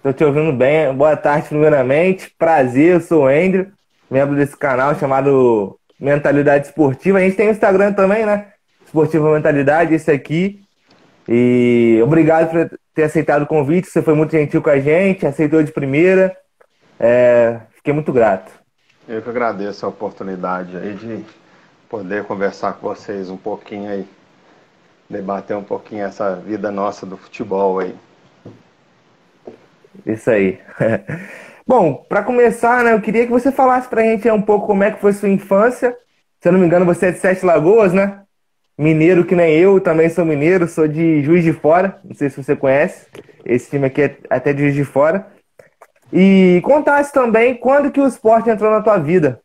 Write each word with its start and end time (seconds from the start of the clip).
Estou 0.00 0.14
te 0.14 0.24
ouvindo 0.24 0.50
bem. 0.50 0.94
Boa 0.94 1.14
tarde, 1.14 1.48
primeiramente. 1.48 2.34
Prazer, 2.38 2.94
eu 2.94 3.00
sou 3.02 3.24
o 3.24 3.26
Andrew, 3.26 3.66
membro 4.10 4.34
desse 4.34 4.56
canal 4.56 4.94
chamado 4.94 5.78
Mentalidade 6.00 6.68
Esportiva. 6.68 7.18
A 7.18 7.20
gente 7.20 7.36
tem 7.36 7.48
o 7.48 7.50
Instagram 7.50 7.92
também, 7.92 8.24
né? 8.24 8.46
Esportiva 8.82 9.30
Mentalidade, 9.30 9.92
esse 9.92 10.10
aqui. 10.10 10.62
E 11.28 12.00
obrigado 12.02 12.50
por 12.50 12.78
ter 12.94 13.02
aceitado 13.02 13.42
o 13.42 13.46
convite. 13.46 13.88
Você 13.88 14.00
foi 14.00 14.14
muito 14.14 14.30
gentil 14.30 14.62
com 14.62 14.70
a 14.70 14.80
gente, 14.80 15.26
aceitou 15.26 15.62
de 15.62 15.70
primeira. 15.70 16.34
É, 16.98 17.60
fiquei 17.76 17.92
muito 17.92 18.10
grato. 18.10 18.50
Eu 19.06 19.20
que 19.20 19.28
agradeço 19.28 19.84
a 19.84 19.90
oportunidade 19.90 20.78
aí 20.78 20.94
de 20.94 21.26
poder 21.90 22.24
conversar 22.24 22.72
com 22.72 22.88
vocês 22.88 23.28
um 23.28 23.36
pouquinho 23.36 23.90
aí, 23.90 24.08
debater 25.10 25.54
um 25.58 25.62
pouquinho 25.62 26.06
essa 26.06 26.36
vida 26.36 26.70
nossa 26.70 27.04
do 27.04 27.18
futebol 27.18 27.80
aí. 27.80 27.94
Isso 30.06 30.30
aí. 30.30 30.58
Bom, 31.66 32.04
para 32.08 32.22
começar, 32.22 32.82
né, 32.82 32.92
eu 32.92 33.00
queria 33.00 33.26
que 33.26 33.32
você 33.32 33.52
falasse 33.52 33.88
pra 33.88 34.02
gente 34.02 34.28
um 34.30 34.42
pouco 34.42 34.66
como 34.66 34.82
é 34.82 34.90
que 34.90 35.00
foi 35.00 35.12
sua 35.12 35.28
infância. 35.28 35.96
Se 36.40 36.48
eu 36.48 36.52
não 36.52 36.58
me 36.58 36.66
engano, 36.66 36.84
você 36.84 37.06
é 37.06 37.12
de 37.12 37.18
Sete 37.18 37.44
Lagoas, 37.44 37.92
né? 37.92 38.22
Mineiro 38.76 39.26
que 39.26 39.36
nem 39.36 39.54
eu, 39.56 39.78
também 39.78 40.08
sou 40.08 40.24
mineiro, 40.24 40.66
sou 40.66 40.88
de 40.88 41.22
Juiz 41.22 41.44
de 41.44 41.52
Fora, 41.52 42.00
não 42.02 42.14
sei 42.14 42.30
se 42.30 42.42
você 42.42 42.56
conhece. 42.56 43.06
Esse 43.44 43.70
time 43.70 43.86
aqui 43.86 44.02
é 44.02 44.18
até 44.30 44.52
de 44.52 44.62
Juiz 44.62 44.74
de 44.74 44.84
Fora. 44.84 45.26
E 46.12 46.60
contasse 46.64 47.12
também 47.12 47.54
quando 47.54 47.90
que 47.90 48.00
o 48.00 48.06
esporte 48.06 48.50
entrou 48.50 48.70
na 48.70 48.80
tua 48.80 48.98
vida. 48.98 49.40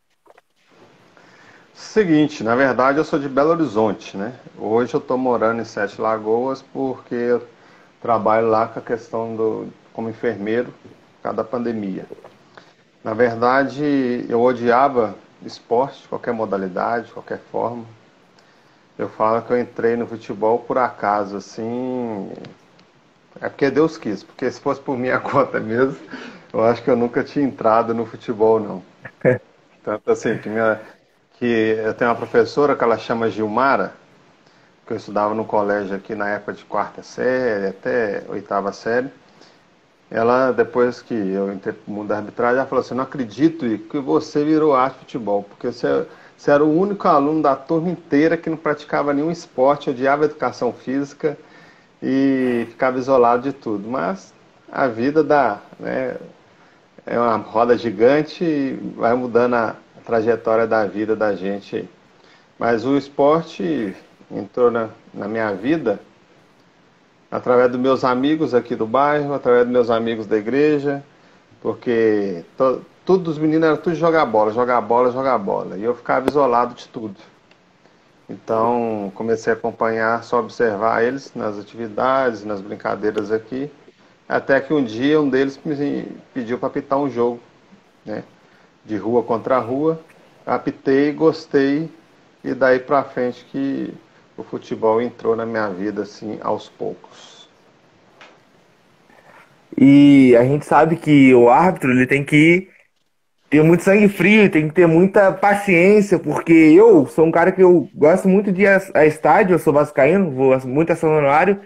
Seguinte, 1.74 2.42
na 2.42 2.56
verdade 2.56 2.98
eu 2.98 3.04
sou 3.04 3.18
de 3.18 3.28
Belo 3.28 3.50
Horizonte, 3.50 4.16
né? 4.16 4.32
Hoje 4.58 4.94
eu 4.94 5.00
estou 5.00 5.18
morando 5.18 5.60
em 5.60 5.64
Sete 5.64 6.00
Lagoas 6.00 6.62
porque 6.72 7.14
eu 7.14 7.46
trabalho 8.00 8.48
lá 8.48 8.66
com 8.66 8.78
a 8.78 8.82
questão 8.82 9.36
do 9.36 9.68
como 9.96 10.10
enfermeiro 10.10 10.66
por 10.66 11.22
causa 11.22 11.38
da 11.38 11.44
pandemia. 11.44 12.04
Na 13.02 13.14
verdade, 13.14 14.26
eu 14.28 14.42
odiava 14.42 15.14
esporte, 15.42 16.06
qualquer 16.06 16.34
modalidade, 16.34 17.10
qualquer 17.12 17.38
forma. 17.50 17.84
Eu 18.98 19.08
falo 19.08 19.40
que 19.42 19.52
eu 19.52 19.58
entrei 19.58 19.96
no 19.96 20.06
futebol 20.06 20.58
por 20.58 20.76
acaso, 20.76 21.38
assim. 21.38 22.30
É 23.40 23.48
porque 23.48 23.70
Deus 23.70 23.96
quis, 23.96 24.22
porque 24.22 24.50
se 24.50 24.60
fosse 24.60 24.80
por 24.80 24.98
minha 24.98 25.18
conta 25.20 25.58
mesmo, 25.58 25.98
eu 26.52 26.62
acho 26.62 26.82
que 26.82 26.90
eu 26.90 26.96
nunca 26.96 27.24
tinha 27.24 27.44
entrado 27.44 27.94
no 27.94 28.04
futebol, 28.04 28.60
não. 28.60 28.82
Tanto 29.82 30.10
assim, 30.10 30.36
que, 30.38 30.48
minha, 30.48 30.80
que 31.38 31.46
eu 31.46 31.94
tenho 31.94 32.10
uma 32.10 32.16
professora 32.16 32.76
que 32.76 32.84
ela 32.84 32.98
chama 32.98 33.30
Gilmara, 33.30 33.94
que 34.86 34.92
eu 34.92 34.96
estudava 34.96 35.34
no 35.34 35.44
colégio 35.44 35.96
aqui 35.96 36.14
na 36.14 36.28
época 36.28 36.52
de 36.52 36.64
quarta 36.64 37.02
série 37.02 37.68
até 37.68 38.24
oitava 38.28 38.72
série. 38.72 39.10
Ela, 40.10 40.52
depois 40.52 41.02
que 41.02 41.14
eu 41.14 41.52
entrei 41.52 41.74
no 41.86 41.94
mundo 41.94 42.08
da 42.08 42.18
arbitragem, 42.18 42.58
ela 42.58 42.66
falou 42.66 42.84
assim, 42.84 42.94
não 42.94 43.02
acredito 43.02 43.66
que 43.90 43.98
você 43.98 44.44
virou 44.44 44.74
arte 44.74 45.00
futebol, 45.00 45.42
porque 45.42 45.66
você, 45.72 46.06
você 46.36 46.50
era 46.50 46.64
o 46.64 46.78
único 46.78 47.08
aluno 47.08 47.42
da 47.42 47.56
turma 47.56 47.90
inteira 47.90 48.36
que 48.36 48.48
não 48.48 48.56
praticava 48.56 49.12
nenhum 49.12 49.32
esporte, 49.32 49.90
odiava 49.90 50.24
educação 50.24 50.72
física 50.72 51.36
e 52.00 52.66
ficava 52.70 52.98
isolado 52.98 53.42
de 53.42 53.52
tudo. 53.52 53.88
Mas 53.88 54.32
a 54.70 54.86
vida 54.86 55.24
dá, 55.24 55.60
né, 55.78 56.16
é 57.04 57.18
uma 57.18 57.36
roda 57.36 57.76
gigante 57.76 58.44
e 58.44 58.78
vai 58.96 59.14
mudando 59.14 59.54
a 59.54 59.76
trajetória 60.04 60.68
da 60.68 60.86
vida 60.86 61.16
da 61.16 61.34
gente. 61.34 61.88
Mas 62.58 62.84
o 62.86 62.96
esporte 62.96 63.94
entrou 64.30 64.70
na, 64.70 64.88
na 65.12 65.26
minha 65.26 65.52
vida 65.52 66.00
através 67.30 67.70
dos 67.70 67.80
meus 67.80 68.04
amigos 68.04 68.54
aqui 68.54 68.74
do 68.74 68.86
bairro, 68.86 69.34
através 69.34 69.64
dos 69.64 69.72
meus 69.72 69.90
amigos 69.90 70.26
da 70.26 70.36
igreja, 70.36 71.02
porque 71.60 72.44
to, 72.56 72.82
todos 73.04 73.34
os 73.34 73.38
meninos 73.38 73.66
eram 73.66 73.76
tudo 73.76 73.96
jogar 73.96 74.24
bola, 74.26 74.52
jogar 74.52 74.80
bola, 74.80 75.10
jogar 75.10 75.38
bola. 75.38 75.76
E 75.76 75.84
eu 75.84 75.94
ficava 75.94 76.28
isolado 76.28 76.74
de 76.74 76.88
tudo. 76.88 77.16
Então 78.28 79.12
comecei 79.14 79.52
a 79.52 79.56
acompanhar, 79.56 80.22
só 80.24 80.40
observar 80.40 81.04
eles 81.04 81.32
nas 81.34 81.58
atividades, 81.58 82.44
nas 82.44 82.60
brincadeiras 82.60 83.30
aqui. 83.30 83.70
Até 84.28 84.60
que 84.60 84.74
um 84.74 84.82
dia 84.82 85.20
um 85.20 85.28
deles 85.28 85.58
me 85.64 86.08
pediu 86.34 86.58
para 86.58 86.68
apitar 86.68 86.98
um 86.98 87.08
jogo, 87.08 87.40
né? 88.04 88.24
De 88.84 88.96
rua 88.96 89.22
contra 89.22 89.58
rua. 89.58 90.00
Apitei, 90.44 91.12
gostei, 91.12 91.90
e 92.42 92.54
daí 92.54 92.78
para 92.78 93.02
frente 93.02 93.44
que 93.50 93.92
o 94.36 94.42
futebol 94.42 95.00
entrou 95.00 95.34
na 95.34 95.46
minha 95.46 95.68
vida 95.68 96.02
assim 96.02 96.38
aos 96.42 96.68
poucos. 96.68 97.48
E 99.76 100.34
a 100.36 100.44
gente 100.44 100.64
sabe 100.64 100.96
que 100.96 101.34
o 101.34 101.48
árbitro 101.48 101.90
ele 101.90 102.06
tem 102.06 102.24
que 102.24 102.68
ter 103.48 103.62
muito 103.62 103.82
sangue 103.82 104.08
frio, 104.08 104.50
tem 104.50 104.68
que 104.68 104.74
ter 104.74 104.86
muita 104.86 105.32
paciência, 105.32 106.18
porque 106.18 106.52
eu 106.52 107.06
sou 107.06 107.26
um 107.26 107.30
cara 107.30 107.52
que 107.52 107.62
eu 107.62 107.88
gosto 107.94 108.28
muito 108.28 108.50
de 108.52 108.62
ir 108.62 108.82
a 108.94 109.06
estádio, 109.06 109.54
eu 109.54 109.58
sou 109.58 109.72
vascaíno, 109.72 110.30
vou 110.30 110.58
muito 110.66 110.92
a 110.92 110.96
São 110.96 111.14
Januário, 111.14 111.60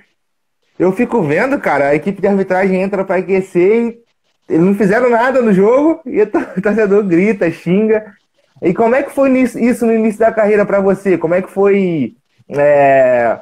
eu 0.79 0.93
fico 0.93 1.23
vendo, 1.23 1.59
cara, 1.59 1.89
a 1.89 1.95
equipe 1.95 2.21
de 2.21 2.27
arbitragem 2.27 2.81
entra 2.81 3.05
para 3.05 3.17
aquecer 3.17 3.83
e 3.87 4.03
eles 4.49 4.65
não 4.65 4.75
fizeram 4.75 5.11
nada 5.11 5.41
no 5.41 5.53
jogo 5.53 6.01
e 6.07 6.21
o 6.21 6.27
torcedor 6.61 7.05
grita, 7.05 7.51
xinga. 7.51 8.15
E 8.63 8.75
como 8.75 8.95
é 8.95 9.03
que 9.03 9.11
foi 9.11 9.31
isso 9.41 9.87
no 9.87 9.93
início 9.93 10.21
da 10.21 10.33
carreira 10.33 10.67
para 10.67 10.81
você? 10.81 11.17
Como 11.17 11.35
é 11.35 11.43
que 11.43 11.51
foi 11.51 12.15
é, 12.59 13.41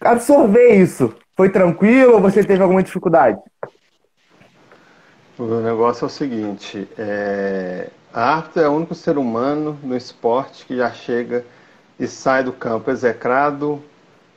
absorver 0.00 0.74
isso? 0.74 1.14
Foi 1.36 1.50
tranquilo 1.50 2.14
ou 2.14 2.20
você 2.20 2.42
teve 2.42 2.62
alguma 2.62 2.82
dificuldade? 2.82 3.38
O 5.38 5.60
negócio 5.60 6.04
é 6.04 6.06
o 6.06 6.10
seguinte: 6.10 6.88
é... 6.96 7.90
a 8.12 8.36
árbitro 8.36 8.62
é 8.62 8.68
o 8.68 8.72
único 8.72 8.94
ser 8.94 9.18
humano 9.18 9.78
no 9.82 9.94
esporte 9.96 10.64
que 10.64 10.76
já 10.76 10.90
chega 10.90 11.44
e 12.00 12.06
sai 12.06 12.42
do 12.42 12.52
campo 12.52 12.90
execrado, 12.90 13.82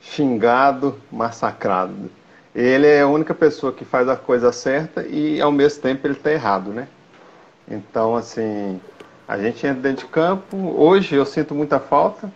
xingado, 0.02 1.00
massacrado. 1.10 2.10
Ele 2.54 2.86
é 2.86 3.00
a 3.00 3.06
única 3.06 3.34
pessoa 3.34 3.72
que 3.72 3.84
faz 3.84 4.08
a 4.08 4.16
coisa 4.16 4.52
certa 4.52 5.06
e 5.06 5.40
ao 5.40 5.52
mesmo 5.52 5.80
tempo 5.80 6.06
ele 6.06 6.14
está 6.14 6.30
errado, 6.32 6.70
né? 6.72 6.88
Então, 7.66 8.16
assim, 8.16 8.80
a 9.26 9.38
gente 9.38 9.64
entra 9.66 9.80
dentro 9.80 10.06
de 10.06 10.12
campo. 10.12 10.56
Hoje 10.76 11.14
eu 11.14 11.24
sinto 11.24 11.54
muita 11.54 11.78
falta 11.78 12.30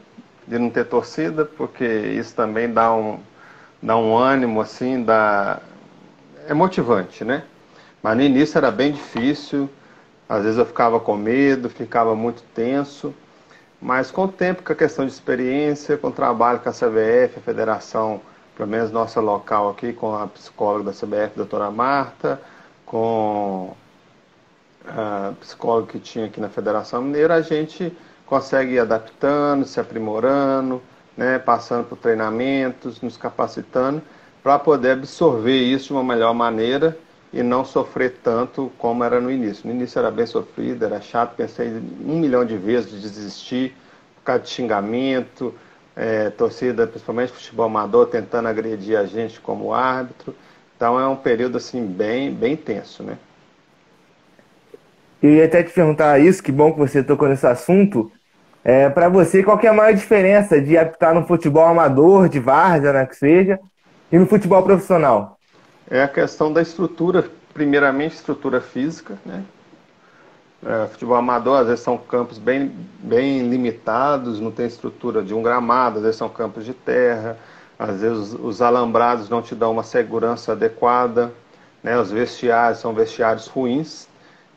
de 0.46 0.58
não 0.58 0.70
ter 0.70 0.84
torcida, 0.86 1.44
porque 1.44 1.84
isso 1.84 2.34
também 2.34 2.72
dá 2.72 2.94
um, 2.94 3.18
dá 3.82 3.96
um 3.96 4.16
ânimo, 4.16 4.60
assim, 4.60 5.02
dá... 5.02 5.60
é 6.46 6.54
motivante, 6.54 7.24
né? 7.24 7.44
Mas 8.02 8.16
no 8.16 8.22
início 8.22 8.58
era 8.58 8.70
bem 8.70 8.92
difícil, 8.92 9.68
às 10.28 10.42
vezes 10.42 10.58
eu 10.58 10.66
ficava 10.66 11.00
com 11.00 11.16
medo, 11.16 11.68
ficava 11.70 12.14
muito 12.14 12.42
tenso. 12.54 13.14
Mas 13.80 14.10
com 14.10 14.24
o 14.24 14.28
tempo, 14.28 14.62
com 14.62 14.72
a 14.72 14.76
questão 14.76 15.04
de 15.04 15.12
experiência, 15.12 15.98
com 15.98 16.08
o 16.08 16.12
trabalho 16.12 16.60
com 16.60 16.68
a 16.68 16.72
CBF, 16.72 17.38
a 17.38 17.42
federação, 17.42 18.20
pelo 18.56 18.68
menos 18.68 18.90
nossa 18.90 19.20
local 19.20 19.70
aqui, 19.70 19.92
com 19.92 20.14
a 20.16 20.26
psicóloga 20.26 20.84
da 20.84 20.92
CBF, 20.92 21.36
doutora 21.36 21.70
Marta, 21.70 22.40
com 22.86 23.74
a 24.86 25.32
psicóloga 25.40 25.92
que 25.92 25.98
tinha 25.98 26.26
aqui 26.26 26.40
na 26.40 26.48
Federação 26.48 27.02
Mineira, 27.02 27.34
a 27.34 27.42
gente 27.42 27.96
consegue 28.26 28.74
ir 28.74 28.78
adaptando, 28.80 29.66
se 29.66 29.78
aprimorando, 29.80 30.82
né, 31.16 31.38
passando 31.38 31.84
por 31.84 31.98
treinamentos, 31.98 33.00
nos 33.00 33.16
capacitando, 33.16 34.02
para 34.42 34.58
poder 34.58 34.92
absorver 34.92 35.58
isso 35.58 35.88
de 35.88 35.92
uma 35.94 36.04
melhor 36.04 36.34
maneira 36.34 36.96
e 37.32 37.42
não 37.42 37.64
sofrer 37.64 38.16
tanto 38.22 38.70
como 38.78 39.02
era 39.04 39.20
no 39.20 39.30
início. 39.30 39.66
No 39.66 39.74
início 39.74 39.98
era 39.98 40.10
bem 40.10 40.26
sofrido, 40.26 40.84
era 40.84 41.00
chato, 41.00 41.34
pensei 41.34 41.68
um 41.68 42.20
milhão 42.20 42.44
de 42.44 42.56
vezes 42.56 42.90
de 42.90 43.00
desistir 43.00 43.74
por 44.16 44.24
causa 44.24 44.42
de 44.42 44.50
xingamento, 44.50 45.54
é, 45.96 46.30
torcida, 46.30 46.86
principalmente 46.86 47.32
futebol 47.32 47.66
amador, 47.66 48.06
tentando 48.06 48.48
agredir 48.48 48.98
a 48.98 49.04
gente 49.04 49.40
como 49.40 49.72
árbitro. 49.72 50.34
Então 50.76 50.98
é 50.98 51.06
um 51.06 51.16
período 51.16 51.56
assim 51.56 51.84
bem, 51.86 52.32
bem 52.32 52.56
tenso, 52.56 53.02
né? 53.02 53.16
Eu 55.22 55.30
ia 55.30 55.46
até 55.46 55.62
te 55.62 55.72
perguntar 55.72 56.20
isso, 56.20 56.42
que 56.42 56.52
bom 56.52 56.72
que 56.72 56.78
você 56.78 57.02
tocou 57.02 57.28
nesse 57.28 57.46
assunto. 57.46 58.12
É, 58.64 58.88
para 58.88 59.08
você, 59.10 59.42
qual 59.42 59.60
é 59.62 59.68
a 59.68 59.74
maior 59.74 59.94
diferença 59.94 60.60
de 60.60 60.76
apitar 60.78 61.14
no 61.14 61.26
futebol 61.26 61.66
amador, 61.66 62.28
de 62.28 62.40
várzea, 62.40 62.92
né, 62.92 63.06
que 63.06 63.14
seja, 63.16 63.60
e 64.10 64.18
no 64.18 64.26
futebol 64.26 64.62
profissional? 64.62 65.38
é 65.90 66.02
a 66.02 66.08
questão 66.08 66.52
da 66.52 66.62
estrutura, 66.62 67.28
primeiramente 67.52 68.14
estrutura 68.14 68.60
física, 68.60 69.18
né? 69.24 69.44
É, 70.64 70.86
futebol 70.88 71.16
amador, 71.16 71.58
às 71.60 71.66
vezes 71.66 71.84
são 71.84 71.98
campos 71.98 72.38
bem, 72.38 72.74
bem 73.00 73.46
limitados, 73.48 74.40
não 74.40 74.50
tem 74.50 74.66
estrutura 74.66 75.22
de 75.22 75.34
um 75.34 75.42
gramado, 75.42 75.98
às 75.98 76.02
vezes 76.04 76.16
são 76.16 76.28
campos 76.28 76.64
de 76.64 76.72
terra, 76.72 77.36
às 77.78 78.00
vezes 78.00 78.32
os 78.32 78.62
alambrados 78.62 79.28
não 79.28 79.42
te 79.42 79.54
dão 79.54 79.72
uma 79.72 79.82
segurança 79.82 80.52
adequada, 80.52 81.32
né? 81.82 81.98
os 81.98 82.10
vestiários 82.10 82.80
são 82.80 82.94
vestiários 82.94 83.46
ruins. 83.46 84.08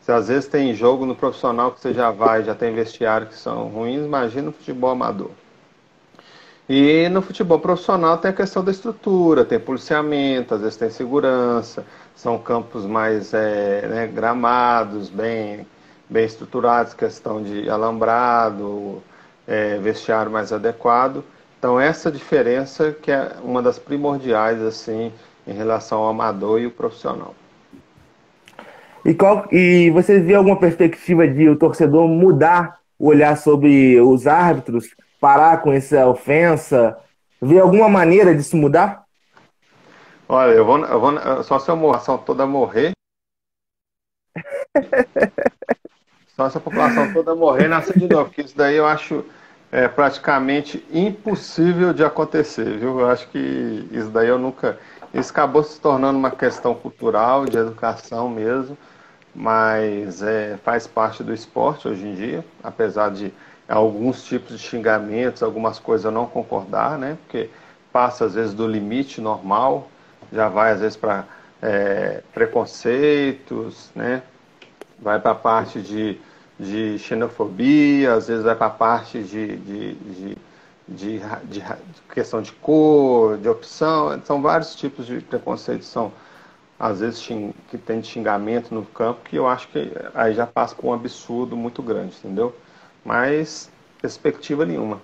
Se 0.07 0.11
às 0.13 0.29
vezes 0.29 0.47
tem 0.47 0.73
jogo 0.73 1.05
no 1.05 1.13
profissional 1.13 1.73
que 1.73 1.81
você 1.81 1.93
já 1.93 2.09
vai, 2.11 2.41
já 2.41 2.55
tem 2.55 2.73
vestiário 2.73 3.27
que 3.27 3.35
são 3.35 3.67
ruins, 3.67 4.05
imagina 4.05 4.47
o 4.47 4.53
futebol 4.53 4.91
amador. 4.91 5.31
E 6.69 7.09
no 7.09 7.21
futebol 7.21 7.59
profissional 7.59 8.17
tem 8.17 8.31
a 8.31 8.33
questão 8.33 8.63
da 8.63 8.71
estrutura, 8.71 9.43
tem 9.43 9.59
policiamento, 9.59 10.55
às 10.55 10.61
vezes 10.61 10.77
tem 10.77 10.89
segurança, 10.89 11.83
são 12.15 12.37
campos 12.39 12.85
mais 12.85 13.33
é, 13.33 13.85
né, 13.85 14.07
gramados, 14.07 15.09
bem, 15.09 15.67
bem 16.09 16.23
estruturados, 16.23 16.93
questão 16.93 17.43
de 17.43 17.69
alambrado, 17.69 19.03
é, 19.45 19.77
vestiário 19.77 20.31
mais 20.31 20.53
adequado. 20.53 21.21
Então 21.59 21.77
essa 21.77 22.09
diferença 22.09 22.93
que 22.93 23.11
é 23.11 23.35
uma 23.43 23.61
das 23.61 23.77
primordiais 23.77 24.61
assim 24.61 25.11
em 25.45 25.51
relação 25.51 25.97
ao 25.97 26.07
amador 26.07 26.61
e 26.61 26.65
o 26.65 26.71
profissional. 26.71 27.35
E, 29.07 29.13
qual, 29.13 29.47
e 29.53 29.89
você 29.91 30.19
vê 30.19 30.35
alguma 30.35 30.59
perspectiva 30.59 31.25
de 31.25 31.47
o 31.47 31.55
torcedor 31.55 32.09
mudar 32.09 32.77
o 32.99 33.07
olhar 33.07 33.37
sobre 33.37 34.01
os 34.01 34.27
árbitros, 34.27 34.93
parar 35.17 35.61
com 35.61 35.71
essa 35.71 36.05
ofensa? 36.05 36.97
Vê 37.41 37.57
alguma 37.57 37.87
maneira 37.87 38.35
disso 38.35 38.57
mudar? 38.57 39.05
Olha, 40.27 40.51
eu 40.51 40.65
vou, 40.65 40.79
eu 40.79 40.99
vou 40.99 41.43
só 41.45 41.57
se 41.57 41.71
a 41.71 41.73
população 41.73 42.17
toda 42.17 42.45
morrer. 42.45 42.91
só 46.35 46.49
se 46.49 46.57
a 46.57 46.61
população 46.61 47.13
toda 47.13 47.33
morrer 47.33 47.69
nascer 47.69 47.97
de 47.97 48.09
novo, 48.09 48.25
porque 48.25 48.41
isso 48.41 48.57
daí 48.57 48.75
eu 48.75 48.85
acho 48.85 49.23
é, 49.71 49.87
praticamente 49.87 50.85
impossível 50.91 51.93
de 51.93 52.03
acontecer, 52.03 52.77
viu? 52.77 52.99
Eu 52.99 53.09
acho 53.09 53.25
que 53.29 53.87
isso 53.89 54.09
daí 54.09 54.27
eu 54.27 54.37
nunca. 54.37 54.77
Isso 55.13 55.31
acabou 55.31 55.63
se 55.63 55.79
tornando 55.79 56.19
uma 56.19 56.31
questão 56.31 56.75
cultural, 56.75 57.45
de 57.45 57.57
educação 57.57 58.29
mesmo, 58.29 58.77
mas 59.37 60.23
é, 60.23 60.57
faz 60.63 60.87
parte 60.87 61.23
do 61.23 61.31
esporte 61.31 61.87
hoje 61.87 62.07
em 62.07 62.15
dia, 62.15 62.43
apesar 62.63 63.11
de 63.11 63.31
alguns 63.69 64.23
tipos 64.23 64.57
de 64.57 64.67
xingamentos, 64.67 65.43
algumas 65.43 65.77
coisas 65.77 66.05
eu 66.05 66.11
não 66.11 66.25
concordar, 66.25 66.97
né? 66.97 67.19
Porque 67.21 67.47
passa 67.93 68.25
às 68.25 68.33
vezes 68.33 68.55
do 68.55 68.67
limite 68.67 69.21
normal, 69.21 69.89
já 70.33 70.49
vai 70.49 70.71
às 70.71 70.79
vezes 70.79 70.97
para 70.97 71.23
é, 71.61 72.23
preconceitos, 72.33 73.91
né? 73.95 74.23
Vai 74.99 75.19
para 75.19 75.33
a 75.33 75.35
parte 75.35 75.81
de, 75.81 76.19
de 76.59 76.97
xenofobia, 76.97 78.13
às 78.13 78.27
vezes 78.27 78.43
vai 78.43 78.55
para 78.55 78.65
a 78.65 78.71
parte 78.71 79.21
de, 79.21 79.55
de, 79.57 79.93
de, 79.93 80.37
de, 80.87 81.19
de, 81.43 81.63
questão 82.11 82.41
de 82.41 82.51
cor, 82.53 83.37
de 83.37 83.47
opção, 83.47 84.19
são 84.25 84.41
vários 84.41 84.75
tipos 84.75 85.05
de 85.05 85.21
preconceitos, 85.21 85.85
são 85.85 86.11
às 86.79 86.99
vezes 86.99 87.25
que 87.69 87.77
tem 87.77 88.03
xingamento 88.03 88.73
no 88.73 88.85
campo, 88.85 89.21
que 89.23 89.35
eu 89.35 89.47
acho 89.47 89.67
que 89.69 89.91
aí 90.13 90.33
já 90.33 90.45
passa 90.45 90.75
por 90.75 90.87
um 90.87 90.93
absurdo 90.93 91.57
muito 91.57 91.81
grande, 91.81 92.15
entendeu? 92.19 92.55
Mas 93.03 93.69
perspectiva 94.01 94.65
nenhuma. 94.65 95.01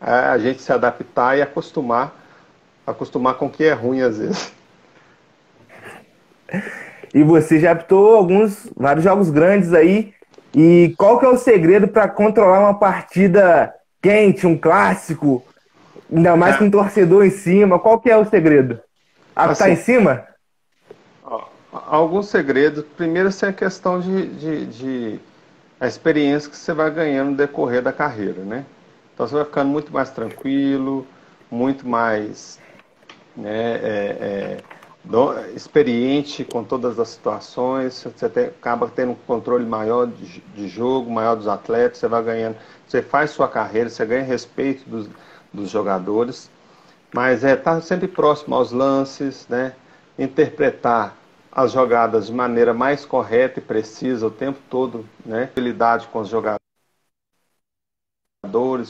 É 0.00 0.10
a 0.10 0.38
gente 0.38 0.60
se 0.60 0.70
adaptar 0.72 1.38
e 1.38 1.42
acostumar, 1.42 2.14
acostumar 2.86 3.34
com 3.34 3.46
o 3.46 3.50
que 3.50 3.64
é 3.64 3.72
ruim 3.72 4.02
às 4.02 4.18
vezes. 4.18 4.52
E 7.14 7.22
você 7.22 7.58
já 7.58 7.72
apitou 7.72 8.14
alguns, 8.14 8.70
vários 8.76 9.04
jogos 9.04 9.30
grandes 9.30 9.72
aí. 9.72 10.12
E 10.54 10.94
qual 10.98 11.18
que 11.18 11.24
é 11.24 11.28
o 11.28 11.38
segredo 11.38 11.88
para 11.88 12.08
controlar 12.08 12.60
uma 12.60 12.78
partida 12.78 13.72
quente, 14.02 14.46
um 14.46 14.56
clássico, 14.56 15.42
ainda 16.12 16.36
mais 16.36 16.56
é. 16.56 16.58
com 16.58 16.64
um 16.64 16.70
torcedor 16.70 17.24
em 17.24 17.30
cima? 17.30 17.78
Qual 17.78 17.98
que 18.00 18.10
é 18.10 18.16
o 18.16 18.28
segredo? 18.28 18.80
Apitar 19.34 19.68
assim, 19.68 19.72
em 19.72 19.82
cima? 19.82 20.24
Alguns 21.86 22.28
segredos. 22.28 22.84
Primeiro, 22.96 23.28
assim, 23.28 23.46
a 23.46 23.52
questão 23.52 24.00
de, 24.00 24.26
de, 24.28 24.66
de, 24.66 25.20
a 25.80 25.86
experiência 25.86 26.50
que 26.50 26.56
você 26.56 26.72
vai 26.72 26.90
ganhando 26.90 27.32
no 27.32 27.36
decorrer 27.36 27.82
da 27.82 27.92
carreira, 27.92 28.42
né? 28.42 28.64
Então 29.14 29.26
você 29.26 29.34
vai 29.34 29.44
ficando 29.44 29.68
muito 29.68 29.92
mais 29.92 30.10
tranquilo, 30.10 31.06
muito 31.50 31.86
mais 31.86 32.58
né, 33.36 33.74
é, 33.82 34.58
é, 35.10 35.54
experiente 35.54 36.44
com 36.44 36.64
todas 36.64 36.98
as 36.98 37.08
situações, 37.08 38.02
você 38.02 38.28
tem, 38.28 38.46
acaba 38.46 38.88
tendo 38.88 39.12
um 39.12 39.16
controle 39.26 39.64
maior 39.64 40.06
de, 40.06 40.40
de, 40.54 40.68
jogo, 40.68 41.10
maior 41.10 41.36
dos 41.36 41.46
atletas, 41.46 41.98
você 41.98 42.08
vai 42.08 42.22
ganhando, 42.22 42.56
você 42.86 43.02
faz 43.02 43.30
sua 43.30 43.48
carreira, 43.48 43.88
você 43.88 44.04
ganha 44.04 44.22
respeito 44.22 44.88
dos, 44.88 45.08
dos 45.52 45.70
jogadores, 45.70 46.50
mas 47.14 47.44
é 47.44 47.54
estar 47.54 47.76
tá 47.76 47.80
sempre 47.80 48.08
próximo 48.08 48.54
aos 48.54 48.72
lances, 48.72 49.46
né? 49.48 49.72
interpretar 50.18 51.16
as 51.56 51.72
jogadas 51.72 52.26
de 52.26 52.34
maneira 52.34 52.74
mais 52.74 53.06
correta 53.06 53.60
e 53.60 53.62
precisa 53.62 54.26
o 54.26 54.30
tempo 54.30 54.58
todo, 54.68 55.08
né? 55.24 55.44
Habilidade 55.44 56.06
com 56.08 56.18
os 56.20 56.28
jogadores, 56.28 56.60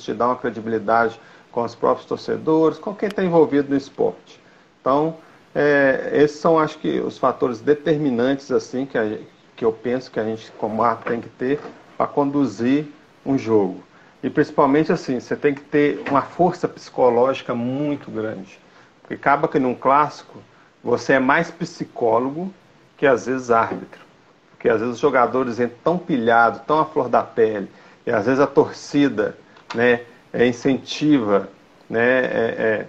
te 0.03 0.13
dá 0.13 0.27
uma 0.27 0.37
credibilidade 0.37 1.21
com 1.53 1.63
os 1.63 1.77
próprios 1.77 2.09
torcedores, 2.09 2.77
com 2.77 2.93
quem 2.93 3.09
está 3.09 3.23
envolvido 3.23 3.71
no 3.71 3.77
esporte. 3.77 4.41
Então, 4.81 5.17
é, 5.55 6.11
esses 6.13 6.41
são, 6.41 6.59
acho 6.59 6.77
que, 6.79 6.99
os 6.99 7.17
fatores 7.17 7.61
determinantes 7.61 8.51
assim 8.51 8.85
que, 8.85 8.99
a, 8.99 9.17
que 9.55 9.65
eu 9.65 9.73
penso 9.73 10.11
que 10.11 10.19
a 10.19 10.25
gente, 10.25 10.51
como 10.59 10.83
árbitro, 10.83 11.13
tem 11.13 11.21
que 11.21 11.29
ter 11.29 11.61
para 11.97 12.09
conduzir 12.09 12.89
um 13.25 13.39
jogo. 13.39 13.81
E 14.25 14.29
principalmente 14.29 14.91
assim, 14.91 15.21
você 15.21 15.37
tem 15.37 15.55
que 15.55 15.63
ter 15.63 16.03
uma 16.11 16.23
força 16.23 16.67
psicológica 16.67 17.55
muito 17.55 18.11
grande. 18.11 18.59
Porque 19.03 19.15
acaba 19.15 19.47
que 19.47 19.61
num 19.61 19.75
clássico 19.75 20.43
você 20.87 21.15
é 21.15 21.19
mais 21.19 21.51
psicólogo 21.51 22.55
que 22.97 23.07
às 23.09 23.27
vezes 23.27 23.51
árbitro. 23.51 24.01
Porque 24.53 24.69
às 24.69 24.79
vezes 24.79 24.95
os 24.95 25.01
jogadores 25.01 25.59
entram 25.59 25.77
tão 25.83 25.99
pilhados, 25.99 26.61
tão 26.65 26.79
à 26.79 26.85
flor 26.85 27.09
da 27.09 27.25
pele, 27.25 27.69
e 28.07 28.11
às 28.11 28.25
vezes 28.25 28.39
a 28.39 28.47
torcida 28.47 29.37
né, 29.75 30.03
é, 30.33 30.47
incentiva 30.47 31.49
né, 31.91 32.21
é, 32.21 32.55
é, 32.59 32.87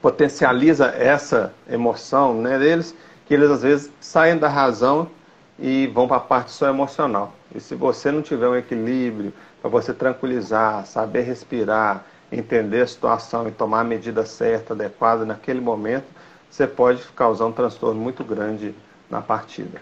potencializa 0.00 0.86
essa 0.86 1.52
emoção 1.68 2.40
né, 2.40 2.56
deles, 2.60 2.94
que 3.26 3.34
eles 3.34 3.50
às 3.50 3.62
vezes 3.62 3.90
saem 4.00 4.38
da 4.38 4.48
razão 4.48 5.10
e 5.58 5.88
vão 5.88 6.06
para 6.06 6.18
a 6.18 6.20
parte 6.20 6.52
só 6.52 6.68
emocional. 6.68 7.34
E 7.52 7.58
se 7.58 7.74
você 7.74 8.12
não 8.12 8.22
tiver 8.22 8.48
um 8.48 8.56
equilíbrio 8.56 9.32
para 9.60 9.68
você 9.68 9.92
tranquilizar, 9.92 10.86
saber 10.86 11.22
respirar, 11.22 12.04
entender 12.30 12.82
a 12.82 12.86
situação 12.86 13.48
e 13.48 13.50
tomar 13.50 13.80
a 13.80 13.84
medida 13.84 14.24
certa, 14.24 14.74
adequada 14.74 15.24
naquele 15.24 15.60
momento, 15.60 16.19
você 16.50 16.66
pode 16.66 17.02
causar 17.14 17.46
um 17.46 17.52
transtorno 17.52 18.00
muito 18.00 18.24
grande 18.24 18.74
na 19.08 19.22
partida. 19.22 19.80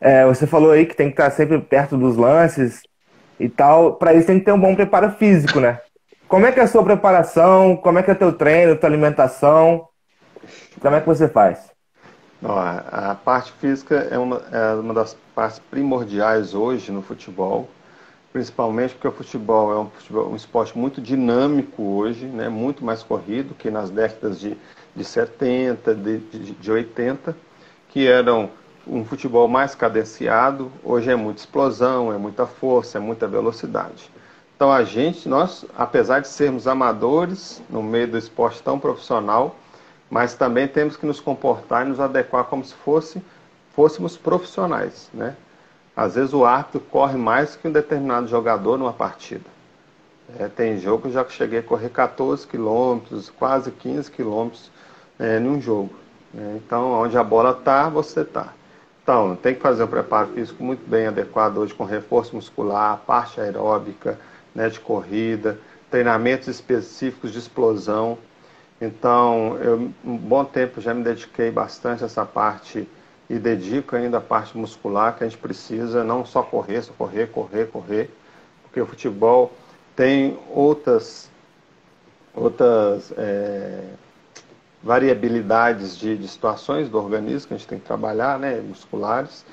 É, 0.00 0.26
você 0.26 0.46
falou 0.46 0.72
aí 0.72 0.84
que 0.84 0.96
tem 0.96 1.06
que 1.06 1.12
estar 1.12 1.30
sempre 1.30 1.58
perto 1.60 1.96
dos 1.96 2.16
lances 2.16 2.82
e 3.38 3.48
tal. 3.48 3.94
Para 3.94 4.12
isso 4.12 4.26
tem 4.26 4.38
que 4.38 4.44
ter 4.44 4.52
um 4.52 4.60
bom 4.60 4.74
preparo 4.74 5.12
físico, 5.12 5.60
né? 5.60 5.80
Como 6.28 6.44
é 6.44 6.52
que 6.52 6.60
é 6.60 6.64
a 6.64 6.66
sua 6.66 6.82
preparação? 6.82 7.76
Como 7.76 7.98
é 7.98 8.02
que 8.02 8.10
é 8.10 8.14
o 8.14 8.18
teu 8.18 8.32
treino, 8.32 8.76
tua 8.76 8.88
alimentação? 8.88 9.88
Como 10.80 10.94
é 10.94 11.00
que 11.00 11.06
você 11.06 11.28
faz? 11.28 11.70
Ó, 12.42 12.58
a 12.58 13.14
parte 13.14 13.52
física 13.52 14.08
é 14.10 14.18
uma, 14.18 14.42
é 14.52 14.74
uma 14.74 14.92
das 14.92 15.16
partes 15.34 15.58
primordiais 15.70 16.54
hoje 16.54 16.92
no 16.92 17.00
futebol, 17.00 17.68
principalmente 18.34 18.94
porque 18.94 19.06
o 19.06 19.12
futebol 19.12 19.72
é 19.72 19.78
um, 19.78 19.88
futebol, 19.88 20.28
um 20.28 20.34
esporte 20.34 20.76
muito 20.76 21.00
dinâmico 21.00 21.80
hoje, 21.84 22.26
né, 22.26 22.48
muito 22.48 22.84
mais 22.84 23.00
corrido 23.00 23.54
que 23.54 23.70
nas 23.70 23.90
décadas 23.90 24.40
de, 24.40 24.56
de 24.92 25.04
70, 25.04 25.94
de, 25.94 26.18
de, 26.18 26.50
de 26.50 26.72
80, 26.72 27.36
que 27.90 28.08
eram 28.08 28.50
um 28.88 29.04
futebol 29.04 29.46
mais 29.46 29.76
cadenciado, 29.76 30.68
hoje 30.82 31.12
é 31.12 31.14
muita 31.14 31.42
explosão, 31.42 32.12
é 32.12 32.18
muita 32.18 32.44
força, 32.44 32.98
é 32.98 33.00
muita 33.00 33.28
velocidade. 33.28 34.10
Então 34.56 34.72
a 34.72 34.82
gente, 34.82 35.28
nós, 35.28 35.64
apesar 35.78 36.18
de 36.18 36.26
sermos 36.26 36.66
amadores 36.66 37.62
no 37.70 37.84
meio 37.84 38.08
do 38.08 38.18
esporte 38.18 38.60
tão 38.60 38.80
profissional, 38.80 39.54
mas 40.10 40.34
também 40.34 40.66
temos 40.66 40.96
que 40.96 41.06
nos 41.06 41.20
comportar 41.20 41.86
e 41.86 41.88
nos 41.88 42.00
adequar 42.00 42.46
como 42.46 42.64
se 42.64 42.74
fosse, 42.74 43.22
fôssemos 43.76 44.16
profissionais, 44.16 45.08
né? 45.14 45.36
Às 45.96 46.16
vezes 46.16 46.32
o 46.32 46.44
árbitro 46.44 46.80
corre 46.80 47.16
mais 47.16 47.54
que 47.54 47.68
um 47.68 47.72
determinado 47.72 48.26
jogador 48.26 48.76
numa 48.76 48.92
partida. 48.92 49.54
É, 50.38 50.48
tem 50.48 50.78
jogo 50.78 51.02
que 51.02 51.08
eu 51.08 51.12
já 51.12 51.24
cheguei 51.28 51.60
a 51.60 51.62
correr 51.62 51.90
14 51.90 52.46
quilômetros, 52.46 53.30
quase 53.30 53.70
15 53.70 54.10
quilômetros 54.10 54.70
é, 55.18 55.38
num 55.38 55.60
jogo. 55.60 55.94
Né? 56.32 56.60
Então, 56.64 56.92
onde 56.92 57.16
a 57.16 57.22
bola 57.22 57.50
está, 57.50 57.88
você 57.88 58.22
está. 58.22 58.52
Então, 59.02 59.36
tem 59.36 59.54
que 59.54 59.60
fazer 59.60 59.84
um 59.84 59.86
preparo 59.86 60.28
físico 60.28 60.64
muito 60.64 60.88
bem 60.88 61.06
adequado 61.06 61.58
hoje 61.58 61.74
com 61.74 61.84
reforço 61.84 62.34
muscular, 62.34 63.02
parte 63.06 63.38
aeróbica, 63.40 64.18
né, 64.54 64.70
de 64.70 64.80
corrida, 64.80 65.58
treinamentos 65.90 66.48
específicos 66.48 67.30
de 67.30 67.38
explosão. 67.38 68.16
Então, 68.80 69.58
eu, 69.60 69.90
um 70.04 70.16
bom 70.16 70.44
tempo 70.44 70.80
já 70.80 70.94
me 70.94 71.04
dediquei 71.04 71.50
bastante 71.50 72.02
a 72.02 72.06
essa 72.06 72.24
parte 72.24 72.88
e 73.28 73.38
dedico 73.38 73.96
ainda 73.96 74.18
a 74.18 74.20
parte 74.20 74.56
muscular 74.56 75.16
que 75.16 75.24
a 75.24 75.28
gente 75.28 75.38
precisa 75.38 76.04
não 76.04 76.24
só 76.24 76.42
correr, 76.42 76.82
só 76.82 76.92
correr, 76.92 77.28
correr, 77.28 77.66
correr, 77.66 78.10
porque 78.62 78.80
o 78.80 78.86
futebol 78.86 79.52
tem 79.96 80.38
outras, 80.50 81.30
outras 82.34 83.12
é, 83.16 83.84
variabilidades 84.82 85.96
de, 85.96 86.16
de 86.16 86.28
situações 86.28 86.88
do 86.88 86.98
organismo 86.98 87.48
que 87.48 87.54
a 87.54 87.56
gente 87.56 87.68
tem 87.68 87.78
que 87.78 87.86
trabalhar, 87.86 88.38
né, 88.38 88.60
musculares, 88.60 89.44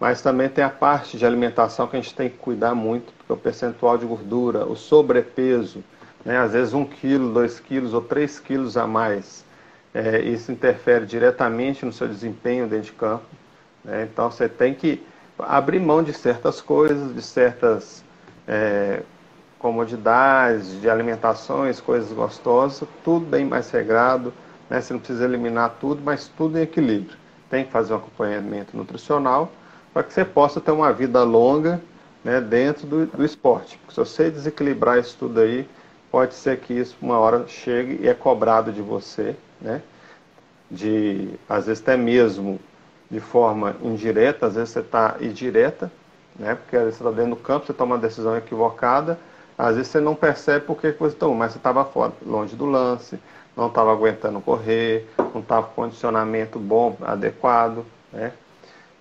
mas 0.00 0.20
também 0.20 0.48
tem 0.48 0.64
a 0.64 0.70
parte 0.70 1.16
de 1.16 1.24
alimentação 1.24 1.86
que 1.86 1.96
a 1.96 2.00
gente 2.00 2.14
tem 2.14 2.28
que 2.28 2.36
cuidar 2.36 2.74
muito, 2.74 3.12
porque 3.12 3.32
o 3.32 3.36
percentual 3.36 3.96
de 3.96 4.04
gordura, 4.04 4.66
o 4.66 4.74
sobrepeso, 4.74 5.84
né, 6.24 6.38
às 6.38 6.52
vezes 6.52 6.74
um 6.74 6.84
quilo, 6.84 7.32
dois 7.32 7.60
quilos 7.60 7.94
ou 7.94 8.02
três 8.02 8.40
quilos 8.40 8.76
a 8.76 8.86
mais 8.86 9.43
é, 9.94 10.20
isso 10.20 10.50
interfere 10.50 11.06
diretamente 11.06 11.86
no 11.86 11.92
seu 11.92 12.08
desempenho 12.08 12.66
dentro 12.66 12.86
de 12.86 12.92
campo. 12.92 13.24
Né? 13.84 14.08
Então 14.10 14.28
você 14.30 14.48
tem 14.48 14.74
que 14.74 15.00
abrir 15.38 15.78
mão 15.78 16.02
de 16.02 16.12
certas 16.12 16.60
coisas, 16.60 17.14
de 17.14 17.22
certas 17.22 18.04
é, 18.46 19.02
comodidades, 19.58 20.80
de 20.80 20.90
alimentações, 20.90 21.80
coisas 21.80 22.12
gostosas, 22.12 22.86
tudo 23.04 23.24
bem 23.24 23.44
mais 23.44 23.70
regrado. 23.70 24.34
Né? 24.68 24.80
Você 24.80 24.92
não 24.92 25.00
precisa 25.00 25.24
eliminar 25.24 25.76
tudo, 25.80 26.02
mas 26.02 26.26
tudo 26.26 26.58
em 26.58 26.62
equilíbrio. 26.62 27.16
Tem 27.48 27.64
que 27.64 27.70
fazer 27.70 27.92
um 27.92 27.96
acompanhamento 27.96 28.76
nutricional 28.76 29.50
para 29.92 30.02
que 30.02 30.12
você 30.12 30.24
possa 30.24 30.60
ter 30.60 30.72
uma 30.72 30.92
vida 30.92 31.22
longa 31.22 31.80
né, 32.24 32.40
dentro 32.40 32.84
do, 32.84 33.06
do 33.06 33.24
esporte. 33.24 33.78
Porque 33.78 33.94
se 33.94 34.00
você 34.00 34.28
desequilibrar 34.28 34.98
isso 34.98 35.16
tudo 35.18 35.40
aí, 35.40 35.68
pode 36.10 36.34
ser 36.34 36.58
que 36.58 36.72
isso 36.74 36.96
uma 37.00 37.18
hora 37.18 37.46
chegue 37.46 38.00
e 38.02 38.08
é 38.08 38.14
cobrado 38.14 38.72
de 38.72 38.82
você, 38.82 39.36
né? 39.64 39.82
De, 40.70 41.30
às 41.48 41.66
vezes 41.66 41.82
até 41.82 41.96
mesmo 41.96 42.60
de 43.10 43.20
forma 43.20 43.76
indireta, 43.82 44.46
às 44.46 44.54
vezes 44.54 44.70
você 44.70 44.80
está 44.80 45.16
indireta, 45.20 45.90
né? 46.38 46.54
Porque 46.54 46.76
às 46.76 46.84
vezes 46.84 46.98
você 46.98 47.04
está 47.04 47.16
dentro 47.16 47.34
do 47.34 47.42
campo, 47.42 47.66
você 47.66 47.72
toma 47.72 47.94
uma 47.94 48.00
decisão 48.00 48.36
equivocada, 48.36 49.18
às 49.56 49.76
vezes 49.76 49.90
você 49.90 50.00
não 50.00 50.14
percebe 50.14 50.66
por 50.66 50.76
que 50.76 50.92
você 50.92 51.16
tomou, 51.16 51.34
mas 51.34 51.52
você 51.52 51.58
estava 51.58 51.84
fora, 51.84 52.12
longe 52.24 52.54
do 52.54 52.66
lance, 52.66 53.18
não 53.56 53.68
estava 53.68 53.92
aguentando 53.92 54.40
correr, 54.40 55.08
não 55.32 55.40
estava 55.40 55.66
com 55.66 55.82
condicionamento 55.82 56.58
bom, 56.58 56.96
adequado, 57.02 57.84
né? 58.12 58.32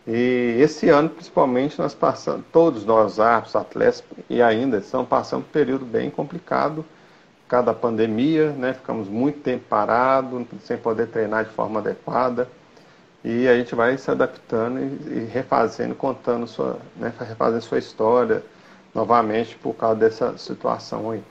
E 0.06 0.58
esse 0.60 0.90
ano, 0.90 1.10
principalmente, 1.10 1.80
nós 1.80 1.94
passamos, 1.94 2.46
todos 2.52 2.86
nós, 2.86 3.20
árbitros, 3.22 3.56
atletas, 3.56 4.04
e 4.30 4.42
ainda 4.42 4.78
estão 4.78 5.06
passando 5.06 5.42
um 5.42 5.50
período 5.50 5.86
bem 5.86 6.10
complicado, 6.10 6.84
cada 7.54 7.72
pandemia, 7.72 8.50
né? 8.50 8.74
Ficamos 8.74 9.08
muito 9.08 9.42
tempo 9.42 9.64
parados, 9.70 10.44
sem 10.64 10.76
poder 10.76 11.06
treinar 11.06 11.46
de 11.46 11.52
forma 11.52 11.80
adequada. 11.80 12.48
E 13.24 13.48
a 13.48 13.56
gente 13.56 13.76
vai 13.76 13.96
se 13.96 14.10
adaptando 14.10 14.80
e, 14.80 15.20
e 15.20 15.30
refazendo, 15.32 15.94
contando 15.94 16.48
sua, 16.48 16.80
né? 16.98 17.14
refazendo 17.20 17.62
sua 17.62 17.78
história 17.78 18.42
novamente 18.92 19.56
por 19.56 19.76
causa 19.76 20.00
dessa 20.00 20.36
situação 20.36 21.12
aí. 21.12 21.24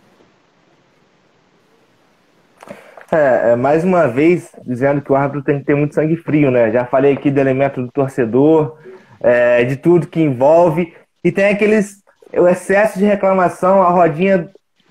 É, 3.10 3.50
é, 3.50 3.56
mais 3.56 3.82
uma 3.82 4.06
vez, 4.06 4.52
dizendo 4.64 5.02
que 5.02 5.10
o 5.10 5.16
árbitro 5.16 5.42
tem 5.42 5.58
que 5.58 5.64
ter 5.64 5.74
muito 5.74 5.96
sangue 5.96 6.16
frio, 6.16 6.52
né? 6.52 6.70
Já 6.70 6.84
falei 6.84 7.14
aqui 7.14 7.32
do 7.32 7.40
elemento 7.40 7.82
do 7.82 7.90
torcedor, 7.90 8.78
é, 9.18 9.64
de 9.64 9.74
tudo 9.74 10.06
que 10.06 10.20
envolve, 10.20 10.94
e 11.24 11.32
tem 11.32 11.46
aqueles 11.46 12.00
o 12.32 12.46
excesso 12.46 12.96
de 12.96 13.04
reclamação, 13.04 13.82
a 13.82 13.90
rodinha 13.90 14.48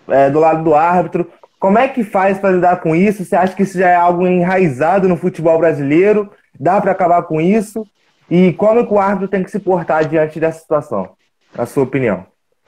é, 0.08 0.30
do 0.30 0.40
lado 0.40 0.64
do 0.64 0.74
árbitro. 0.74 1.32
Como 1.60 1.78
é 1.78 1.88
que 1.88 2.04
faz 2.04 2.40
para 2.40 2.52
lidar 2.52 2.82
com 2.82 2.96
isso? 2.96 3.24
Você 3.24 3.36
acha 3.36 3.56
que 3.56 3.64
isso 3.64 3.78
já 3.78 3.90
é 3.90 3.96
algo 3.96 4.26
enraizado 4.26 5.08
no 5.08 5.16
futebol 5.16 5.60
brasileiro? 5.60 6.32
Dá 6.60 6.82
para 6.82 6.92
acabar 6.92 7.22
com 7.24 7.40
isso? 7.40 7.88
E 8.30 8.54
como 8.54 8.86
que 8.86 8.94
o 8.94 9.00
árbitro 9.00 9.28
tem 9.28 9.44
que 9.44 9.52
se 9.52 9.60
portar 9.60 10.08
diante 10.08 10.40
dessa 10.40 10.60
situação, 10.60 11.10
na 11.56 11.66
sua 11.66 11.84
opinião? 11.84 12.26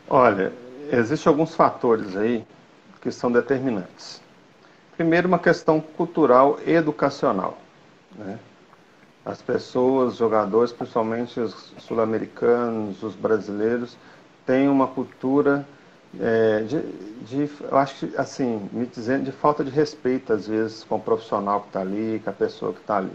Olha, 0.10 0.52
existem 0.92 1.30
alguns 1.30 1.56
fatores 1.56 2.16
aí 2.16 2.46
que 3.02 3.12
são 3.12 3.32
determinantes. 3.32 4.22
Primeiro, 4.96 5.28
uma 5.28 5.40
questão 5.40 5.80
cultural 5.80 6.60
e 6.66 6.72
educacional. 6.72 7.58
Né? 8.16 8.38
As 9.26 9.42
pessoas, 9.42 10.18
jogadores, 10.18 10.72
principalmente 10.72 11.40
os 11.40 11.74
sul-americanos, 11.80 13.02
os 13.02 13.16
brasileiros, 13.16 13.98
têm 14.46 14.68
uma 14.68 14.88
cultura 14.88 15.66
é, 16.20 16.60
de, 16.62 16.82
de, 17.26 17.50
eu 17.62 17.78
acho 17.78 18.08
que, 18.08 18.18
assim, 18.18 18.70
me 18.72 18.86
dizendo, 18.86 19.26
de 19.26 19.32
falta 19.32 19.64
de 19.64 19.72
respeito, 19.72 20.32
às 20.34 20.48
vezes, 20.48 20.84
com 20.84 20.96
o 20.96 21.00
profissional 21.00 21.62
que 21.62 21.68
está 21.68 21.82
ali, 21.82 22.22
com 22.24 22.30
a 22.30 22.34
pessoa 22.34 22.74
que 22.74 22.80
está 22.80 22.98
ali. 22.98 23.12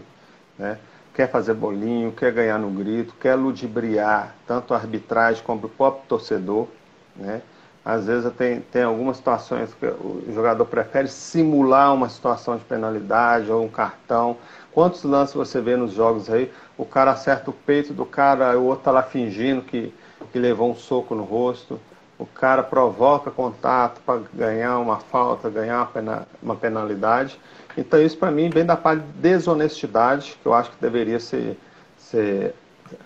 Né? 0.57 0.77
Quer 1.13 1.29
fazer 1.31 1.53
bolinho, 1.53 2.11
quer 2.11 2.31
ganhar 2.31 2.57
no 2.57 2.69
grito, 2.69 3.13
quer 3.19 3.35
ludibriar 3.35 4.35
tanto 4.45 4.73
a 4.73 4.77
arbitragem 4.77 5.43
como 5.43 5.65
o 5.65 5.69
próprio 5.69 6.03
torcedor. 6.07 6.67
Né? 7.15 7.41
Às 7.83 8.05
vezes 8.05 8.31
tem, 8.33 8.59
tem 8.59 8.83
algumas 8.83 9.17
situações 9.17 9.73
que 9.73 9.85
o 9.85 10.23
jogador 10.33 10.65
prefere 10.65 11.07
simular 11.07 11.93
uma 11.93 12.09
situação 12.09 12.57
de 12.57 12.63
penalidade 12.65 13.49
ou 13.49 13.63
um 13.63 13.69
cartão. 13.69 14.37
Quantos 14.73 15.03
lances 15.03 15.33
você 15.33 15.61
vê 15.61 15.75
nos 15.75 15.93
jogos 15.93 16.29
aí? 16.29 16.51
O 16.77 16.85
cara 16.85 17.11
acerta 17.11 17.49
o 17.49 17.53
peito 17.53 17.93
do 17.93 18.05
cara, 18.05 18.57
o 18.59 18.65
outro 18.65 18.81
está 18.81 18.91
lá 18.91 19.01
fingindo 19.01 19.61
que, 19.61 19.93
que 20.31 20.37
levou 20.37 20.69
um 20.69 20.75
soco 20.75 21.15
no 21.15 21.23
rosto. 21.23 21.79
O 22.19 22.25
cara 22.25 22.61
provoca 22.61 23.31
contato 23.31 24.01
para 24.05 24.21
ganhar 24.33 24.77
uma 24.77 24.97
falta, 24.97 25.49
ganhar 25.49 25.77
uma, 25.77 25.85
pena, 25.85 26.27
uma 26.43 26.55
penalidade. 26.55 27.39
Então 27.77 27.99
isso 28.01 28.17
para 28.17 28.29
mim 28.29 28.49
vem 28.49 28.65
da 28.65 28.75
parte 28.75 29.01
de 29.01 29.11
desonestidade, 29.13 30.37
que 30.41 30.45
eu 30.45 30.53
acho 30.53 30.69
que 30.69 30.81
deveria 30.81 31.19
ser, 31.19 31.57
ser 31.97 32.53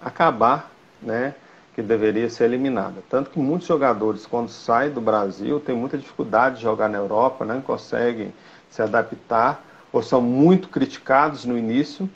acabar, 0.03 0.71
né? 1.01 1.35
que 1.75 1.81
deveria 1.81 2.29
ser 2.29 2.45
eliminada. 2.45 3.03
Tanto 3.09 3.29
que 3.29 3.39
muitos 3.39 3.67
jogadores, 3.67 4.25
quando 4.25 4.49
saem 4.49 4.91
do 4.91 5.01
Brasil, 5.01 5.59
têm 5.59 5.75
muita 5.75 5.97
dificuldade 5.97 6.57
de 6.57 6.63
jogar 6.63 6.87
na 6.87 6.97
Europa, 6.97 7.45
não 7.45 7.61
conseguem 7.61 8.33
se 8.69 8.81
adaptar, 8.81 9.63
ou 9.91 10.01
são 10.01 10.21
muito 10.21 10.69
criticados 10.69 11.45
no 11.45 11.57
início 11.57 12.09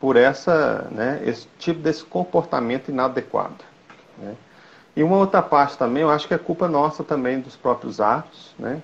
por 0.00 0.16
essa, 0.16 0.88
né, 0.90 1.22
esse 1.24 1.46
tipo 1.58 1.80
desse 1.80 2.04
comportamento 2.04 2.90
inadequado. 2.90 3.64
Né? 4.18 4.34
E 4.96 5.02
uma 5.02 5.16
outra 5.16 5.42
parte 5.42 5.76
também, 5.76 6.02
eu 6.02 6.10
acho 6.10 6.28
que 6.28 6.34
é 6.34 6.38
culpa 6.38 6.68
nossa 6.68 7.02
também 7.02 7.40
dos 7.40 7.56
próprios 7.56 8.00
atos, 8.00 8.54
né, 8.58 8.80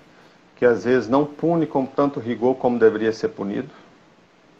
que 0.57 0.65
às 0.65 0.85
vezes 0.85 1.09
não 1.09 1.25
pune 1.25 1.67
com 1.67 1.87
tanto 1.87 2.19
rigor 2.19 2.57
como 2.57 2.79
deveria 2.79 3.13
ser 3.13 3.29
punido. 3.29 3.71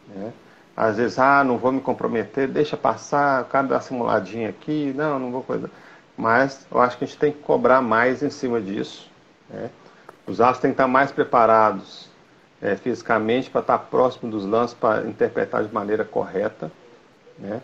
Né? 0.07 0.31
Às 0.75 0.97
vezes, 0.97 1.19
ah, 1.19 1.43
não 1.43 1.57
vou 1.57 1.71
me 1.71 1.81
comprometer, 1.81 2.47
deixa 2.47 2.77
passar, 2.77 3.43
o 3.43 3.45
cara 3.45 3.67
dá 3.67 3.81
simuladinha 3.81 4.49
aqui, 4.49 4.93
não, 4.95 5.19
não 5.19 5.31
vou 5.31 5.43
coisa. 5.43 5.69
Mas 6.17 6.65
eu 6.71 6.79
acho 6.79 6.97
que 6.97 7.03
a 7.03 7.07
gente 7.07 7.19
tem 7.19 7.31
que 7.31 7.39
cobrar 7.39 7.81
mais 7.81 8.23
em 8.23 8.29
cima 8.29 8.61
disso. 8.61 9.09
Né? 9.49 9.69
Os 10.25 10.39
astros 10.39 10.61
têm 10.61 10.71
que 10.71 10.75
estar 10.75 10.87
mais 10.87 11.11
preparados 11.11 12.09
é, 12.61 12.75
fisicamente 12.75 13.49
para 13.49 13.61
estar 13.61 13.77
próximo 13.77 14.31
dos 14.31 14.45
lances, 14.45 14.73
para 14.73 15.05
interpretar 15.07 15.63
de 15.63 15.73
maneira 15.73 16.05
correta. 16.05 16.71
Né? 17.37 17.61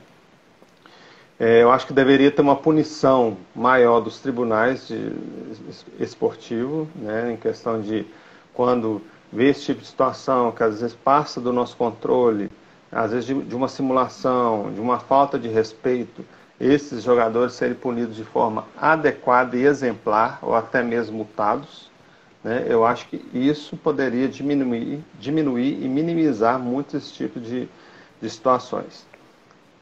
É, 1.39 1.61
eu 1.61 1.71
acho 1.71 1.85
que 1.85 1.93
deveria 1.93 2.31
ter 2.31 2.41
uma 2.41 2.55
punição 2.55 3.37
maior 3.55 3.99
dos 3.99 4.19
tribunais 4.19 4.87
de, 4.87 5.11
esportivo, 5.99 6.87
né, 6.95 7.31
em 7.33 7.37
questão 7.37 7.79
de 7.79 8.07
quando 8.55 9.03
vê 9.31 9.49
esse 9.49 9.61
tipo 9.65 9.81
de 9.81 9.87
situação 9.87 10.51
que 10.51 10.63
às 10.63 10.81
vezes 10.81 10.95
passa 10.95 11.39
do 11.39 11.53
nosso 11.53 11.77
controle, 11.77 12.49
às 12.91 13.11
vezes 13.11 13.27
de, 13.27 13.39
de, 13.39 13.55
uma 13.55 13.67
simulação, 13.67 14.73
de 14.73 14.81
uma 14.81 14.99
falta 14.99 15.37
de 15.37 15.47
respeito, 15.47 16.25
esses 16.59 17.03
jogadores 17.03 17.53
serem 17.53 17.75
punidos 17.75 18.15
de 18.15 18.23
forma 18.23 18.65
adequada 18.75 19.55
e 19.55 19.63
exemplar, 19.63 20.39
ou 20.41 20.55
até 20.55 20.81
mesmo 20.81 21.17
multados, 21.17 21.91
né, 22.43 22.65
eu 22.67 22.83
acho 22.83 23.07
que 23.09 23.23
isso 23.31 23.77
poderia 23.77 24.27
diminuir, 24.27 25.03
diminuir 25.19 25.83
e 25.83 25.87
minimizar 25.87 26.57
muito 26.57 26.97
esse 26.97 27.13
tipo 27.13 27.39
de, 27.39 27.69
de 28.19 28.27
situações. 28.27 29.05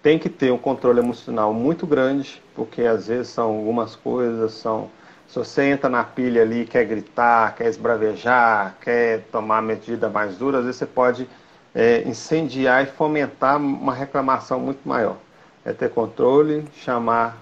Tem 0.06 0.20
que 0.20 0.30
ter 0.30 0.52
um 0.52 0.58
controle 0.60 1.00
emocional 1.00 1.52
muito 1.52 1.88
grande, 1.88 2.40
porque 2.54 2.84
às 2.84 3.08
vezes 3.08 3.30
são 3.30 3.56
algumas 3.56 3.96
coisas, 3.96 4.52
são 4.52 4.88
se 5.28 5.40
você 5.40 5.64
entra 5.64 5.90
na 5.90 6.04
pilha 6.04 6.44
ali, 6.44 6.64
quer 6.64 6.86
gritar, 6.86 7.56
quer 7.56 7.68
esbravejar, 7.70 8.76
quer 8.82 9.22
tomar 9.32 9.64
medida 9.64 10.08
mais 10.08 10.38
dura, 10.38 10.60
às 10.60 10.66
vezes 10.66 10.78
você 10.78 10.86
pode 10.86 11.28
é, 11.74 12.04
incendiar 12.08 12.84
e 12.84 12.86
fomentar 12.86 13.58
uma 13.58 13.96
reclamação 13.96 14.60
muito 14.60 14.88
maior. 14.88 15.18
É 15.66 15.74
ter 15.74 15.90
controle, 15.90 16.68
chamar 16.76 17.40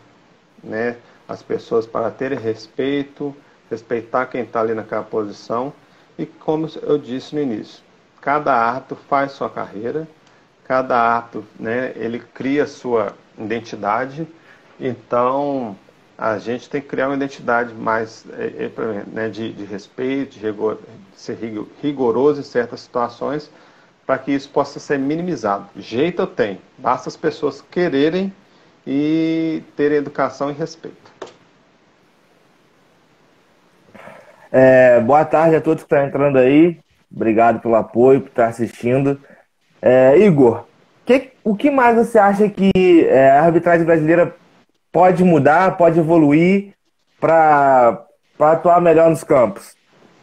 né, 0.64 0.96
as 1.28 1.44
pessoas 1.44 1.86
para 1.86 2.10
terem 2.12 2.40
respeito, 2.40 3.36
respeitar 3.70 4.28
quem 4.28 4.44
está 4.44 4.62
ali 4.62 4.74
naquela 4.74 5.04
posição. 5.04 5.74
E 6.18 6.26
como 6.26 6.70
eu 6.82 6.98
disse 6.98 7.36
no 7.36 7.42
início, 7.42 7.84
cada 8.22 8.56
árbitro 8.56 8.96
faz 9.10 9.34
sua 9.34 9.50
carreira, 9.50 10.08
cada 10.68 10.98
árbitro 10.98 11.46
né, 11.60 11.94
ele 11.96 12.20
cria 12.20 12.66
sua 12.66 13.14
identidade, 13.38 14.28
então 14.80 15.76
a 16.18 16.38
gente 16.38 16.70
tem 16.70 16.82
que 16.82 16.88
criar 16.88 17.08
uma 17.08 17.16
identidade 17.16 17.74
mais 17.74 18.26
é, 18.38 18.66
é, 18.66 19.04
né, 19.08 19.30
de, 19.30 19.52
de, 19.52 19.66
respeito, 19.66 20.34
de 20.34 20.40
rigor, 20.40 20.80
ser 21.16 21.38
rigoroso 21.82 22.42
em 22.42 22.44
certas 22.44 22.82
situações, 22.82 23.50
para 24.06 24.18
que 24.18 24.32
isso 24.32 24.50
possa 24.50 24.80
ser 24.80 25.00
minimizado. 25.00 25.68
Jeito 25.76 26.22
eu 26.22 26.28
tenho, 26.28 26.60
basta 26.78 27.10
as 27.10 27.18
pessoas 27.18 27.62
quererem 27.62 28.32
e 28.86 29.64
terem 29.76 29.98
educação 29.98 30.50
e 30.50 30.54
respeito. 30.54 31.12
É, 34.52 35.00
boa 35.00 35.26
tarde 35.26 35.56
a 35.56 35.62
todos 35.62 35.84
que 35.84 35.92
estão 35.94 36.06
entrando 36.06 36.38
aí. 36.38 36.80
Obrigado 37.12 37.60
pelo 37.60 37.76
apoio, 37.76 38.22
por 38.22 38.30
estar 38.30 38.48
assistindo. 38.48 39.20
É, 39.86 40.18
Igor, 40.18 40.64
que, 41.06 41.32
o 41.44 41.58
que 41.58 41.70
mais 41.70 41.98
você 41.98 42.18
acha 42.18 42.48
que 42.48 42.72
é, 43.06 43.32
a 43.32 43.44
arbitragem 43.44 43.86
brasileira 43.86 44.34
pode 44.94 45.26
mudar, 45.26 45.76
pode 45.76 46.00
evoluir 46.00 46.74
para 47.20 48.06
atuar 48.40 48.80
melhor 48.80 49.10
nos 49.10 49.26
campos? 49.26 49.76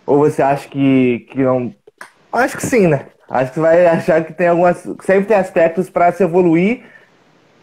Ou 0.07 0.21
você 0.21 0.41
acha 0.41 0.67
que, 0.67 1.27
que 1.31 1.43
não. 1.43 1.75
Acho 2.33 2.57
que 2.57 2.67
sim, 2.67 2.87
né? 2.87 3.09
Acho 3.29 3.51
que 3.51 3.57
você 3.57 3.61
vai 3.61 3.87
achar 3.87 4.25
que 4.25 4.33
tem 4.33 4.49
algumas. 4.49 4.79
Sempre 5.03 5.27
tem 5.27 5.37
aspectos 5.37 5.91
para 5.91 6.11
se 6.11 6.23
evoluir. 6.23 6.83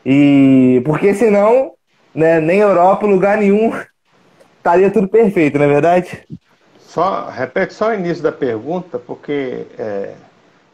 E. 0.05 0.83
Porque 0.85 1.15
senão, 1.15 1.71
né, 2.13 2.39
nem 2.39 2.59
Europa, 2.59 3.07
lugar 3.07 3.39
nenhum, 3.39 3.73
estaria 4.57 4.91
tudo 4.91 5.07
perfeito, 5.07 5.57
não 5.57 5.65
é 5.65 5.69
verdade? 5.69 6.27
Só, 6.77 7.27
repete 7.27 7.73
só 7.73 7.89
o 7.89 7.95
início 7.95 8.21
da 8.21 8.31
pergunta, 8.31 8.99
porque 8.99 9.65
é, 9.79 10.13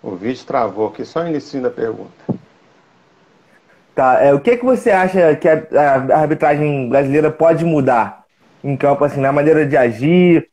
o 0.03 0.15
vídeo 0.15 0.45
travou 0.45 0.87
aqui, 0.89 1.05
só 1.05 1.23
o 1.23 1.27
início 1.27 1.61
da 1.61 1.69
pergunta. 1.69 2.11
Tá, 3.95 4.21
é, 4.21 4.33
o 4.33 4.39
que, 4.39 4.57
que 4.57 4.65
você 4.65 4.91
acha 4.91 5.35
que 5.35 5.47
a, 5.47 5.63
a 6.13 6.19
arbitragem 6.19 6.89
brasileira 6.89 7.31
pode 7.31 7.63
mudar 7.63 8.23
em 8.63 8.75
campo, 8.75 9.03
assim, 9.05 9.21
na 9.21 9.31
maneira 9.31 9.65
de 9.65 9.77
agir, 9.77 10.49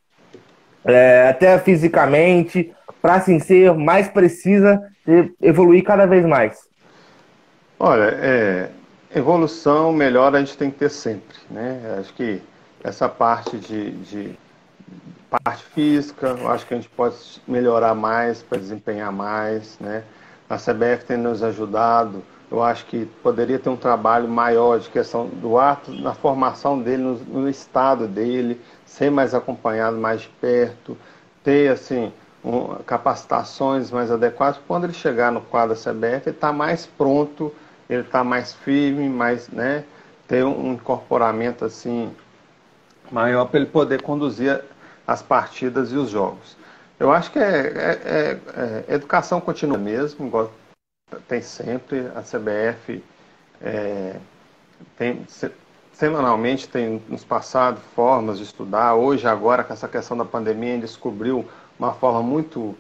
é, 0.85 1.29
até 1.29 1.59
fisicamente, 1.59 2.73
para 3.03 3.15
assim, 3.15 3.39
ser 3.39 3.75
mais 3.75 4.09
precisa 4.09 4.81
e 5.07 5.33
evoluir 5.41 5.83
cada 5.83 6.07
vez 6.07 6.25
mais? 6.25 6.69
Olha, 7.79 8.15
é, 8.21 8.69
evolução 9.15 9.93
melhor 9.93 10.35
a 10.35 10.39
gente 10.39 10.57
tem 10.57 10.71
que 10.71 10.79
ter 10.79 10.91
sempre, 10.91 11.37
né? 11.51 11.97
Acho 11.99 12.13
que 12.13 12.43
essa 12.85 13.09
parte 13.09 13.57
de, 13.57 13.91
de 13.93 14.39
parte 15.39 15.65
física, 15.65 16.37
eu 16.39 16.49
acho 16.51 16.67
que 16.67 16.75
a 16.75 16.77
gente 16.77 16.89
pode 16.89 17.17
melhorar 17.47 17.95
mais 17.95 18.43
para 18.43 18.59
desempenhar 18.59 19.13
mais, 19.13 19.79
né? 19.79 20.03
A 20.49 20.57
CBF 20.57 21.05
tem 21.05 21.17
nos 21.17 21.43
ajudado, 21.43 22.23
eu 22.51 22.61
acho 22.63 22.85
que 22.87 23.07
poderia 23.23 23.59
ter 23.59 23.69
um 23.69 23.77
trabalho 23.77 24.27
maior 24.27 24.81
de 24.81 24.89
questão 24.91 25.29
do 25.29 25.57
ato, 25.57 25.93
na 25.93 26.13
formação 26.13 26.81
dele, 26.81 27.03
no, 27.03 27.15
no 27.15 27.49
estado 27.49 28.09
dele, 28.09 28.61
ser 28.85 29.11
mais 29.11 29.33
acompanhado 29.35 29.97
mais 29.97 30.23
de 30.23 30.29
perto, 30.41 30.97
ter 31.45 31.71
assim 31.71 32.13
um, 32.45 32.75
capacitações 32.85 33.93
mais 33.93 34.11
adequadas. 34.11 34.61
Quando 34.67 34.85
ele 34.85 34.93
chegar 34.93 35.31
no 35.31 35.41
quadro 35.41 35.77
da 35.77 35.81
CBF, 35.81 36.29
ele 36.29 36.37
está 36.37 36.53
mais 36.53 36.87
pronto, 36.87 37.55
ele 37.89 38.03
está 38.03 38.25
mais 38.25 38.53
firme, 38.53 39.09
mais, 39.09 39.49
né, 39.49 39.85
ter 40.27 40.45
um 40.45 40.73
incorporamento 40.73 41.65
assim 41.65 42.11
maior 43.13 43.47
para 43.47 43.61
ele 43.61 43.69
poder 43.69 44.03
conduzir 44.03 44.63
as 45.11 45.21
partidas 45.21 45.91
e 45.91 45.97
os 45.97 46.09
jogos. 46.09 46.57
Eu 46.99 47.11
acho 47.11 47.33
que 47.33 47.39
é, 47.41 47.43
é, 47.43 48.01
é, 48.05 48.85
é 48.87 48.95
educação 48.95 49.41
contínua 49.41 49.77
mesmo, 49.77 50.29
igual 50.29 50.53
tem 51.27 51.43
sempre, 51.43 52.07
a 52.15 52.23
CBF 52.23 53.03
é, 53.61 54.15
tem, 54.97 55.27
semanalmente 55.93 56.69
tem 56.69 57.03
nos 57.09 57.25
passado 57.25 57.81
formas 57.97 58.39
de 58.39 58.45
estudar. 58.45 58.95
Hoje, 58.95 59.27
agora, 59.27 59.65
com 59.65 59.73
essa 59.73 59.89
questão 59.89 60.17
da 60.17 60.25
pandemia, 60.25 60.79
descobriu 60.79 61.45
uma 61.77 61.93
forma 61.93 62.23
muito, 62.23 62.77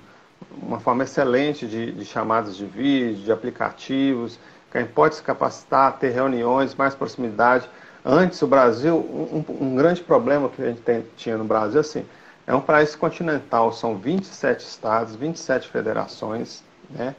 uma 0.63 0.79
forma 0.79 1.03
excelente 1.03 1.67
de, 1.67 1.91
de 1.91 2.05
chamadas 2.05 2.57
de 2.57 2.65
vídeo, 2.65 3.25
de 3.25 3.33
aplicativos, 3.33 4.39
que 4.71 4.79
a 4.79 4.83
gente 4.83 4.93
pode 4.93 5.17
se 5.17 5.23
capacitar, 5.25 5.99
ter 5.99 6.11
reuniões, 6.11 6.77
mais 6.77 6.95
proximidade. 6.95 7.69
Antes, 8.05 8.41
o 8.41 8.47
Brasil, 8.47 8.97
um, 8.97 9.45
um 9.49 9.75
grande 9.75 10.01
problema 10.01 10.49
que 10.49 10.63
a 10.63 10.67
gente 10.67 10.81
tem, 10.83 11.05
tinha 11.17 11.37
no 11.37 11.45
Brasil, 11.45 11.81
assim, 11.81 12.07
é 12.47 12.55
um 12.55 12.61
país 12.61 12.95
continental, 12.95 13.73
são 13.73 13.97
27 13.97 14.61
estados, 14.61 15.15
27 15.15 15.69
federações, 15.69 16.63
né? 16.89 17.15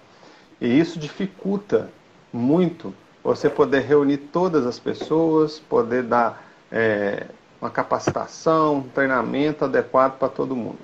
E 0.60 0.80
isso 0.80 1.00
dificulta 1.00 1.90
muito 2.32 2.94
você 3.24 3.50
poder 3.50 3.82
reunir 3.82 4.18
todas 4.18 4.66
as 4.66 4.80
pessoas, 4.80 5.60
poder 5.60 6.04
dar 6.04 6.44
é, 6.72 7.28
uma 7.60 7.70
capacitação, 7.70 8.78
um 8.78 8.90
treinamento 8.90 9.66
adequado 9.66 10.18
para 10.18 10.30
todo 10.30 10.56
mundo. 10.56 10.80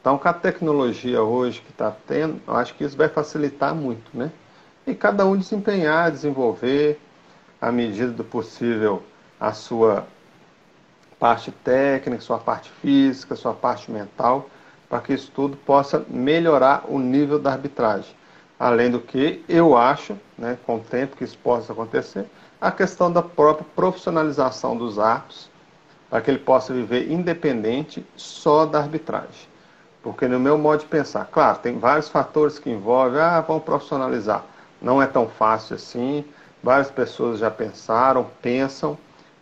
Então, 0.00 0.16
com 0.16 0.28
a 0.28 0.32
tecnologia 0.32 1.22
hoje 1.22 1.60
que 1.60 1.70
está 1.70 1.90
tendo, 2.06 2.40
eu 2.46 2.54
acho 2.54 2.74
que 2.74 2.84
isso 2.84 2.96
vai 2.96 3.08
facilitar 3.08 3.74
muito, 3.74 4.16
né? 4.16 4.30
E 4.86 4.94
cada 4.94 5.26
um 5.26 5.36
desempenhar, 5.36 6.12
desenvolver, 6.12 7.00
à 7.60 7.72
medida 7.72 8.12
do 8.12 8.22
possível, 8.22 9.02
a 9.40 9.52
sua 9.52 10.06
parte 11.18 11.50
técnica, 11.50 12.22
sua 12.22 12.38
parte 12.38 12.70
física, 12.82 13.36
sua 13.36 13.54
parte 13.54 13.90
mental, 13.90 14.48
para 14.88 15.00
que 15.00 15.12
isso 15.14 15.30
tudo 15.34 15.56
possa 15.56 16.04
melhorar 16.08 16.84
o 16.88 16.98
nível 16.98 17.38
da 17.38 17.52
arbitragem. 17.52 18.14
Além 18.58 18.90
do 18.90 19.00
que, 19.00 19.44
eu 19.48 19.76
acho, 19.76 20.16
né, 20.38 20.56
com 20.64 20.76
o 20.76 20.80
tempo 20.80 21.16
que 21.16 21.24
isso 21.24 21.36
possa 21.38 21.72
acontecer, 21.72 22.26
a 22.60 22.70
questão 22.70 23.12
da 23.12 23.22
própria 23.22 23.66
profissionalização 23.74 24.76
dos 24.76 24.98
árbitros, 24.98 25.50
para 26.08 26.20
que 26.20 26.30
ele 26.30 26.38
possa 26.38 26.72
viver 26.72 27.10
independente 27.10 28.06
só 28.16 28.64
da 28.64 28.78
arbitragem. 28.78 29.48
Porque 30.02 30.28
no 30.28 30.38
meu 30.38 30.56
modo 30.56 30.80
de 30.80 30.86
pensar, 30.86 31.26
claro, 31.26 31.58
tem 31.58 31.78
vários 31.78 32.08
fatores 32.08 32.58
que 32.58 32.70
envolvem, 32.70 33.20
ah, 33.20 33.40
vamos 33.40 33.64
profissionalizar. 33.64 34.44
Não 34.80 35.02
é 35.02 35.06
tão 35.06 35.28
fácil 35.28 35.74
assim, 35.74 36.24
várias 36.62 36.90
pessoas 36.90 37.40
já 37.40 37.50
pensaram, 37.50 38.30
pensam, 38.40 38.96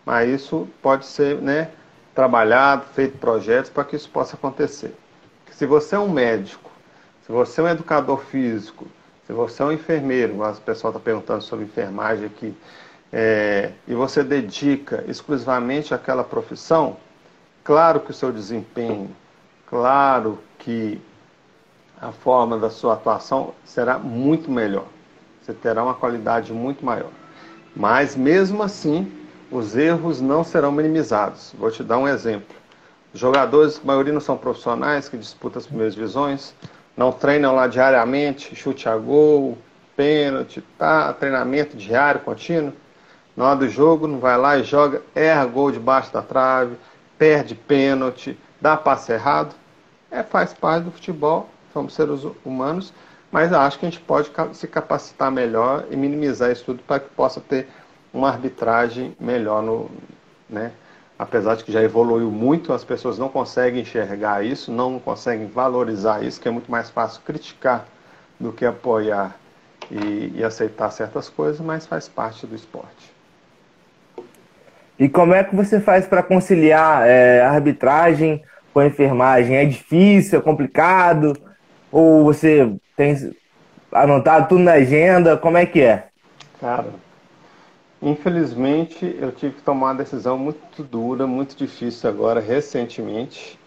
mas 0.05 0.29
isso 0.29 0.69
pode 0.83 1.07
ser 1.07 1.37
né, 1.41 1.71
trabalhado, 2.15 2.87
feito 2.95 3.19
projetos 3.19 3.71
para 3.71 3.85
que 3.85 3.97
isso 3.97 4.09
possa 4.09 4.37
acontecer. 4.37 4.95
Se 5.51 5.67
você 5.67 5.95
é 5.95 5.99
um 5.99 6.09
médico, 6.09 6.71
se 7.25 7.33
você 7.33 7.61
é 7.61 7.65
um 7.65 7.69
educador 7.69 8.19
físico, 8.19 8.87
se 9.27 9.33
você 9.33 9.63
é 9.63 9.67
um 9.67 9.73
enfermeiro, 9.73 10.43
o 10.43 10.61
pessoal 10.61 10.91
está 10.93 11.03
perguntando 11.03 11.43
sobre 11.43 11.65
enfermagem 11.65 12.27
aqui, 12.27 12.55
é, 13.13 13.73
e 13.87 13.95
você 13.95 14.23
dedica 14.23 15.05
exclusivamente 15.07 15.95
àquela 15.95 16.25
profissão, 16.25 16.97
claro 17.63 18.01
que 18.01 18.11
o 18.11 18.15
seu 18.15 18.33
desempenho, 18.33 19.15
claro 19.67 20.39
que 20.59 21.01
a 22.01 22.13
forma 22.13 22.59
da 22.59 22.69
sua 22.69 22.95
atuação 22.95 23.55
será 23.65 23.99
muito 23.99 24.51
melhor. 24.51 24.87
Você 25.41 25.55
terá 25.55 25.83
uma 25.83 25.95
qualidade 25.95 26.53
muito 26.53 26.85
maior. 26.85 27.11
Mas 27.75 28.17
mesmo 28.17 28.63
assim, 28.63 29.11
os 29.55 29.77
erros 29.77 30.21
não 30.21 30.43
serão 30.43 30.73
minimizados. 30.73 31.55
Vou 31.57 31.71
te 31.71 31.85
dar 31.85 31.99
um 31.99 32.09
exemplo. 32.09 32.57
Jogadores, 33.15 33.81
a 33.81 33.87
maioria 33.87 34.13
não 34.13 34.21
são 34.21 34.37
profissionais 34.37 35.09
que 35.09 35.17
disputam 35.17 35.61
as 35.61 35.67
primeiras 35.67 35.95
divisões, 35.95 36.53
não 36.97 37.13
treinam 37.13 37.55
lá 37.55 37.69
diariamente, 37.69 38.57
chute 38.57 38.89
a 38.89 38.97
gol, 38.97 39.57
pênalti, 39.97 40.61
tá, 40.77 41.13
treinamento 41.13 41.77
diário, 41.77 42.21
contínuo. 42.23 42.73
Na 43.37 43.47
hora 43.47 43.61
do 43.61 43.69
jogo, 43.69 44.09
não 44.09 44.19
vai 44.19 44.37
lá 44.37 44.59
e 44.59 44.65
joga, 44.65 45.03
erra 45.15 45.47
gol 45.47 45.71
debaixo 45.71 46.13
da 46.13 46.21
trave, 46.21 46.77
perde 47.17 47.55
pênalti, 47.55 48.37
dá 48.61 48.77
passe 48.77 49.13
errado. 49.13 49.55
É, 50.11 50.25
faz 50.25 50.53
parte 50.53 50.85
do 50.85 50.91
futebol, 50.91 51.49
somos 51.73 51.95
seres 51.95 52.27
humanos, 52.45 52.93
mas 53.31 53.53
acho 53.53 53.79
que 53.79 53.87
a 53.87 53.91
gente 53.91 54.03
pode 54.03 54.33
se 54.53 54.67
capacitar 54.67 55.31
melhor 55.31 55.85
e 55.91 55.97
minimizar 55.97 56.51
isso 56.51 56.65
tudo 56.65 56.83
para 56.83 56.99
que 56.99 57.09
possa 57.11 57.41
ter 57.41 57.69
uma 58.15 58.29
arbitragem 58.29 59.15
melhor 59.21 59.63
no, 59.63 59.91
né? 60.49 60.71
Apesar 61.19 61.57
de 61.57 61.65
que 61.65 61.73
já 61.73 61.83
evoluiu 61.83 62.31
muito, 62.31 62.73
as 62.73 62.85
pessoas 62.85 63.19
não 63.19 63.29
conseguem 63.29 63.83
enxergar 63.83 64.45
isso, 64.45 64.73
não 64.73 64.99
conseguem 64.99 65.47
valorizar 65.47 66.25
isso, 66.25 66.41
que 66.41 66.49
é 66.49 66.51
muito 66.51 66.71
mais 66.71 66.91
fácil 66.91 67.21
criticar 67.25 67.87
do 68.39 68.53
que 68.53 68.65
apoiar 68.65 69.37
e, 69.91 70.33
e 70.37 70.45
aceitar 70.45 70.91
certas 70.91 71.29
coisas, 71.29 71.61
mas 71.61 71.87
faz 71.87 72.09
parte 72.09 72.47
do 72.47 72.55
esporte. 72.55 73.13
E 74.99 75.09
como 75.09 75.35
é 75.35 75.43
que 75.43 75.55
você 75.55 75.81
faz 75.81 76.07
para 76.07 76.23
conciliar 76.23 77.07
é, 77.07 77.43
a 77.43 77.51
arbitragem 77.51 78.43
com 78.73 78.81
a 78.81 78.87
enfermagem? 78.87 79.57
É 79.57 79.65
difícil, 79.65 80.39
é 80.39 80.43
complicado? 80.43 81.37
Ou 81.91 82.25
você 82.25 82.73
tem 82.97 83.33
anotado 83.93 84.49
tudo 84.49 84.61
na 84.63 84.75
agenda? 84.75 85.37
Como 85.37 85.57
é 85.57 85.67
que 85.67 85.81
é? 85.81 86.09
Cara, 86.61 86.87
Infelizmente, 88.05 89.17
eu 89.19 89.33
tive 89.33 89.55
que 89.55 89.63
tomar 89.63 89.87
uma 89.87 89.95
decisão 89.95 90.37
muito 90.37 90.83
dura, 90.83 91.27
muito 91.27 91.57
difícil 91.57 92.11
agora, 92.11 92.39
recentemente. 92.39 93.59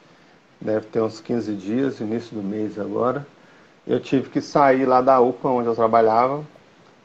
Deve 0.62 0.86
ter 0.86 1.02
uns 1.02 1.20
15 1.20 1.56
dias, 1.56 2.00
início 2.00 2.36
do 2.36 2.44
mês 2.44 2.78
agora. 2.78 3.26
Eu 3.88 4.00
tive 4.00 4.30
que 4.30 4.40
sair 4.40 4.86
lá 4.86 5.02
da 5.02 5.20
UPA, 5.20 5.50
onde 5.50 5.68
eu 5.68 5.74
trabalhava, 5.74 6.46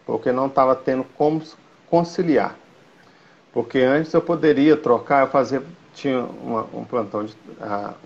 porque 0.05 0.31
não 0.31 0.47
estava 0.47 0.77
tendo 0.77 1.05
como 1.17 1.43
conciliar. 1.89 2.55
Porque 3.51 3.79
antes 3.79 4.13
eu 4.13 4.21
poderia 4.21 4.77
trocar, 4.77 5.25
eu 5.25 5.31
fazia, 5.31 5.63
tinha 5.95 6.21
uma, 6.21 6.67
um 6.75 6.85
plantão, 6.85 7.25
de, 7.25 7.35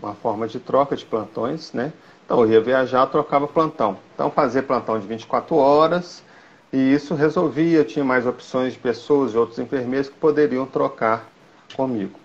uma 0.00 0.14
forma 0.14 0.46
de 0.46 0.60
troca 0.60 0.94
de 0.94 1.04
plantões, 1.04 1.72
né? 1.72 1.92
Então 2.24 2.42
eu 2.42 2.50
ia 2.52 2.60
viajar, 2.60 3.04
trocava 3.06 3.48
plantão. 3.48 3.98
Então 4.14 4.30
fazer 4.30 4.62
plantão 4.62 5.00
de 5.00 5.06
24 5.08 5.56
horas, 5.56 6.22
e 6.72 6.92
isso 6.92 7.14
resolvia, 7.14 7.84
tinha 7.84 8.04
mais 8.04 8.26
opções 8.26 8.72
de 8.72 8.78
pessoas 8.78 9.32
e 9.32 9.36
outros 9.36 9.58
enfermeiros 9.58 10.08
que 10.08 10.16
poderiam 10.16 10.66
trocar 10.66 11.28
comigo. 11.74 12.18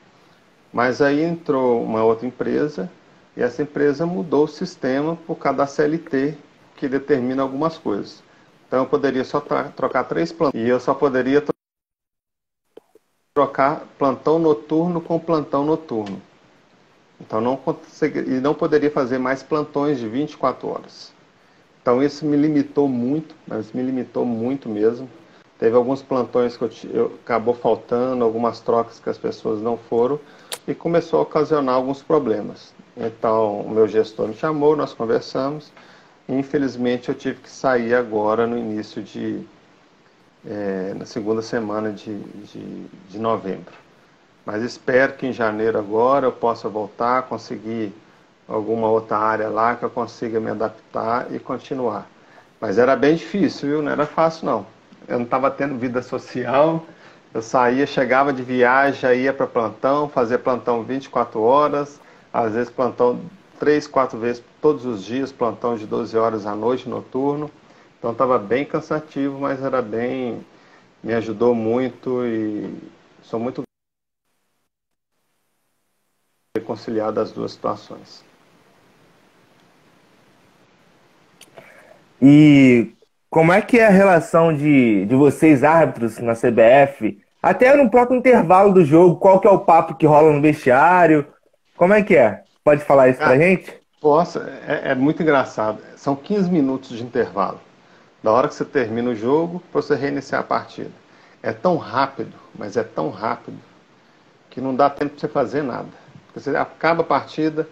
Mas 0.73 1.01
aí 1.01 1.21
entrou 1.21 1.84
uma 1.84 2.04
outra 2.04 2.25
empresa 2.25 2.89
e 3.36 3.41
essa 3.41 3.62
empresa 3.62 4.06
mudou 4.06 4.45
o 4.45 4.47
sistema 4.47 5.15
por 5.15 5.36
causa 5.36 5.60
da 5.60 5.67
CLT, 5.67 6.38
que 6.75 6.88
determina 6.88 7.43
algumas 7.43 7.77
coisas. 7.77 8.23
Então 8.67 8.80
eu 8.80 8.86
poderia 8.86 9.23
só 9.23 9.41
trocar 9.75 10.06
três 10.06 10.32
plantões 10.32 10.63
e 10.63 10.67
eu 10.67 10.80
só 10.80 10.93
poderia 10.93 11.43
trocar 13.34 13.86
plantão 13.97 14.39
noturno 14.39 15.01
com 15.01 15.19
plantão 15.19 15.65
noturno. 15.65 16.21
Então 17.19 17.39
não 17.39 17.62
e 18.27 18.39
não 18.41 18.54
poderia 18.54 18.89
fazer 18.89 19.19
mais 19.19 19.43
plantões 19.43 19.99
de 19.99 20.08
24 20.08 20.67
horas. 20.67 21.13
Então 21.81 22.01
isso 22.03 22.25
me 22.25 22.37
limitou 22.37 22.87
muito, 22.87 23.35
mas 23.47 23.71
me 23.71 23.81
limitou 23.81 24.25
muito 24.25 24.69
mesmo. 24.69 25.09
Teve 25.57 25.75
alguns 25.75 26.01
plantões 26.01 26.57
que 26.57 26.63
eu, 26.63 26.71
eu, 26.93 27.19
acabou 27.23 27.53
faltando, 27.53 28.23
algumas 28.23 28.59
trocas 28.59 28.99
que 28.99 29.09
as 29.09 29.17
pessoas 29.17 29.61
não 29.61 29.77
foram 29.77 30.19
e 30.67 30.73
começou 30.73 31.19
a 31.19 31.23
ocasionar 31.23 31.75
alguns 31.75 32.01
problemas. 32.01 32.73
Então 32.95 33.61
o 33.61 33.69
meu 33.69 33.87
gestor 33.87 34.27
me 34.27 34.33
chamou, 34.35 34.75
nós 34.75 34.93
conversamos. 34.93 35.71
E, 36.27 36.33
infelizmente 36.33 37.09
eu 37.09 37.15
tive 37.15 37.39
que 37.41 37.49
sair 37.49 37.93
agora 37.93 38.45
no 38.45 38.57
início 38.57 39.01
de 39.01 39.43
é, 40.45 40.93
na 40.97 41.05
segunda 41.05 41.41
semana 41.41 41.91
de, 41.91 42.17
de, 42.19 42.85
de 43.09 43.19
novembro. 43.19 43.73
Mas 44.45 44.63
espero 44.63 45.13
que 45.13 45.27
em 45.27 45.33
janeiro 45.33 45.77
agora 45.77 46.25
eu 46.25 46.31
possa 46.31 46.67
voltar, 46.67 47.23
conseguir 47.23 47.93
alguma 48.51 48.89
outra 48.89 49.17
área 49.17 49.49
lá 49.49 49.75
que 49.75 49.83
eu 49.83 49.89
consiga 49.89 50.39
me 50.39 50.49
adaptar 50.51 51.33
e 51.33 51.39
continuar. 51.39 52.07
Mas 52.59 52.77
era 52.77 52.95
bem 52.95 53.15
difícil, 53.15 53.69
viu? 53.69 53.81
Não 53.81 53.91
era 53.91 54.05
fácil 54.05 54.45
não. 54.45 54.65
Eu 55.07 55.17
não 55.17 55.25
estava 55.25 55.49
tendo 55.49 55.77
vida 55.77 56.01
social. 56.01 56.83
Eu 57.33 57.41
saía, 57.41 57.87
chegava 57.87 58.33
de 58.33 58.43
viagem, 58.43 59.21
ia 59.21 59.33
para 59.33 59.47
plantão, 59.47 60.09
fazia 60.09 60.37
plantão 60.37 60.83
24 60.83 61.41
horas, 61.41 61.99
às 62.33 62.53
vezes 62.53 62.69
plantão 62.69 63.21
três, 63.57 63.87
quatro 63.87 64.19
vezes 64.19 64.43
todos 64.61 64.85
os 64.85 65.03
dias, 65.03 65.31
plantão 65.31 65.75
de 65.77 65.85
12 65.87 66.17
horas 66.17 66.45
à 66.45 66.53
noite, 66.53 66.89
noturno. 66.89 67.49
Então 67.97 68.11
estava 68.11 68.37
bem 68.37 68.65
cansativo, 68.65 69.39
mas 69.39 69.61
era 69.63 69.81
bem. 69.81 70.45
me 71.03 71.13
ajudou 71.13 71.55
muito 71.55 72.25
e 72.25 72.73
sou 73.23 73.39
muito 73.39 73.63
reconciliado 76.57 77.19
as 77.19 77.31
duas 77.31 77.53
situações. 77.53 78.30
E 82.21 82.93
como 83.29 83.51
é 83.51 83.62
que 83.62 83.79
é 83.79 83.88
a 83.88 83.91
relação 83.91 84.53
de, 84.53 85.05
de 85.05 85.15
vocês, 85.15 85.63
árbitros, 85.63 86.19
na 86.19 86.34
CBF? 86.34 87.19
Até 87.41 87.75
no 87.75 87.89
próprio 87.89 88.17
intervalo 88.17 88.73
do 88.73 88.86
jogo, 88.86 89.15
qual 89.15 89.39
que 89.39 89.47
é 89.47 89.51
o 89.51 89.60
papo 89.60 89.95
que 89.95 90.05
rola 90.05 90.31
no 90.31 90.41
vestiário? 90.41 91.25
Como 91.75 91.93
é 91.93 92.03
que 92.03 92.15
é? 92.15 92.43
Pode 92.63 92.84
falar 92.84 93.10
isso 93.10 93.21
ah, 93.23 93.25
pra 93.25 93.38
gente? 93.38 93.73
Posso, 93.99 94.39
é, 94.39 94.91
é, 94.91 94.95
muito 94.95 95.23
engraçado. 95.23 95.79
São 95.95 96.15
15 96.15 96.51
minutos 96.51 96.89
de 96.89 97.03
intervalo. 97.03 97.60
Da 98.21 98.31
hora 98.31 98.47
que 98.47 98.53
você 98.53 98.65
termina 98.65 99.10
o 99.10 99.15
jogo, 99.15 99.63
para 99.71 99.81
você 99.81 99.95
reiniciar 99.95 100.41
a 100.41 100.43
partida. 100.43 100.91
É 101.41 101.51
tão 101.51 101.77
rápido, 101.77 102.34
mas 102.53 102.77
é 102.77 102.84
tão 102.84 103.10
rápido, 103.10 103.57
que 104.51 104.62
não 104.62 104.75
dá 104.75 104.91
tempo 104.91 105.12
para 105.12 105.19
você 105.21 105.27
fazer 105.27 105.63
nada. 105.63 105.88
Você 106.36 106.55
acaba 106.55 107.01
a 107.01 107.05
partida, 107.05 107.67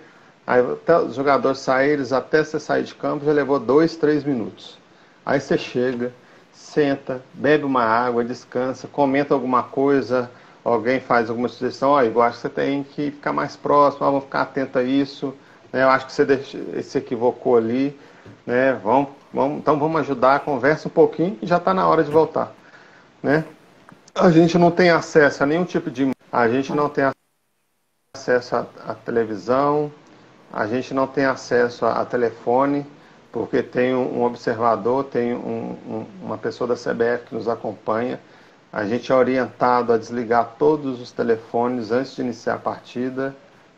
aí 0.49 0.61
até 0.61 0.97
os 0.97 1.13
jogadores 1.13 1.59
saírem, 1.59 2.03
até 2.11 2.43
você 2.43 2.59
sair 2.59 2.83
de 2.83 2.95
campo, 2.95 3.23
já 3.23 3.31
levou 3.31 3.59
dois, 3.59 3.95
três 3.95 4.23
minutos. 4.23 4.79
Aí 5.23 5.39
você 5.39 5.59
chega, 5.59 6.11
senta, 6.51 7.21
bebe 7.35 7.65
uma 7.65 7.83
água, 7.83 8.25
descansa, 8.25 8.87
comenta 8.87 9.35
alguma 9.35 9.61
coisa, 9.61 10.31
alguém 10.63 10.99
faz 10.99 11.29
alguma 11.29 11.47
sugestão, 11.47 11.91
ó, 11.91 12.01
eu 12.01 12.19
acho 12.19 12.37
que 12.37 12.41
você 12.41 12.49
tem 12.49 12.83
que 12.83 13.11
ficar 13.11 13.31
mais 13.31 13.55
próximo, 13.55 14.07
vamos 14.07 14.23
ficar 14.23 14.41
atento 14.41 14.79
a 14.79 14.83
isso, 14.83 15.35
né? 15.71 15.83
eu 15.83 15.89
acho 15.89 16.07
que 16.07 16.13
você 16.13 16.81
se 16.81 16.97
equivocou 16.97 17.55
ali, 17.55 17.95
né? 18.43 18.73
vamos, 18.83 19.09
vamos, 19.31 19.59
então 19.59 19.77
vamos 19.77 20.01
ajudar, 20.01 20.39
conversa 20.39 20.87
um 20.87 20.91
pouquinho 20.91 21.37
e 21.43 21.45
já 21.45 21.57
está 21.57 21.75
na 21.75 21.87
hora 21.87 22.03
de 22.03 22.09
voltar. 22.09 22.51
Né? 23.21 23.45
A 24.15 24.31
gente 24.31 24.57
não 24.57 24.71
tem 24.71 24.89
acesso 24.89 25.43
a 25.43 25.45
nenhum 25.45 25.63
tipo 25.63 25.91
de. 25.91 26.09
A 26.31 26.47
gente 26.47 26.73
não 26.73 26.89
tem 26.89 27.11
acesso 28.15 28.55
à, 28.55 28.95
televisão, 28.95 29.91
a 30.51 30.65
gente 30.65 30.93
não 30.93 31.07
tem 31.07 31.25
acesso 31.25 31.85
a, 31.85 32.01
a 32.01 32.05
telefone, 32.05 32.85
porque 33.31 33.61
tem 33.61 33.93
um, 33.93 34.19
um 34.19 34.23
observador, 34.23 35.05
tem 35.05 35.33
um, 35.33 35.77
um, 35.87 36.05
uma 36.23 36.37
pessoa 36.37 36.67
da 36.67 36.75
CBF 36.75 37.25
que 37.27 37.35
nos 37.35 37.47
acompanha. 37.47 38.19
A 38.71 38.85
gente 38.85 39.11
é 39.11 39.15
orientado 39.15 39.93
a 39.93 39.97
desligar 39.97 40.55
todos 40.57 41.01
os 41.01 41.11
telefones 41.11 41.91
antes 41.91 42.15
de 42.15 42.21
iniciar 42.21 42.55
a 42.55 42.59
partida, 42.59 43.35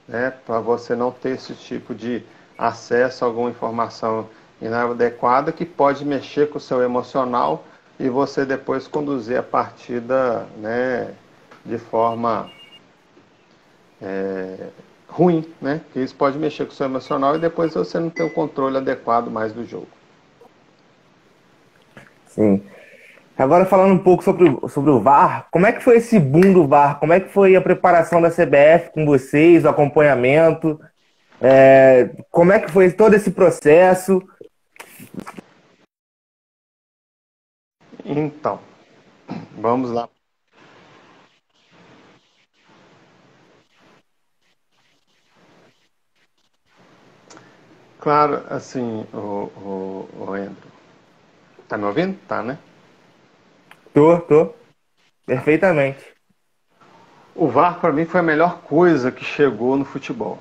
né, 0.08 0.32
para 0.46 0.60
você 0.60 0.96
não 0.96 1.12
ter 1.12 1.32
esse 1.32 1.54
tipo 1.54 1.94
de 1.94 2.24
acesso 2.58 3.24
a 3.24 3.28
alguma 3.28 3.50
informação 3.50 4.28
inadequada 4.62 5.52
que 5.52 5.66
pode 5.66 6.06
mexer 6.06 6.50
com 6.50 6.58
o 6.58 6.62
seu 6.62 6.82
emocional 6.82 7.64
e 8.00 8.10
você 8.10 8.46
depois 8.46 8.88
conduzir 8.88 9.38
a 9.38 9.44
partida 9.44 10.46
né, 10.58 11.14
de 11.66 11.78
forma 11.78 12.50
é, 14.02 14.70
ruim, 15.12 15.46
né? 15.62 15.82
Que 15.92 16.00
isso 16.00 16.16
pode 16.16 16.40
mexer 16.40 16.66
com 16.66 16.72
o 16.72 16.76
seu 16.76 16.86
emocional 16.86 17.36
e 17.36 17.40
depois 17.40 17.74
você 17.74 18.00
não 18.00 18.10
tem 18.10 18.26
o 18.26 18.34
controle 18.34 18.78
adequado 18.78 19.30
mais 19.30 19.52
do 19.52 19.66
jogo. 19.66 19.88
Sim. 22.28 22.64
Agora 23.38 23.66
falando 23.66 23.94
um 23.94 24.04
pouco 24.04 24.24
sobre, 24.24 24.56
sobre 24.70 24.92
o 24.92 25.02
VAR, 25.02 25.48
como 25.52 25.66
é 25.66 25.74
que 25.74 25.84
foi 25.84 25.98
esse 25.98 26.20
boom 26.20 26.54
do 26.54 26.68
VAR? 26.68 27.00
Como 27.00 27.12
é 27.12 27.20
que 27.20 27.30
foi 27.30 27.56
a 27.56 27.62
preparação 27.62 28.22
da 28.22 28.30
CBF 28.30 28.92
com 28.94 29.06
vocês, 29.06 29.66
o 29.66 29.70
acompanhamento? 29.70 30.80
É, 31.42 32.10
como 32.30 32.54
é 32.54 32.60
que 32.60 32.72
foi 32.72 32.92
todo 32.92 33.16
esse 33.16 33.32
processo? 33.32 34.22
Então, 38.06 38.60
vamos 39.58 39.90
lá 39.92 40.08
Claro, 48.02 48.44
assim, 48.50 49.06
o, 49.14 49.18
o, 49.18 50.10
o 50.18 50.34
Andrew. 50.34 50.56
Tá 51.68 51.78
me 51.78 51.86
ouvindo? 51.86 52.18
Tá, 52.28 52.42
né? 52.42 52.58
Tô, 53.94 54.20
tô. 54.22 54.56
Perfeitamente. 55.24 56.04
O 57.36 57.48
VAR 57.48 57.80
para 57.80 57.94
mim 57.94 58.06
foi 58.06 58.20
a 58.20 58.24
melhor 58.24 58.62
coisa 58.64 59.12
que 59.12 59.24
chegou 59.24 59.78
no 59.78 59.86
futebol. 59.86 60.40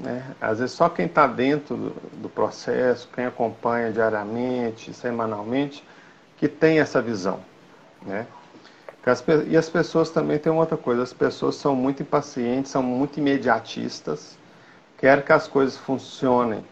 Né? 0.00 0.34
Às 0.40 0.58
vezes 0.58 0.74
só 0.74 0.88
quem 0.88 1.06
está 1.06 1.28
dentro 1.28 1.76
do, 1.76 1.90
do, 2.22 2.28
processo, 2.28 3.08
quem 3.14 3.24
acompanha 3.24 3.92
diariamente, 3.92 4.92
semanalmente, 4.92 5.84
que 6.36 6.48
tem 6.48 6.80
essa 6.80 7.00
visão. 7.00 7.38
Né? 8.02 8.26
E 9.48 9.56
as 9.56 9.70
pessoas 9.70 10.10
também 10.10 10.40
têm 10.40 10.50
outra 10.50 10.76
coisa, 10.76 11.04
as 11.04 11.12
pessoas 11.12 11.54
são 11.54 11.76
muito 11.76 12.02
impacientes, 12.02 12.72
são 12.72 12.82
muito 12.82 13.18
imediatistas, 13.20 14.36
querem 14.98 15.24
que 15.24 15.32
as 15.32 15.46
coisas 15.46 15.76
funcionem 15.76 16.64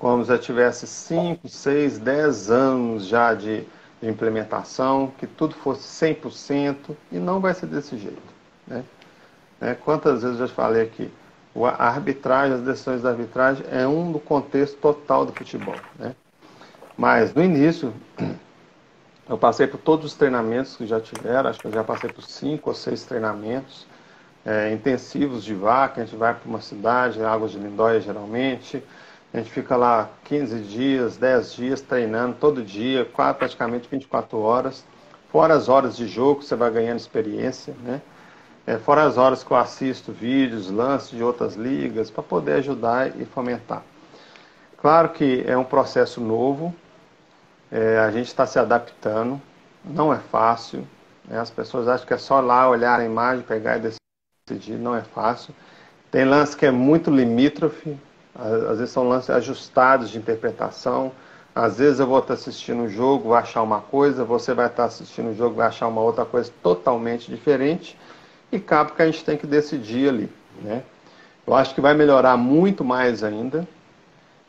como 0.00 0.24
já 0.24 0.38
tivesse 0.38 0.86
5, 0.86 1.46
6, 1.46 1.98
10 1.98 2.50
anos 2.50 3.06
já 3.06 3.34
de, 3.34 3.64
de, 4.00 4.08
implementação, 4.08 5.12
que 5.18 5.26
tudo 5.26 5.54
fosse 5.54 5.82
100%, 6.14 6.96
e 7.12 7.18
não 7.18 7.38
vai 7.38 7.52
ser 7.52 7.66
desse 7.66 7.98
jeito. 7.98 8.22
Né? 8.66 8.82
É, 9.60 9.74
quantas 9.74 10.22
vezes 10.22 10.40
eu 10.40 10.48
já 10.48 10.54
falei 10.54 10.82
aqui, 10.82 11.12
a 11.54 11.86
arbitragem, 11.86 12.54
as 12.54 12.62
decisões 12.62 13.02
da 13.02 13.10
arbitragem 13.10 13.64
é 13.70 13.86
um 13.86 14.10
do 14.10 14.18
contexto 14.18 14.78
total 14.78 15.26
do 15.26 15.34
futebol. 15.34 15.76
Né? 15.98 16.14
Mas 16.96 17.34
no 17.34 17.44
início, 17.44 17.92
eu 19.28 19.36
passei 19.36 19.66
por 19.66 19.78
todos 19.78 20.06
os 20.06 20.14
treinamentos 20.14 20.76
que 20.76 20.86
já 20.86 20.98
tiveram, 20.98 21.50
acho 21.50 21.58
que 21.58 21.66
eu 21.66 21.72
já 21.72 21.84
passei 21.84 22.10
por 22.10 22.22
cinco 22.22 22.70
ou 22.70 22.74
seis 22.74 23.04
treinamentos 23.04 23.86
é, 24.46 24.72
intensivos 24.72 25.44
de 25.44 25.54
vaca, 25.54 26.00
a 26.00 26.04
gente 26.06 26.16
vai 26.16 26.32
para 26.32 26.48
uma 26.48 26.62
cidade, 26.62 27.22
Águas 27.22 27.50
de 27.50 27.58
Lindóia 27.58 28.00
geralmente, 28.00 28.82
a 29.32 29.38
gente 29.38 29.50
fica 29.50 29.76
lá 29.76 30.08
15 30.24 30.60
dias, 30.60 31.16
10 31.16 31.52
dias 31.54 31.80
treinando 31.80 32.36
todo 32.40 32.64
dia, 32.64 33.04
quatro, 33.04 33.38
praticamente 33.38 33.88
24 33.88 34.38
horas. 34.38 34.84
Fora 35.30 35.54
as 35.54 35.68
horas 35.68 35.96
de 35.96 36.08
jogo, 36.08 36.42
você 36.42 36.56
vai 36.56 36.70
ganhando 36.70 36.98
experiência, 36.98 37.74
né? 37.84 38.02
É, 38.66 38.76
fora 38.76 39.04
as 39.04 39.16
horas 39.16 39.44
que 39.44 39.50
eu 39.50 39.56
assisto 39.56 40.12
vídeos, 40.12 40.70
lances 40.70 41.10
de 41.10 41.22
outras 41.22 41.54
ligas, 41.54 42.10
para 42.10 42.22
poder 42.22 42.54
ajudar 42.54 43.20
e 43.20 43.24
fomentar. 43.24 43.82
Claro 44.76 45.10
que 45.10 45.44
é 45.46 45.56
um 45.56 45.64
processo 45.64 46.20
novo, 46.20 46.74
é, 47.70 47.98
a 47.98 48.10
gente 48.10 48.26
está 48.26 48.46
se 48.46 48.58
adaptando, 48.58 49.40
não 49.84 50.12
é 50.12 50.18
fácil. 50.18 50.86
Né? 51.24 51.38
As 51.38 51.50
pessoas 51.50 51.86
acham 51.86 52.06
que 52.06 52.14
é 52.14 52.18
só 52.18 52.40
lá 52.40 52.68
olhar 52.68 52.98
a 52.98 53.04
imagem, 53.04 53.44
pegar 53.44 53.78
e 53.78 53.92
decidir, 54.48 54.76
não 54.76 54.96
é 54.96 55.02
fácil. 55.02 55.54
Tem 56.10 56.24
lance 56.24 56.56
que 56.56 56.66
é 56.66 56.70
muito 56.70 57.10
limítrofe, 57.10 57.96
às 58.34 58.78
vezes 58.78 58.90
são 58.90 59.08
lances 59.08 59.30
ajustados 59.30 60.10
de 60.10 60.18
interpretação. 60.18 61.12
Às 61.54 61.78
vezes 61.78 61.98
eu 61.98 62.06
vou 62.06 62.20
estar 62.20 62.34
assistindo 62.34 62.82
um 62.82 62.88
jogo, 62.88 63.24
vou 63.24 63.34
achar 63.34 63.62
uma 63.62 63.80
coisa, 63.80 64.24
você 64.24 64.54
vai 64.54 64.66
estar 64.66 64.84
assistindo 64.84 65.30
um 65.30 65.34
jogo, 65.34 65.56
vai 65.56 65.66
achar 65.66 65.88
uma 65.88 66.00
outra 66.00 66.24
coisa 66.24 66.50
totalmente 66.62 67.30
diferente. 67.30 67.98
E 68.52 68.58
cabe 68.58 68.92
que 68.92 69.02
a 69.02 69.06
gente 69.06 69.24
tem 69.24 69.36
que 69.36 69.46
decidir 69.46 70.08
ali. 70.08 70.32
Né? 70.62 70.82
Eu 71.46 71.54
acho 71.54 71.74
que 71.74 71.80
vai 71.80 71.94
melhorar 71.94 72.36
muito 72.36 72.84
mais 72.84 73.24
ainda. 73.24 73.66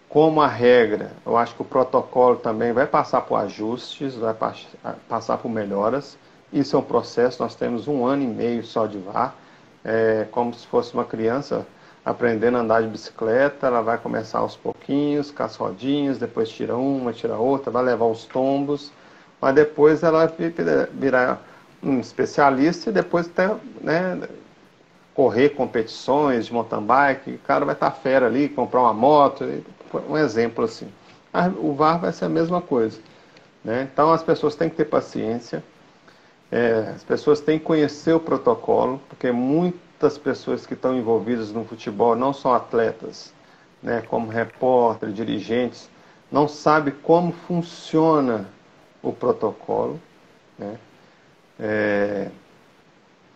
Como 0.07 0.41
a 0.41 0.47
regra, 0.47 1.13
eu 1.25 1.37
acho 1.37 1.55
que 1.55 1.61
o 1.61 1.65
protocolo 1.65 2.35
também 2.35 2.73
vai 2.73 2.85
passar 2.85 3.21
por 3.21 3.35
ajustes, 3.37 4.15
vai 4.15 4.35
passar 5.07 5.37
por 5.37 5.49
melhoras. 5.49 6.17
Isso 6.51 6.75
é 6.75 6.79
um 6.79 6.83
processo, 6.83 7.41
nós 7.41 7.55
temos 7.55 7.87
um 7.87 8.05
ano 8.05 8.23
e 8.23 8.27
meio 8.27 8.63
só 8.63 8.85
de 8.85 8.97
VAR, 8.97 9.33
é 9.85 10.27
como 10.29 10.53
se 10.53 10.67
fosse 10.67 10.93
uma 10.93 11.05
criança 11.05 11.65
aprendendo 12.05 12.57
a 12.57 12.61
andar 12.61 12.81
de 12.81 12.89
bicicleta, 12.89 13.67
ela 13.67 13.81
vai 13.81 13.97
começar 13.97 14.39
aos 14.39 14.55
pouquinhos, 14.55 15.31
com 15.31 15.43
as 15.43 15.55
rodinhas, 15.55 16.17
depois 16.17 16.49
tira 16.49 16.75
uma, 16.75 17.13
tira 17.13 17.35
outra, 17.37 17.71
vai 17.71 17.83
levar 17.83 18.05
os 18.05 18.25
tombos, 18.25 18.91
mas 19.39 19.53
depois 19.53 20.03
ela 20.03 20.31
virar 20.93 21.41
um 21.81 21.99
especialista 21.99 22.89
e 22.89 22.93
depois 22.93 23.27
até 23.27 23.55
né, 23.81 24.21
correr 25.13 25.49
competições 25.49 26.47
de 26.47 26.53
mountain 26.53 26.81
bike, 26.81 27.31
o 27.31 27.39
cara 27.39 27.65
vai 27.65 27.73
estar 27.73 27.91
fera 27.91 28.27
ali, 28.27 28.49
comprar 28.49 28.81
uma 28.81 28.93
moto, 28.93 29.45
um 30.09 30.17
exemplo 30.17 30.65
assim. 30.65 30.87
O 31.57 31.73
VAR 31.73 31.99
vai 31.99 32.11
ser 32.11 32.25
a 32.25 32.29
mesma 32.29 32.61
coisa. 32.61 32.99
Né? 33.63 33.87
Então 33.91 34.11
as 34.11 34.23
pessoas 34.23 34.55
têm 34.55 34.69
que 34.69 34.75
ter 34.75 34.85
paciência, 34.85 35.63
é, 36.51 36.93
as 36.95 37.03
pessoas 37.03 37.39
têm 37.39 37.59
que 37.59 37.65
conhecer 37.65 38.13
o 38.13 38.19
protocolo, 38.19 39.01
porque 39.07 39.31
muitas 40.01 40.17
pessoas 40.17 40.65
que 40.65 40.73
estão 40.73 40.97
envolvidas 40.97 41.51
no 41.51 41.63
futebol 41.63 42.15
não 42.15 42.33
são 42.33 42.51
atletas, 42.51 43.31
né, 43.83 44.01
como 44.01 44.31
repórter, 44.31 45.11
dirigentes, 45.11 45.87
não 46.31 46.47
sabem 46.47 46.91
como 47.03 47.31
funciona 47.31 48.49
o 49.03 49.13
protocolo. 49.13 50.01
Né? 50.57 50.79
É, 51.59 52.31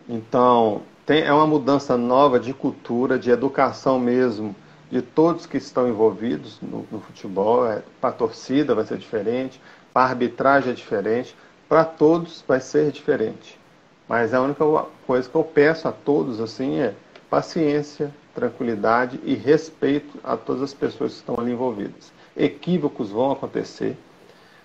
então, 0.08 0.82
tem, 1.04 1.22
é 1.22 1.32
uma 1.32 1.46
mudança 1.46 1.96
nova 1.96 2.40
de 2.40 2.52
cultura, 2.52 3.16
de 3.16 3.30
educação 3.30 4.00
mesmo, 4.00 4.54
de 4.90 5.00
todos 5.00 5.46
que 5.46 5.58
estão 5.58 5.88
envolvidos 5.88 6.58
no, 6.60 6.84
no 6.90 7.00
futebol. 7.00 7.70
É, 7.70 7.80
para 8.00 8.10
a 8.10 8.12
torcida 8.12 8.74
vai 8.74 8.84
ser 8.84 8.98
diferente, 8.98 9.60
para 9.94 10.02
a 10.02 10.08
arbitragem 10.08 10.72
é 10.72 10.74
diferente, 10.74 11.36
para 11.68 11.84
todos 11.84 12.42
vai 12.46 12.60
ser 12.60 12.90
diferente. 12.90 13.55
Mas 14.08 14.32
a 14.32 14.40
única 14.40 14.64
coisa 15.06 15.28
que 15.28 15.34
eu 15.34 15.44
peço 15.44 15.88
a 15.88 15.92
todos 15.92 16.40
assim 16.40 16.78
é 16.78 16.94
paciência, 17.28 18.12
tranquilidade 18.34 19.18
e 19.24 19.34
respeito 19.34 20.18
a 20.22 20.36
todas 20.36 20.62
as 20.62 20.74
pessoas 20.74 21.12
que 21.12 21.18
estão 21.18 21.36
ali 21.38 21.52
envolvidas. 21.52 22.12
Equívocos 22.36 23.10
vão 23.10 23.32
acontecer. 23.32 23.96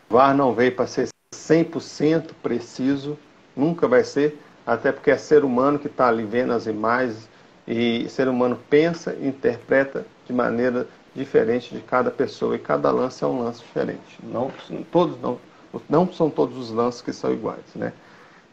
VAR 0.10 0.36
não 0.36 0.54
veio 0.54 0.76
para 0.76 0.88
ser 0.88 1.08
100% 1.34 2.32
preciso, 2.44 3.18
nunca 3.56 3.88
vai 3.88 4.04
ser, 4.04 4.38
até 4.66 4.92
porque 4.92 5.10
é 5.10 5.18
ser 5.18 5.44
humano 5.44 5.80
que 5.80 5.88
está 5.88 6.08
ali 6.08 6.24
vendo 6.24 6.54
as 6.54 6.68
imagens 6.68 7.30
e 7.68 8.08
ser 8.10 8.28
humano 8.28 8.60
pensa 8.70 9.16
e 9.20 9.28
interpreta 9.28 10.06
de 10.28 10.34
maneira 10.34 10.88
diferente 11.16 11.74
de 11.74 11.82
cada 11.82 12.12
pessoa 12.12 12.56
e 12.56 12.60
cada 12.60 12.92
lance 12.92 13.24
é 13.24 13.28
um 13.28 13.42
lance 13.44 13.60
diferente. 13.62 14.20
Não 14.24 14.52
todos 14.92 15.20
não 15.20 15.40
não 15.90 16.12
são 16.12 16.30
todos 16.30 16.58
os 16.58 16.70
lances 16.70 17.02
que 17.02 17.14
são 17.14 17.32
iguais, 17.32 17.64
né? 17.76 17.94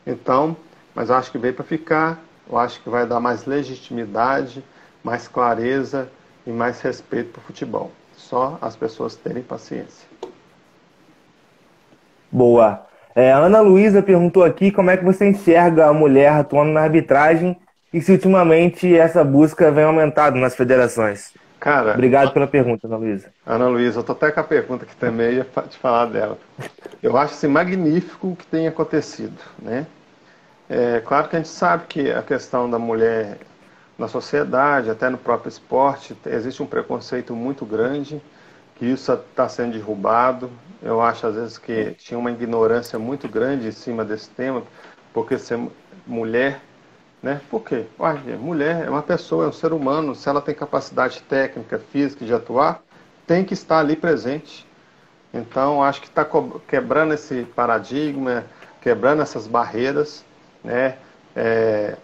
Então, 0.07 0.57
mas 0.99 1.11
eu 1.11 1.15
acho 1.15 1.31
que 1.31 1.39
veio 1.39 1.55
para 1.55 1.65
ficar. 1.65 2.19
Eu 2.51 2.59
acho 2.59 2.83
que 2.83 2.91
vai 2.91 3.07
dar 3.07 3.21
mais 3.21 3.45
legitimidade, 3.45 4.65
mais 5.05 5.29
clareza 5.29 6.09
e 6.45 6.51
mais 6.51 6.81
respeito 6.81 7.31
para 7.31 7.39
o 7.39 7.43
futebol. 7.45 7.93
Só 8.17 8.59
as 8.61 8.75
pessoas 8.75 9.15
terem 9.15 9.45
paciência. 9.45 10.09
Boa. 12.33 12.85
É, 13.15 13.31
a 13.31 13.39
Ana 13.39 13.61
Luísa 13.61 14.03
perguntou 14.03 14.43
aqui 14.43 14.73
como 14.73 14.91
é 14.91 14.97
que 14.97 15.05
você 15.05 15.29
enxerga 15.29 15.87
a 15.87 15.93
mulher 15.93 16.33
atuando 16.33 16.73
na 16.73 16.81
arbitragem 16.81 17.57
e 17.95 18.01
se 18.01 18.11
ultimamente 18.11 18.93
essa 18.93 19.23
busca 19.23 19.71
vem 19.71 19.85
aumentado 19.85 20.37
nas 20.37 20.57
federações. 20.57 21.33
Cara, 21.61 21.93
Obrigado 21.93 22.33
pela 22.33 22.49
pergunta, 22.49 22.89
Ana 22.89 22.97
Luísa. 22.97 23.29
Ana 23.47 23.69
Luísa, 23.69 24.01
eu 24.01 24.05
tô 24.05 24.11
até 24.11 24.33
com 24.33 24.41
a 24.41 24.45
pergunta 24.45 24.85
que 24.85 24.97
também 24.97 25.35
ia 25.35 25.47
te 25.69 25.79
falar 25.79 26.07
dela. 26.07 26.37
Eu 27.01 27.17
acho 27.17 27.35
assim, 27.35 27.47
magnífico 27.47 28.31
o 28.31 28.37
que 28.37 28.47
tem 28.49 28.67
acontecido, 28.67 29.39
né? 29.63 29.87
É 30.69 31.01
claro 31.01 31.29
que 31.29 31.37
a 31.37 31.39
gente 31.39 31.49
sabe 31.49 31.87
que 31.87 32.11
a 32.11 32.23
questão 32.23 32.69
da 32.71 32.79
mulher 32.79 33.39
na 33.99 34.07
sociedade, 34.07 34.91
até 34.91 35.09
no 35.09 35.19
próprio 35.19 35.49
esporte, 35.49 36.17
existe 36.27 36.63
um 36.63 36.67
preconceito 36.67 37.35
muito 37.35 37.65
grande, 37.67 38.23
que 38.77 38.87
isso 38.87 39.13
está 39.13 39.49
sendo 39.49 39.73
derrubado. 39.73 40.51
Eu 40.83 41.01
acho, 41.01 41.27
às 41.27 41.35
vezes, 41.35 41.59
que 41.59 41.93
tinha 41.99 42.19
uma 42.19 42.31
ignorância 42.31 42.99
muito 42.99 43.29
grande 43.29 43.69
em 43.69 43.73
cima 43.73 44.05
desse 44.05 44.31
tema, 44.31 44.63
porque 45.13 45.39
ser 45.39 45.59
mulher 46.07 46.61
né? 47.23 47.41
Por 47.51 47.63
quê? 47.63 47.87
Ué, 47.99 48.15
mulher 48.37 48.87
é 48.87 48.91
uma 48.91 49.03
pessoa, 49.03 49.45
é 49.45 49.49
um 49.49 49.53
ser 49.53 49.73
humano, 49.73 50.15
se 50.15 50.29
ela 50.29 50.41
tem 50.41 50.55
capacidade 50.55 51.21
técnica, 51.23 51.79
física 51.79 52.25
de 52.25 52.33
atuar, 52.33 52.83
tem 53.27 53.45
que 53.45 53.55
estar 53.55 53.79
ali 53.79 53.97
presente. 53.97 54.67
Então, 55.33 55.83
acho 55.83 56.01
que 56.01 56.09
está 56.09 56.27
quebrando 56.67 57.13
esse 57.15 57.43
paradigma, 57.55 58.45
quebrando 58.81 59.21
essas 59.23 59.47
barreiras. 59.47 60.25
Né? 60.69 60.99
É, 61.35 61.97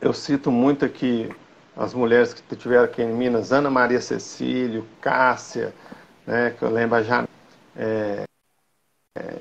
eu 0.00 0.14
cito 0.14 0.50
muito 0.50 0.86
aqui 0.86 1.30
as 1.76 1.92
mulheres 1.92 2.32
que 2.32 2.56
tiveram 2.56 2.84
aqui 2.84 3.02
em 3.02 3.12
Minas, 3.12 3.52
Ana 3.52 3.68
Maria 3.68 4.00
Cecílio, 4.00 4.86
Cássia, 5.02 5.74
né, 6.26 6.54
que 6.58 6.62
eu 6.62 6.70
lembro 6.70 7.04
já, 7.04 7.28
é, 7.76 8.22
é, 9.18 9.40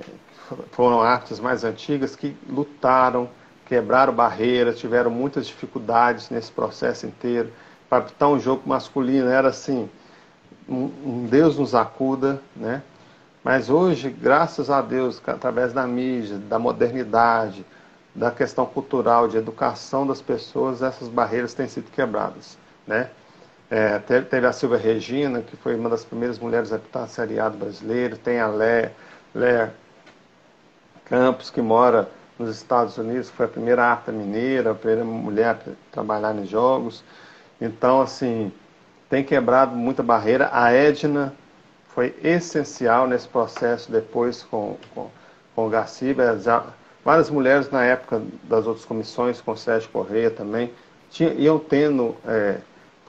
foram 0.71 1.02
artes 1.02 1.39
mais 1.39 1.63
antigas 1.63 2.13
que 2.13 2.36
lutaram, 2.50 3.30
quebraram 3.65 4.13
barreiras, 4.13 4.78
tiveram 4.78 5.10
muitas 5.10 5.47
dificuldades 5.47 6.30
nesse 6.30 6.52
processo 6.52 7.06
inteiro. 7.06 7.50
Para 7.89 8.00
apitar 8.00 8.28
um 8.28 8.39
jogo 8.39 8.67
masculino 8.67 9.30
era 9.30 9.47
assim, 9.47 9.89
um, 10.67 11.28
Deus 11.30 11.58
nos 11.58 11.74
acuda, 11.74 12.41
né? 12.58 12.84
Mas 13.41 13.69
hoje, 13.69 14.10
graças 14.10 14.69
a 14.69 14.82
Deus, 14.82 15.21
através 15.26 15.71
da 15.71 15.88
mídia, 15.88 16.38
da 16.38 16.60
modernidade, 16.60 17.65
da 18.13 18.32
questão 18.32 18.65
cultural, 18.65 19.28
de 19.28 19.38
educação 19.38 20.06
das 20.06 20.21
pessoas, 20.21 20.82
essas 20.82 21.08
barreiras 21.08 21.54
têm 21.54 21.67
sido 21.67 21.89
quebradas, 21.91 22.58
né? 22.86 23.10
É, 23.69 24.00
teve 24.00 24.45
a 24.45 24.52
Silvia 24.52 24.78
Regina, 24.78 25.41
que 25.41 25.56
foi 25.56 25.76
uma 25.76 25.89
das 25.89 26.04
primeiras 26.04 26.38
mulheres 26.38 26.74
a 26.74 26.76
apitar 26.76 27.04
a 27.04 27.08
Série 27.08 27.39
A 27.39 27.47
do 27.47 27.58
brasileiro, 27.58 28.17
tem 28.17 28.38
a 28.38 28.47
Lé, 28.47 28.91
Lé 29.34 29.71
Campos, 31.06 31.50
que 31.50 31.62
mora 31.62 32.10
nos 32.38 32.58
Estados 32.58 32.97
Unidos, 32.97 33.30
foi 33.30 33.45
a 33.45 33.50
primeira 33.50 33.86
arta 33.86 34.12
mineira, 34.12 34.71
a 34.71 34.76
primeira 34.76 35.06
mulher 35.06 35.56
a 35.56 35.71
trabalhar 35.89 36.34
nos 36.34 36.50
jogos. 36.50 37.02
Então, 37.62 38.02
assim, 38.02 38.52
tem 39.10 39.24
quebrado 39.24 39.76
muita 39.76 40.04
barreira. 40.04 40.50
A 40.52 40.71
Edna 40.74 41.34
foi 41.88 42.15
essencial 42.24 43.08
nesse 43.08 43.28
processo 43.28 43.91
depois 43.91 44.43
com, 44.43 44.78
com, 44.93 45.10
com 45.56 45.67
o 45.67 45.69
Garciba. 45.69 46.38
Várias 47.03 47.29
mulheres 47.29 47.69
na 47.71 47.83
época 47.83 48.21
das 48.43 48.67
outras 48.67 48.85
comissões, 48.85 49.41
com 49.41 49.51
o 49.51 49.57
Sérgio 49.57 49.89
Correia 49.89 50.29
também, 50.29 50.71
tinha, 51.09 51.33
iam 51.33 51.57
tendo, 51.57 52.15
é, 52.25 52.57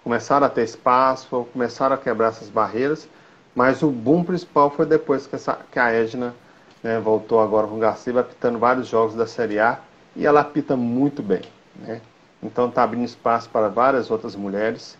começaram 0.02 0.46
a 0.46 0.50
ter 0.50 0.64
espaço, 0.64 1.46
começaram 1.52 1.94
a 1.94 1.98
quebrar 1.98 2.28
essas 2.28 2.48
barreiras, 2.48 3.08
mas 3.54 3.82
o 3.82 3.90
boom 3.90 4.24
principal 4.24 4.70
foi 4.70 4.86
depois 4.86 5.26
que, 5.26 5.36
essa, 5.36 5.58
que 5.70 5.78
a 5.78 5.92
Edna 5.92 6.34
né, 6.82 6.98
voltou 6.98 7.40
agora 7.40 7.66
com 7.66 7.76
o 7.76 7.78
Garcia, 7.78 8.18
apitando 8.18 8.58
vários 8.58 8.88
jogos 8.88 9.14
da 9.14 9.26
Série 9.26 9.58
A 9.58 9.78
e 10.16 10.26
ela 10.26 10.40
apita 10.40 10.76
muito 10.76 11.22
bem. 11.22 11.42
Né? 11.76 12.00
Então 12.42 12.68
está 12.68 12.82
abrindo 12.82 13.04
espaço 13.04 13.48
para 13.50 13.68
várias 13.68 14.10
outras 14.10 14.34
mulheres. 14.34 14.96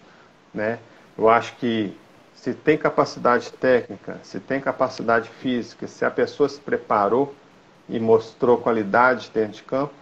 Né? 0.54 0.78
Eu 1.16 1.28
acho 1.28 1.56
que 1.56 1.96
se 2.34 2.52
tem 2.54 2.76
capacidade 2.76 3.52
técnica, 3.52 4.18
se 4.22 4.38
tem 4.38 4.60
capacidade 4.60 5.28
física, 5.28 5.86
se 5.86 6.04
a 6.04 6.10
pessoa 6.10 6.48
se 6.48 6.60
preparou 6.60 7.34
e 7.92 8.00
mostrou 8.00 8.56
qualidade 8.56 9.30
dentro 9.32 9.52
de 9.52 9.62
campo, 9.62 9.92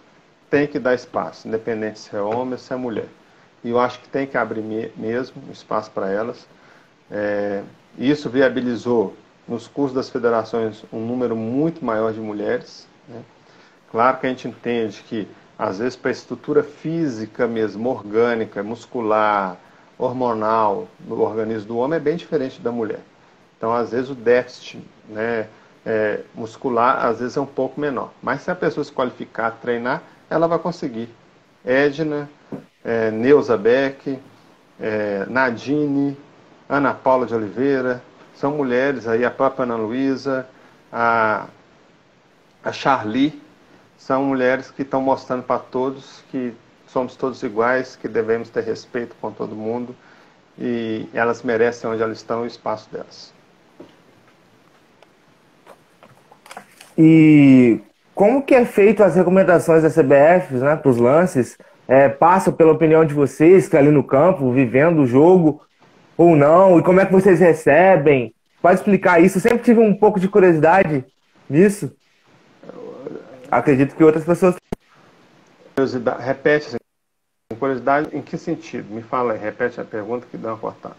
tem 0.49 0.65
que 0.65 0.79
dar 0.79 0.95
espaço, 0.95 1.47
independente 1.47 1.99
se 1.99 2.15
é 2.15 2.21
homem 2.21 2.53
ou 2.53 2.57
se 2.57 2.73
é 2.73 2.75
mulher. 2.75 3.07
E 3.63 3.69
eu 3.69 3.79
acho 3.79 3.99
que 3.99 4.07
tem 4.07 4.25
que 4.25 4.37
abrir 4.37 4.63
mesmo 4.95 5.41
espaço 5.51 5.91
para 5.91 6.09
elas. 6.09 6.47
É, 7.11 7.61
isso 7.97 8.29
viabilizou 8.29 9.13
nos 9.47 9.67
cursos 9.67 9.93
das 9.93 10.09
federações 10.09 10.83
um 10.91 11.05
número 11.05 11.35
muito 11.35 11.83
maior 11.83 12.13
de 12.13 12.19
mulheres. 12.19 12.87
Né? 13.07 13.21
Claro 13.91 14.17
que 14.17 14.25
a 14.25 14.29
gente 14.29 14.47
entende 14.47 15.03
que, 15.03 15.27
às 15.59 15.79
vezes, 15.79 15.97
para 15.97 16.09
a 16.09 16.13
estrutura 16.13 16.63
física 16.63 17.45
mesmo, 17.45 17.89
orgânica, 17.89 18.63
muscular, 18.63 19.57
hormonal 19.97 20.87
do 20.99 21.21
organismo 21.21 21.67
do 21.67 21.77
homem 21.77 21.97
é 21.97 21.99
bem 21.99 22.15
diferente 22.15 22.61
da 22.61 22.71
mulher. 22.71 23.01
Então, 23.57 23.73
às 23.73 23.91
vezes, 23.91 24.09
o 24.09 24.15
déficit 24.15 24.81
né, 25.09 25.47
é, 25.85 26.21
muscular, 26.35 27.05
às 27.05 27.19
vezes, 27.19 27.37
é 27.37 27.41
um 27.41 27.45
pouco 27.45 27.79
menor. 27.79 28.11
Mas 28.21 28.41
se 28.41 28.51
a 28.51 28.55
pessoa 28.55 28.83
se 28.83 28.91
qualificar, 28.91 29.51
treinar, 29.61 30.03
ela 30.29 30.47
vai 30.47 30.59
conseguir. 30.59 31.09
Edna, 31.65 32.29
é, 32.83 33.11
Neuza 33.11 33.57
Beck, 33.57 34.19
é, 34.79 35.25
Nadine, 35.29 36.17
Ana 36.67 36.93
Paula 36.93 37.25
de 37.25 37.35
Oliveira, 37.35 38.01
são 38.33 38.51
mulheres 38.51 39.07
aí, 39.07 39.23
a 39.23 39.31
própria 39.31 39.63
Ana 39.63 39.75
Luísa, 39.75 40.47
a, 40.91 41.47
a 42.63 42.71
Charlie, 42.71 43.39
são 43.97 44.23
mulheres 44.23 44.71
que 44.71 44.81
estão 44.81 45.01
mostrando 45.01 45.43
para 45.43 45.59
todos 45.59 46.23
que 46.31 46.53
somos 46.87 47.15
todos 47.15 47.41
iguais, 47.43 47.95
que 47.95 48.07
devemos 48.07 48.49
ter 48.49 48.63
respeito 48.63 49.15
com 49.21 49.31
todo 49.31 49.55
mundo 49.55 49.95
e 50.57 51.07
elas 51.13 51.43
merecem 51.43 51.89
onde 51.89 52.01
elas 52.01 52.17
estão 52.17 52.41
o 52.41 52.45
espaço 52.45 52.89
delas. 52.91 53.33
E 56.97 57.79
como 58.13 58.41
que 58.41 58.53
é 58.53 58.65
feito 58.65 59.03
as 59.03 59.15
recomendações 59.15 59.83
da 59.83 59.89
CBF 59.89 60.53
né, 60.55 60.75
para 60.75 60.89
os 60.89 60.97
lances? 60.97 61.57
é, 61.91 62.07
passa 62.07 62.53
pela 62.53 62.71
opinião 62.71 63.03
de 63.03 63.13
vocês, 63.13 63.63
que 63.63 63.67
está 63.67 63.79
ali 63.79 63.91
no 63.91 64.01
campo, 64.01 64.53
vivendo 64.53 65.01
o 65.01 65.05
jogo, 65.05 65.61
ou 66.15 66.37
não? 66.37 66.79
E 66.79 66.83
como 66.83 67.01
é 67.01 67.05
que 67.05 67.11
vocês 67.11 67.37
recebem? 67.37 68.33
Pode 68.61 68.79
explicar 68.79 69.21
isso? 69.21 69.37
Eu 69.37 69.41
sempre 69.41 69.59
tive 69.59 69.81
um 69.81 69.93
pouco 69.93 70.17
de 70.17 70.29
curiosidade 70.29 71.05
nisso. 71.49 71.93
Acredito 73.51 73.93
que 73.93 74.03
outras 74.05 74.23
pessoas. 74.23 74.55
Curiosidade, 75.75 76.23
repete, 76.23 76.67
assim, 76.67 77.59
curiosidade 77.59 78.15
em 78.15 78.21
que 78.21 78.37
sentido? 78.37 78.93
Me 78.93 79.01
fala 79.01 79.33
aí, 79.33 79.39
repete 79.39 79.81
a 79.81 79.83
pergunta 79.83 80.25
que 80.31 80.37
dá 80.37 80.53
uma 80.53 80.57
cortada. 80.57 80.95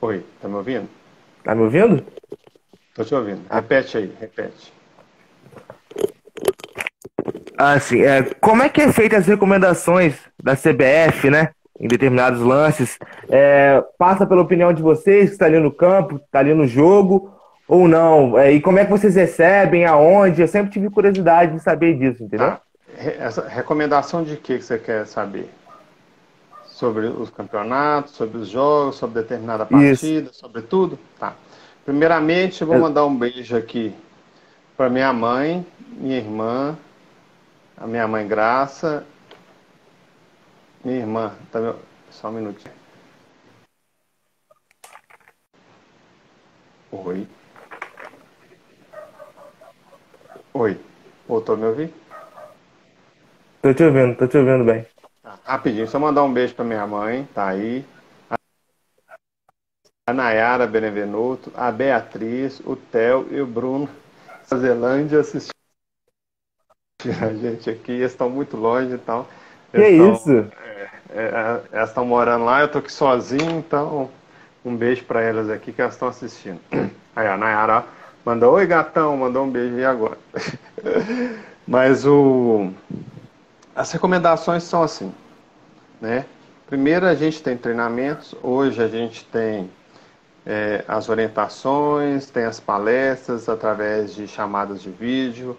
Oi, 0.00 0.24
tá 0.40 0.48
me 0.48 0.54
ouvindo? 0.54 0.88
Tá 1.48 1.54
me 1.54 1.62
ouvindo? 1.62 2.04
Tô 2.94 3.02
te 3.02 3.14
ouvindo. 3.14 3.40
Repete 3.50 3.96
aí, 3.96 4.14
repete. 4.20 4.70
Ah, 7.56 7.80
sim. 7.80 8.02
É, 8.02 8.22
como 8.38 8.62
é 8.62 8.68
que 8.68 8.82
é 8.82 8.92
feita 8.92 9.16
as 9.16 9.26
recomendações 9.26 10.14
da 10.42 10.54
CBF, 10.54 11.30
né? 11.30 11.52
Em 11.80 11.88
determinados 11.88 12.42
lances. 12.42 12.98
É, 13.30 13.82
passa 13.96 14.26
pela 14.26 14.42
opinião 14.42 14.74
de 14.74 14.82
vocês, 14.82 15.28
que 15.28 15.32
está 15.36 15.46
ali 15.46 15.58
no 15.58 15.72
campo, 15.72 16.16
está 16.16 16.40
ali 16.40 16.52
no 16.52 16.66
jogo, 16.66 17.34
ou 17.66 17.88
não? 17.88 18.38
É, 18.38 18.52
e 18.52 18.60
como 18.60 18.78
é 18.78 18.84
que 18.84 18.90
vocês 18.90 19.14
recebem, 19.14 19.86
aonde? 19.86 20.42
Eu 20.42 20.48
sempre 20.48 20.70
tive 20.70 20.90
curiosidade 20.90 21.54
de 21.54 21.62
saber 21.62 21.94
disso, 21.96 22.24
entendeu? 22.24 22.48
Tá. 22.48 22.60
Essa 22.94 23.48
recomendação 23.48 24.22
de 24.22 24.36
que 24.36 24.60
você 24.60 24.78
quer 24.78 25.06
saber? 25.06 25.48
Sobre 26.78 27.06
os 27.08 27.28
campeonatos, 27.28 28.12
sobre 28.12 28.38
os 28.38 28.48
jogos, 28.48 28.94
sobre 28.94 29.20
determinada 29.20 29.66
partida, 29.66 30.30
Isso. 30.30 30.34
sobre 30.34 30.62
tudo? 30.62 30.96
Tá. 31.18 31.34
Primeiramente, 31.84 32.62
vou 32.62 32.78
mandar 32.78 33.04
um 33.04 33.18
beijo 33.18 33.56
aqui 33.56 33.92
para 34.76 34.88
minha 34.88 35.12
mãe, 35.12 35.66
minha 35.90 36.18
irmã, 36.18 36.78
a 37.76 37.84
minha 37.84 38.06
mãe 38.06 38.28
Graça, 38.28 39.04
minha 40.84 40.98
irmã, 40.98 41.34
tá 41.50 41.58
meu... 41.58 41.80
só 42.12 42.28
um 42.28 42.32
minutinho. 42.34 42.74
Oi. 46.92 47.26
Oi. 50.54 50.80
Voltou 51.26 51.56
a 51.56 51.58
me 51.58 51.64
ouvir? 51.64 51.92
Tô 53.62 53.74
te 53.74 53.82
ouvindo, 53.82 54.16
tô 54.16 54.28
te 54.28 54.38
ouvindo 54.38 54.64
bem. 54.64 54.97
Rapidinho, 55.48 55.88
só 55.88 55.98
mandar 55.98 56.22
um 56.24 56.32
beijo 56.32 56.54
pra 56.54 56.62
minha 56.62 56.86
mãe, 56.86 57.26
tá 57.34 57.48
aí. 57.48 57.82
A 60.06 60.12
Nayara 60.12 60.66
Benevenuto, 60.66 61.50
a 61.56 61.72
Beatriz, 61.72 62.60
o 62.66 62.76
Theo 62.76 63.26
e 63.30 63.40
o 63.40 63.46
Bruno. 63.46 63.88
A 64.50 64.56
Zelândia 64.56 65.20
assistindo 65.20 65.56
a 67.22 67.32
gente 67.32 67.70
aqui, 67.70 67.92
eles 67.92 68.12
estão 68.12 68.28
muito 68.28 68.58
longe 68.58 68.94
e 68.94 68.98
tal. 68.98 69.26
Que 69.72 69.80
estão, 69.80 70.12
isso? 70.12 70.50
É, 70.66 70.88
é, 71.12 71.62
elas 71.72 71.88
estão 71.88 72.04
morando 72.04 72.44
lá, 72.44 72.60
eu 72.60 72.68
tô 72.68 72.78
aqui 72.78 72.92
sozinho, 72.92 73.58
então 73.58 74.10
um 74.62 74.76
beijo 74.76 75.04
para 75.04 75.22
elas 75.22 75.48
aqui 75.48 75.72
que 75.72 75.80
elas 75.80 75.94
estão 75.94 76.08
assistindo. 76.08 76.60
Aí 77.16 77.26
a 77.26 77.38
Nayara 77.38 77.86
mandou, 78.22 78.52
oi 78.52 78.66
gatão, 78.66 79.16
mandou 79.16 79.44
um 79.44 79.50
beijo 79.50 79.78
e 79.78 79.84
agora. 79.84 80.18
Mas 81.66 82.04
o 82.04 82.70
as 83.74 83.90
recomendações 83.92 84.64
são 84.64 84.82
assim, 84.82 85.14
né? 86.00 86.24
Primeiro 86.66 87.06
a 87.06 87.14
gente 87.14 87.42
tem 87.42 87.56
treinamentos, 87.56 88.34
hoje 88.42 88.82
a 88.82 88.88
gente 88.88 89.24
tem 89.26 89.70
é, 90.44 90.84
as 90.86 91.08
orientações, 91.08 92.30
tem 92.30 92.44
as 92.44 92.60
palestras 92.60 93.48
através 93.48 94.14
de 94.14 94.28
chamadas 94.28 94.82
de 94.82 94.90
vídeo, 94.90 95.56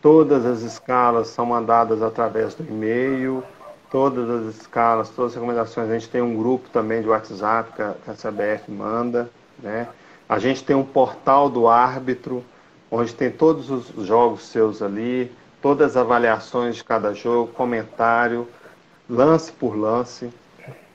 Todas 0.00 0.46
as 0.46 0.62
escalas 0.62 1.28
são 1.28 1.44
mandadas 1.44 2.00
através 2.00 2.54
do 2.54 2.62
e-mail, 2.62 3.44
todas 3.90 4.30
as 4.30 4.56
escalas, 4.56 5.10
todas 5.10 5.32
as 5.32 5.34
recomendações. 5.34 5.90
A 5.90 5.92
gente 5.92 6.08
tem 6.08 6.22
um 6.22 6.34
grupo 6.34 6.70
também 6.70 7.02
de 7.02 7.08
WhatsApp 7.08 7.72
que 7.74 7.82
a, 7.82 7.94
que 8.02 8.10
a 8.10 8.14
CBF 8.14 8.70
manda. 8.70 9.28
Né? 9.58 9.86
A 10.26 10.38
gente 10.38 10.64
tem 10.64 10.74
um 10.74 10.84
portal 10.84 11.50
do 11.50 11.68
árbitro, 11.68 12.42
onde 12.90 13.14
tem 13.14 13.30
todos 13.30 13.68
os 13.68 14.06
jogos 14.06 14.46
seus 14.46 14.80
ali, 14.80 15.30
todas 15.60 15.90
as 15.90 15.96
avaliações 15.98 16.76
de 16.76 16.84
cada 16.84 17.12
jogo, 17.12 17.52
comentário, 17.52 18.48
lance 19.10 19.50
por 19.50 19.76
lance. 19.76 20.30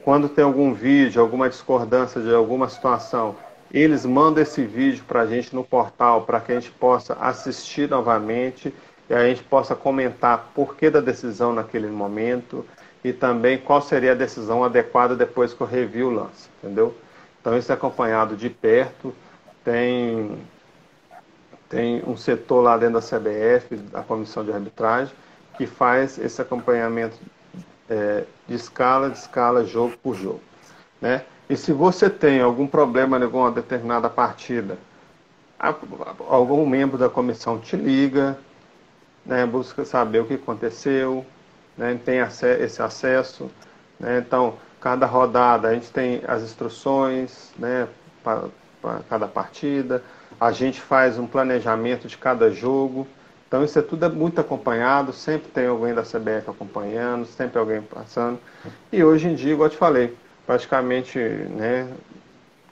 Quando 0.04 0.30
tem 0.30 0.44
algum 0.44 0.74
vídeo, 0.74 1.22
alguma 1.22 1.50
discordância 1.50 2.22
de 2.22 2.34
alguma 2.34 2.70
situação, 2.70 3.36
eles 3.74 4.06
mandam 4.06 4.42
esse 4.42 4.64
vídeo 4.64 5.04
para 5.06 5.22
a 5.22 5.26
gente 5.26 5.54
no 5.54 5.64
portal 5.64 6.22
para 6.22 6.40
que 6.40 6.52
a 6.52 6.60
gente 6.60 6.72
possa 6.72 7.14
assistir 7.16 7.90
novamente 7.90 8.74
e 9.10 9.14
a 9.14 9.28
gente 9.28 9.44
possa 9.44 9.76
comentar 9.76 10.52
por 10.56 10.76
que 10.76 10.90
da 10.90 11.02
decisão 11.02 11.54
naquele 11.54 11.88
momento 11.88 12.66
e 13.04 13.12
também 13.12 13.58
qual 13.58 13.82
seria 13.82 14.14
a 14.14 14.16
decisão 14.16 14.64
adequada 14.64 15.16
depois 15.16 15.54
que 15.54 15.62
eu 15.62 15.68
revi 15.68 16.04
o 16.04 16.10
lance, 16.10 16.50
entendeu? 16.58 16.96
Então 17.42 17.58
isso 17.58 17.72
é 17.72 17.76
acompanhado 17.76 18.36
de 18.36 18.50
perto, 18.50 19.14
tem, 19.64 20.38
tem 21.68 22.02
um 22.08 22.16
setor 22.16 22.62
lá 22.62 22.78
dentro 22.78 23.00
da 23.00 23.02
CBF, 23.02 23.76
da 23.76 24.02
Comissão 24.02 24.44
de 24.44 24.52
Arbitragem, 24.52 25.14
que 25.58 25.68
faz 25.68 26.18
esse 26.18 26.42
acompanhamento 26.42 27.18
é, 27.90 28.24
de 28.48 28.56
escala, 28.56 29.10
de 29.10 29.18
escala, 29.18 29.66
jogo 29.66 29.96
por 30.02 30.16
jogo. 30.16 30.42
Né? 31.02 31.24
E 31.50 31.56
se 31.56 31.72
você 31.72 32.10
tem 32.10 32.42
algum 32.42 32.66
problema 32.66 33.18
em 33.18 33.24
alguma 33.24 33.52
determinada 33.52 34.10
partida, 34.10 34.78
algum 36.28 36.66
membro 36.66 36.98
da 36.98 37.10
comissão 37.10 37.60
te 37.60 37.76
liga, 37.76 38.38
né, 39.26 39.46
busca 39.46 39.86
saber 39.86 40.20
o 40.20 40.26
que 40.26 40.36
aconteceu, 40.36 41.26
né, 41.78 42.00
tem 42.04 42.20
esse 42.20 42.82
acesso. 42.82 43.50
Né, 44.00 44.24
então, 44.26 44.56
cada 44.82 45.06
rodada 45.06 45.68
a 45.68 45.74
gente 45.74 45.92
tem 45.92 46.22
as 46.28 46.44
instruções 46.44 47.52
né, 47.58 47.88
para 48.24 49.00
cada 49.10 49.28
partida, 49.28 50.04
a 50.40 50.52
gente 50.52 50.82
faz 50.82 51.18
um 51.18 51.28
planejamento 51.28 52.08
de 52.08 52.18
cada 52.18 52.52
jogo. 52.52 53.08
Então, 53.56 53.64
isso 53.64 53.80
é 53.80 53.82
tudo 53.82 54.04
é 54.04 54.10
muito 54.10 54.42
acompanhado, 54.42 55.14
sempre 55.14 55.50
tem 55.50 55.66
alguém 55.68 55.94
da 55.94 56.02
CBF 56.02 56.50
acompanhando, 56.50 57.26
sempre 57.26 57.58
alguém 57.58 57.82
passando. 57.82 58.38
E 58.92 59.02
hoje 59.02 59.30
em 59.30 59.34
dia, 59.34 59.54
igual 59.54 59.68
eu 59.68 59.72
te 59.72 59.78
falei, 59.78 60.14
praticamente 60.46 61.18
né, 61.18 61.88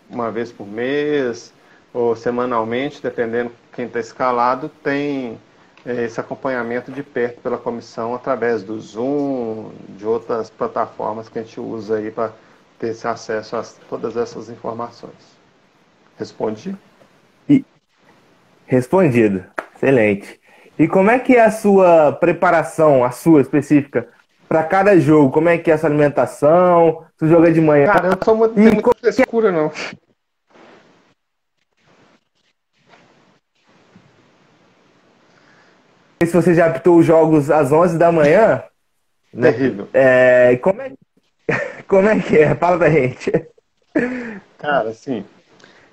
uma 0.10 0.30
vez 0.30 0.52
por 0.52 0.68
mês 0.68 1.54
ou 1.94 2.18
semanalmente, 2.18 3.02
dependendo 3.02 3.50
quem 3.72 3.86
está 3.86 4.02
escalado, 4.02 4.68
tem 4.84 5.40
é, 5.86 6.04
esse 6.04 6.20
acompanhamento 6.20 6.92
de 6.92 7.02
perto 7.02 7.40
pela 7.40 7.58
comissão 7.58 8.14
através 8.14 8.62
do 8.62 8.78
Zoom, 8.78 9.72
de 9.88 10.06
outras 10.06 10.50
plataformas 10.50 11.30
que 11.30 11.40
a 11.40 11.44
gente 11.44 11.62
usa 11.62 11.96
aí 11.96 12.12
para 12.12 12.34
ter 12.78 12.88
esse 12.88 13.08
acesso 13.08 13.56
a 13.56 13.64
todas 13.88 14.18
essas 14.18 14.50
informações. 14.50 15.38
Respondi? 16.20 16.76
Respondido. 18.68 19.46
Excelente. 19.78 20.43
E 20.78 20.88
como 20.88 21.12
é 21.12 21.20
que 21.20 21.36
é 21.36 21.46
a 21.46 21.52
sua 21.52 22.14
preparação, 22.14 23.04
a 23.04 23.12
sua 23.12 23.42
específica, 23.42 24.08
para 24.48 24.64
cada 24.64 25.00
jogo? 25.00 25.32
Como 25.32 25.50
é 25.50 25.58
que 25.58 25.70
é 25.70 25.76
a 25.76 25.78
sua 25.78 25.90
alimentação? 25.90 27.06
Se 27.18 27.28
joga 27.28 27.52
de 27.52 27.62
manhã? 27.62 27.86
Cara, 27.86 28.08
eu 28.10 28.18
sou 28.24 28.36
muito, 28.36 28.60
e 28.60 28.64
muita 28.64 28.92
frescura, 29.00 29.52
não. 29.52 29.72
se 36.26 36.34
você 36.34 36.54
já 36.54 36.68
apitou 36.68 36.98
os 36.98 37.06
jogos 37.06 37.52
às 37.52 37.72
11 37.72 37.98
da 37.98 38.12
manhã. 38.12 38.64
Né? 39.34 39.52
Terrível. 39.52 39.88
É, 39.94 40.58
como, 40.62 40.82
é, 40.82 40.92
como 41.88 42.08
é 42.08 42.20
que 42.20 42.38
é? 42.38 42.56
Fala 42.56 42.78
da 42.78 42.90
gente. 42.90 43.32
Cara, 44.58 44.90
assim, 44.90 45.26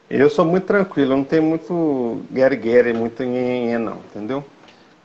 eu 0.08 0.30
sou 0.30 0.44
muito 0.44 0.66
tranquilo, 0.66 1.16
não 1.16 1.24
tenho 1.24 1.42
muito 1.42 2.22
guerre-guerre, 2.32 2.92
muito 2.92 3.22
nhenhenhê, 3.22 3.76
não, 3.78 3.98
entendeu? 4.10 4.44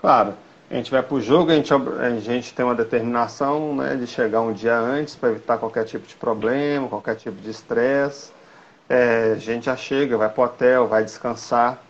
Claro, 0.06 0.36
a 0.70 0.76
gente 0.76 0.92
vai 0.92 1.02
pro 1.02 1.20
jogo, 1.20 1.50
a 1.50 1.56
gente, 1.56 1.74
a 1.74 2.20
gente 2.20 2.54
tem 2.54 2.64
uma 2.64 2.76
determinação 2.76 3.76
né, 3.76 3.96
de 3.96 4.06
chegar 4.06 4.40
um 4.42 4.54
dia 4.54 4.78
antes 4.78 5.16
para 5.16 5.32
evitar 5.32 5.58
qualquer 5.58 5.84
tipo 5.84 6.06
de 6.06 6.14
problema, 6.14 6.88
qualquer 6.88 7.16
tipo 7.16 7.42
de 7.42 7.50
estresse. 7.50 8.32
É, 8.88 9.32
a 9.36 9.40
gente 9.40 9.66
já 9.66 9.76
chega, 9.76 10.16
vai 10.16 10.30
pro 10.30 10.44
hotel, 10.44 10.88
vai 10.88 11.04
descansar 11.04 11.82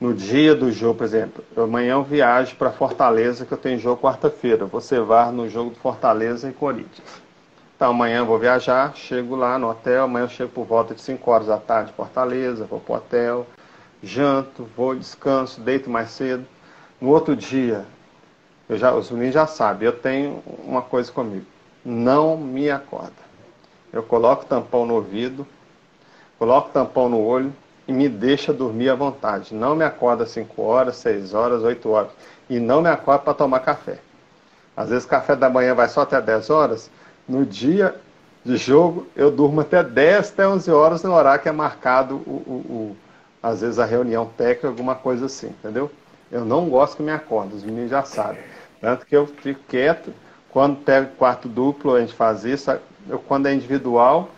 no 0.00 0.14
dia 0.14 0.54
do 0.54 0.70
jogo, 0.70 0.98
por 0.98 1.04
exemplo, 1.04 1.44
amanhã 1.56 1.94
eu 1.94 2.04
viajo 2.04 2.54
para 2.54 2.70
Fortaleza, 2.70 3.44
que 3.44 3.50
eu 3.50 3.58
tenho 3.58 3.80
jogo 3.80 4.00
quarta-feira. 4.00 4.64
Você 4.64 5.00
vai 5.00 5.32
no 5.32 5.48
jogo 5.48 5.70
do 5.70 5.76
Fortaleza 5.80 6.48
e 6.48 6.52
Corinthians. 6.52 7.20
Então 7.74 7.90
amanhã 7.90 8.18
eu 8.18 8.26
vou 8.26 8.38
viajar, 8.38 8.94
chego 8.94 9.34
lá 9.34 9.58
no 9.58 9.68
hotel, 9.68 10.04
amanhã 10.04 10.26
eu 10.26 10.30
chego 10.30 10.52
por 10.52 10.64
volta 10.64 10.94
de 10.94 11.00
5 11.00 11.28
horas 11.28 11.48
da 11.48 11.58
tarde 11.58 11.90
em 11.90 11.94
Fortaleza, 11.94 12.64
vou 12.66 12.78
para 12.78 12.92
o 12.92 12.96
hotel, 12.98 13.46
janto, 14.00 14.68
vou, 14.76 14.94
descanso, 14.94 15.60
deito 15.60 15.90
mais 15.90 16.10
cedo. 16.10 16.46
No 17.00 17.10
outro 17.10 17.36
dia, 17.36 17.84
já, 18.70 18.94
os 18.94 19.10
meninos 19.10 19.34
já 19.34 19.46
sabem, 19.46 19.86
eu 19.86 19.92
tenho 19.92 20.42
uma 20.64 20.82
coisa 20.82 21.12
comigo. 21.12 21.46
Não 21.84 22.36
me 22.36 22.70
acorda. 22.70 23.26
Eu 23.92 24.02
coloco 24.02 24.44
tampão 24.44 24.84
no 24.86 24.94
ouvido, 24.94 25.46
coloco 26.38 26.70
tampão 26.70 27.08
no 27.08 27.22
olho, 27.22 27.52
e 27.86 27.92
me 27.92 28.08
deixa 28.08 28.52
dormir 28.52 28.90
à 28.90 28.94
vontade. 28.94 29.54
Não 29.54 29.76
me 29.76 29.84
acorda 29.84 30.26
5 30.26 30.60
horas, 30.60 30.96
6 30.96 31.34
horas, 31.34 31.62
8 31.62 31.88
horas. 31.88 32.10
E 32.50 32.58
não 32.58 32.82
me 32.82 32.88
acorda 32.88 33.22
para 33.22 33.34
tomar 33.34 33.60
café. 33.60 33.98
Às 34.76 34.90
vezes 34.90 35.06
café 35.06 35.36
da 35.36 35.48
manhã 35.48 35.74
vai 35.74 35.88
só 35.88 36.00
até 36.00 36.20
10 36.20 36.50
horas. 36.50 36.90
No 37.28 37.46
dia 37.46 37.94
de 38.44 38.56
jogo, 38.56 39.06
eu 39.14 39.30
durmo 39.30 39.60
até 39.60 39.82
10, 39.82 40.30
até 40.32 40.48
11 40.48 40.70
horas 40.70 41.02
no 41.02 41.12
horário 41.12 41.42
que 41.42 41.48
é 41.48 41.52
marcado, 41.52 42.16
o, 42.16 42.30
o, 42.30 42.52
o 42.70 42.96
às 43.42 43.60
vezes, 43.60 43.78
a 43.78 43.84
reunião 43.84 44.26
técnica, 44.36 44.66
alguma 44.66 44.96
coisa 44.96 45.26
assim, 45.26 45.48
entendeu? 45.48 45.90
Eu 46.30 46.44
não 46.44 46.68
gosto 46.68 46.96
que 46.96 47.02
me 47.02 47.12
acorde, 47.12 47.54
os 47.54 47.62
meninos 47.62 47.90
já 47.90 48.02
sabem. 48.02 48.40
Tanto 48.80 49.06
que 49.06 49.16
eu 49.16 49.26
fico 49.26 49.60
quieto, 49.68 50.12
quando 50.50 50.76
pego 50.76 51.08
quarto 51.16 51.48
duplo, 51.48 51.94
a 51.94 52.00
gente 52.00 52.14
faz 52.14 52.44
isso. 52.44 52.70
Eu, 53.08 53.18
quando 53.18 53.46
é 53.46 53.54
individual, 53.54 54.30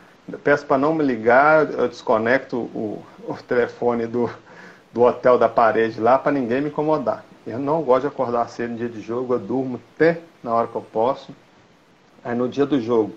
peço 0.44 0.66
para 0.66 0.78
não 0.78 0.94
me 0.94 1.02
ligar, 1.02 1.70
eu 1.72 1.88
desconecto 1.88 2.56
o, 2.56 3.02
o 3.26 3.34
telefone 3.46 4.06
do, 4.06 4.30
do 4.92 5.02
hotel 5.02 5.38
da 5.38 5.48
parede 5.48 6.00
lá 6.00 6.18
para 6.18 6.32
ninguém 6.32 6.60
me 6.60 6.68
incomodar. 6.68 7.24
Eu 7.46 7.58
não 7.58 7.82
gosto 7.82 8.02
de 8.02 8.08
acordar 8.08 8.48
cedo 8.48 8.72
no 8.72 8.76
dia 8.76 8.88
de 8.88 9.00
jogo, 9.00 9.34
eu 9.34 9.38
durmo 9.38 9.80
até 9.94 10.20
na 10.42 10.52
hora 10.52 10.66
que 10.66 10.76
eu 10.76 10.82
posso. 10.82 11.34
Aí 12.22 12.34
no 12.34 12.48
dia 12.48 12.66
do 12.66 12.80
jogo, 12.80 13.14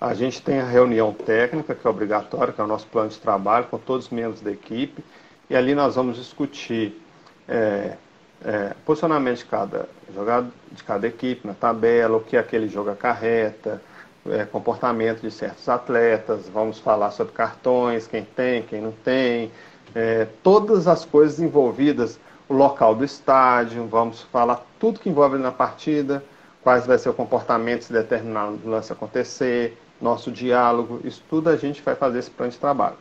a 0.00 0.14
gente 0.14 0.42
tem 0.42 0.60
a 0.60 0.64
reunião 0.64 1.12
técnica, 1.12 1.74
que 1.74 1.86
é 1.86 1.90
obrigatória, 1.90 2.52
que 2.52 2.60
é 2.60 2.64
o 2.64 2.66
nosso 2.66 2.86
plano 2.86 3.08
de 3.08 3.18
trabalho, 3.18 3.66
com 3.66 3.78
todos 3.78 4.06
os 4.06 4.12
membros 4.12 4.40
da 4.40 4.50
equipe, 4.50 5.02
e 5.48 5.56
ali 5.56 5.74
nós 5.74 5.96
vamos 5.96 6.16
discutir 6.16 7.00
é, 7.48 7.96
é, 8.44 8.74
posicionamento 8.84 9.38
de 9.38 9.44
cada 9.44 9.88
jogador, 10.14 10.50
de 10.70 10.84
cada 10.84 11.06
equipe 11.06 11.46
na 11.46 11.54
tabela, 11.54 12.16
o 12.16 12.20
que 12.20 12.36
aquele 12.36 12.68
jogo 12.68 12.90
acarreta, 12.90 13.80
é, 14.28 14.44
comportamento 14.44 15.20
de 15.20 15.30
certos 15.30 15.68
atletas, 15.68 16.48
vamos 16.48 16.78
falar 16.78 17.10
sobre 17.10 17.32
cartões, 17.32 18.06
quem 18.06 18.24
tem, 18.24 18.62
quem 18.62 18.80
não 18.80 18.92
tem, 18.92 19.50
é, 19.94 20.26
todas 20.42 20.86
as 20.86 21.04
coisas 21.04 21.40
envolvidas 21.40 22.18
o 22.48 22.54
local 22.54 22.94
do 22.94 23.04
estádio, 23.04 23.86
vamos 23.86 24.22
falar 24.22 24.64
tudo 24.78 25.00
que 25.00 25.08
envolve 25.08 25.38
na 25.38 25.50
partida, 25.50 26.22
quais 26.62 26.86
vai 26.86 26.98
ser 26.98 27.08
o 27.08 27.14
comportamento 27.14 27.82
se 27.84 27.92
determinado 27.92 28.58
lance 28.64 28.92
acontecer, 28.92 29.78
nosso 30.00 30.30
diálogo, 30.30 31.00
isso 31.04 31.22
tudo 31.30 31.48
a 31.48 31.56
gente 31.56 31.80
vai 31.80 31.94
fazer 31.94 32.18
esse 32.18 32.30
plano 32.30 32.52
de 32.52 32.58
trabalho. 32.58 32.96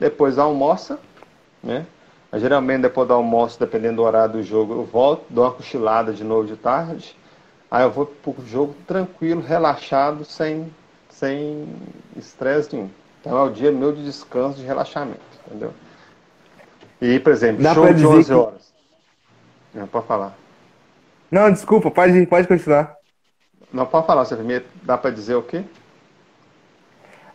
Depois 0.00 0.38
almoça, 0.38 0.98
né? 1.62 1.86
Geralmente 2.34 2.82
depois 2.82 3.08
do 3.08 3.14
almoço, 3.14 3.58
dependendo 3.58 3.96
do 3.96 4.02
horário 4.02 4.34
do 4.34 4.42
jogo, 4.42 4.74
eu 4.74 4.84
volto, 4.84 5.24
dou 5.30 5.44
uma 5.44 5.52
cochilada 5.52 6.12
de 6.12 6.22
novo 6.22 6.46
de 6.46 6.56
tarde, 6.56 7.16
aí 7.70 7.82
eu 7.82 7.90
vou 7.90 8.04
para 8.04 8.30
o 8.30 8.46
jogo 8.46 8.74
tranquilo, 8.86 9.40
relaxado, 9.40 10.24
sem 10.24 10.70
sem 11.18 11.66
estresse 12.16 12.76
nenhum. 12.76 12.90
Então 13.20 13.36
é 13.36 13.42
o 13.42 13.50
dia 13.50 13.72
meu 13.72 13.92
de 13.92 14.04
descanso, 14.04 14.58
de 14.58 14.64
relaxamento, 14.64 15.20
entendeu? 15.46 15.72
E, 17.00 17.18
por 17.18 17.32
exemplo, 17.32 17.62
Dá 17.62 17.74
show 17.74 17.92
de 17.92 18.06
11 18.06 18.24
que... 18.24 18.32
horas. 18.32 18.72
Não, 19.74 19.86
pode 19.86 20.06
falar. 20.06 20.36
Não, 21.30 21.50
desculpa, 21.50 21.90
pode, 21.90 22.26
pode 22.26 22.46
continuar. 22.46 22.96
Não, 23.72 23.84
pode 23.84 24.06
falar, 24.06 24.24
você 24.24 24.36
primeiro 24.36 24.64
dá 24.82 24.96
para 24.96 25.10
dizer 25.10 25.34
o 25.34 25.42
quê? 25.42 25.64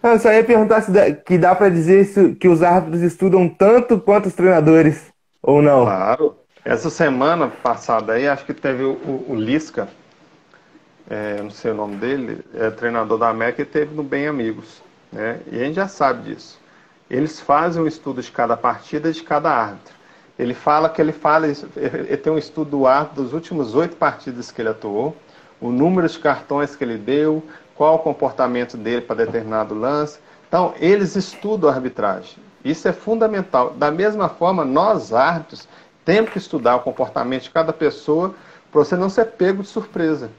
Eu 0.04 0.20
só 0.20 0.34
ia 0.34 0.44
perguntar 0.44 0.82
se 0.82 0.92
dá, 0.92 1.12
que 1.12 1.38
dá 1.38 1.56
para 1.56 1.70
dizer 1.70 2.06
se, 2.06 2.36
que 2.36 2.50
os 2.50 2.62
árbitros 2.62 3.02
estudam 3.02 3.48
tanto 3.48 3.98
quanto 4.00 4.26
os 4.26 4.34
treinadores, 4.34 5.12
ou 5.42 5.62
não. 5.62 5.86
Claro. 5.86 6.36
Essa 6.66 6.90
semana 6.90 7.48
passada 7.48 8.14
aí, 8.14 8.28
acho 8.28 8.46
que 8.46 8.54
teve 8.54 8.84
o, 8.84 9.26
o 9.28 9.36
Lisca, 9.36 9.88
é, 11.10 11.42
não 11.42 11.50
sei 11.50 11.72
o 11.72 11.76
nome 11.76 11.96
dele, 11.98 12.44
é 12.54 12.70
treinador 12.70 13.18
da 13.18 13.30
América 13.30 13.62
e 13.62 13.66
teve 13.66 13.94
no 13.94 14.04
Bem 14.04 14.28
Amigos. 14.28 14.82
Né? 15.12 15.40
E 15.52 15.62
a 15.62 15.66
gente 15.66 15.76
já 15.76 15.88
sabe 15.88 16.34
disso. 16.34 16.60
Eles 17.10 17.40
fazem 17.40 17.82
um 17.82 17.88
estudo 17.88 18.22
de 18.22 18.32
cada 18.32 18.58
partida 18.58 19.12
de 19.12 19.22
cada 19.24 19.52
árbitro. 19.52 19.94
Ele 20.38 20.54
fala 20.54 20.90
que 20.90 21.02
ele 21.02 21.12
fala, 21.12 21.48
ele 21.48 22.18
tem 22.18 22.34
um 22.34 22.38
estudo 22.38 22.72
do 22.72 22.88
árbitro 22.88 23.24
dos 23.24 23.34
últimos 23.34 23.76
oito 23.76 23.96
partidas 23.96 24.52
que 24.52 24.62
ele 24.62 24.70
atuou, 24.70 25.16
o 25.62 25.70
número 25.70 26.08
de 26.10 26.18
cartões 26.18 26.76
que 26.76 26.84
ele 26.84 26.98
deu, 26.98 27.44
qual 27.76 27.96
o 27.96 28.00
comportamento 28.00 28.78
dele 28.78 29.02
para 29.02 29.26
determinado 29.26 29.74
lance. 29.74 30.20
Então, 30.48 30.74
eles 30.80 31.16
estudam 31.16 31.70
a 31.70 31.74
arbitragem. 31.74 32.38
Isso 32.64 32.88
é 32.88 32.94
fundamental. 32.94 33.72
Da 33.72 33.92
mesma 33.92 34.30
forma, 34.30 34.64
nós 34.64 35.14
árbitros 35.14 35.68
temos 36.06 36.32
que 36.32 36.38
estudar 36.38 36.76
o 36.76 36.82
comportamento 36.82 37.44
de 37.44 37.50
cada 37.50 37.74
pessoa 37.74 38.34
para 38.72 38.84
você 38.84 38.96
não 38.96 39.10
ser 39.10 39.26
pego 39.26 39.64
de 39.64 39.70
surpresa, 39.70 40.30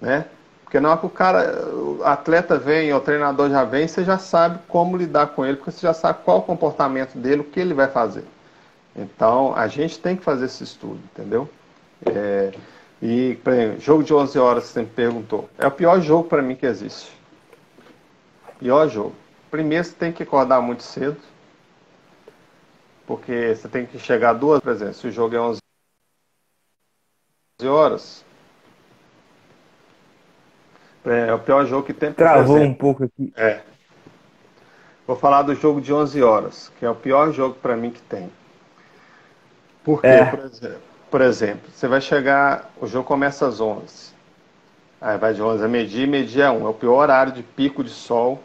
né? 0.00 0.26
Porque 0.64 0.80
na 0.80 0.90
hora 0.90 0.98
que 0.98 1.06
o 1.06 1.10
cara, 1.10 1.66
o 1.68 2.00
atleta 2.04 2.58
vem, 2.58 2.92
o 2.92 3.00
treinador 3.00 3.48
já 3.48 3.62
vem, 3.64 3.86
você 3.86 4.02
já 4.02 4.18
sabe 4.18 4.58
como 4.66 4.96
lidar 4.96 5.28
com 5.28 5.44
ele, 5.44 5.56
porque 5.56 5.70
você 5.70 5.86
já 5.86 5.94
sabe 5.94 6.20
qual 6.24 6.38
o 6.38 6.42
comportamento 6.42 7.16
dele, 7.16 7.42
o 7.42 7.44
que 7.44 7.60
ele 7.60 7.74
vai 7.74 7.86
fazer. 7.86 8.24
Então, 8.96 9.54
a 9.54 9.68
gente 9.68 9.98
tem 9.98 10.16
que 10.16 10.24
fazer 10.24 10.46
esse 10.46 10.64
estudo, 10.64 10.98
entendeu? 11.12 11.48
É, 12.06 12.52
e, 13.06 13.34
por 13.44 13.52
exemplo, 13.52 13.80
jogo 13.80 14.02
de 14.02 14.14
11 14.14 14.38
horas, 14.38 14.64
você 14.64 14.80
me 14.80 14.88
perguntou. 14.88 15.50
É 15.58 15.66
o 15.66 15.70
pior 15.70 16.00
jogo 16.00 16.26
para 16.26 16.40
mim 16.40 16.56
que 16.56 16.64
existe. 16.64 17.12
Pior 18.58 18.88
jogo. 18.88 19.14
Primeiro, 19.50 19.84
você 19.84 19.92
tem 19.92 20.10
que 20.10 20.22
acordar 20.22 20.62
muito 20.62 20.82
cedo, 20.82 21.20
porque 23.06 23.54
você 23.54 23.68
tem 23.68 23.84
que 23.84 23.98
chegar 23.98 24.32
duas, 24.32 24.58
por 24.58 24.72
exemplo, 24.72 24.94
se 24.94 25.06
o 25.06 25.12
jogo 25.12 25.36
é 25.36 25.38
11 25.38 25.60
horas, 27.68 28.24
é, 31.04 31.28
é 31.28 31.34
o 31.34 31.38
pior 31.40 31.66
jogo 31.66 31.86
que 31.86 31.92
tem. 31.92 32.10
Travou 32.10 32.56
um 32.56 32.72
pouco 32.72 33.04
aqui. 33.04 33.30
É. 33.36 33.60
Vou 35.06 35.14
falar 35.14 35.42
do 35.42 35.54
jogo 35.54 35.78
de 35.78 35.92
11 35.92 36.22
horas, 36.22 36.72
que 36.78 36.86
é 36.86 36.88
o 36.88 36.94
pior 36.94 37.30
jogo 37.32 37.56
para 37.56 37.76
mim 37.76 37.90
que 37.90 38.00
tem. 38.00 38.32
Por 39.84 40.00
quê? 40.00 40.06
É. 40.06 40.24
Por, 40.24 40.38
exemplo, 40.38 40.93
por 41.14 41.20
exemplo, 41.20 41.70
você 41.72 41.86
vai 41.86 42.00
chegar, 42.00 42.72
o 42.80 42.88
jogo 42.88 43.06
começa 43.06 43.46
às 43.46 43.60
11. 43.60 44.12
Aí 45.00 45.16
vai 45.16 45.32
de 45.32 45.40
11 45.40 45.64
a 45.64 45.68
meio-dia, 45.68 46.08
meio-dia 46.08 46.48
a 46.48 46.52
1. 46.52 46.66
É 46.66 46.68
o 46.68 46.74
pior 46.74 46.96
horário 46.96 47.32
de 47.32 47.40
pico 47.40 47.84
de 47.84 47.90
sol, 47.90 48.42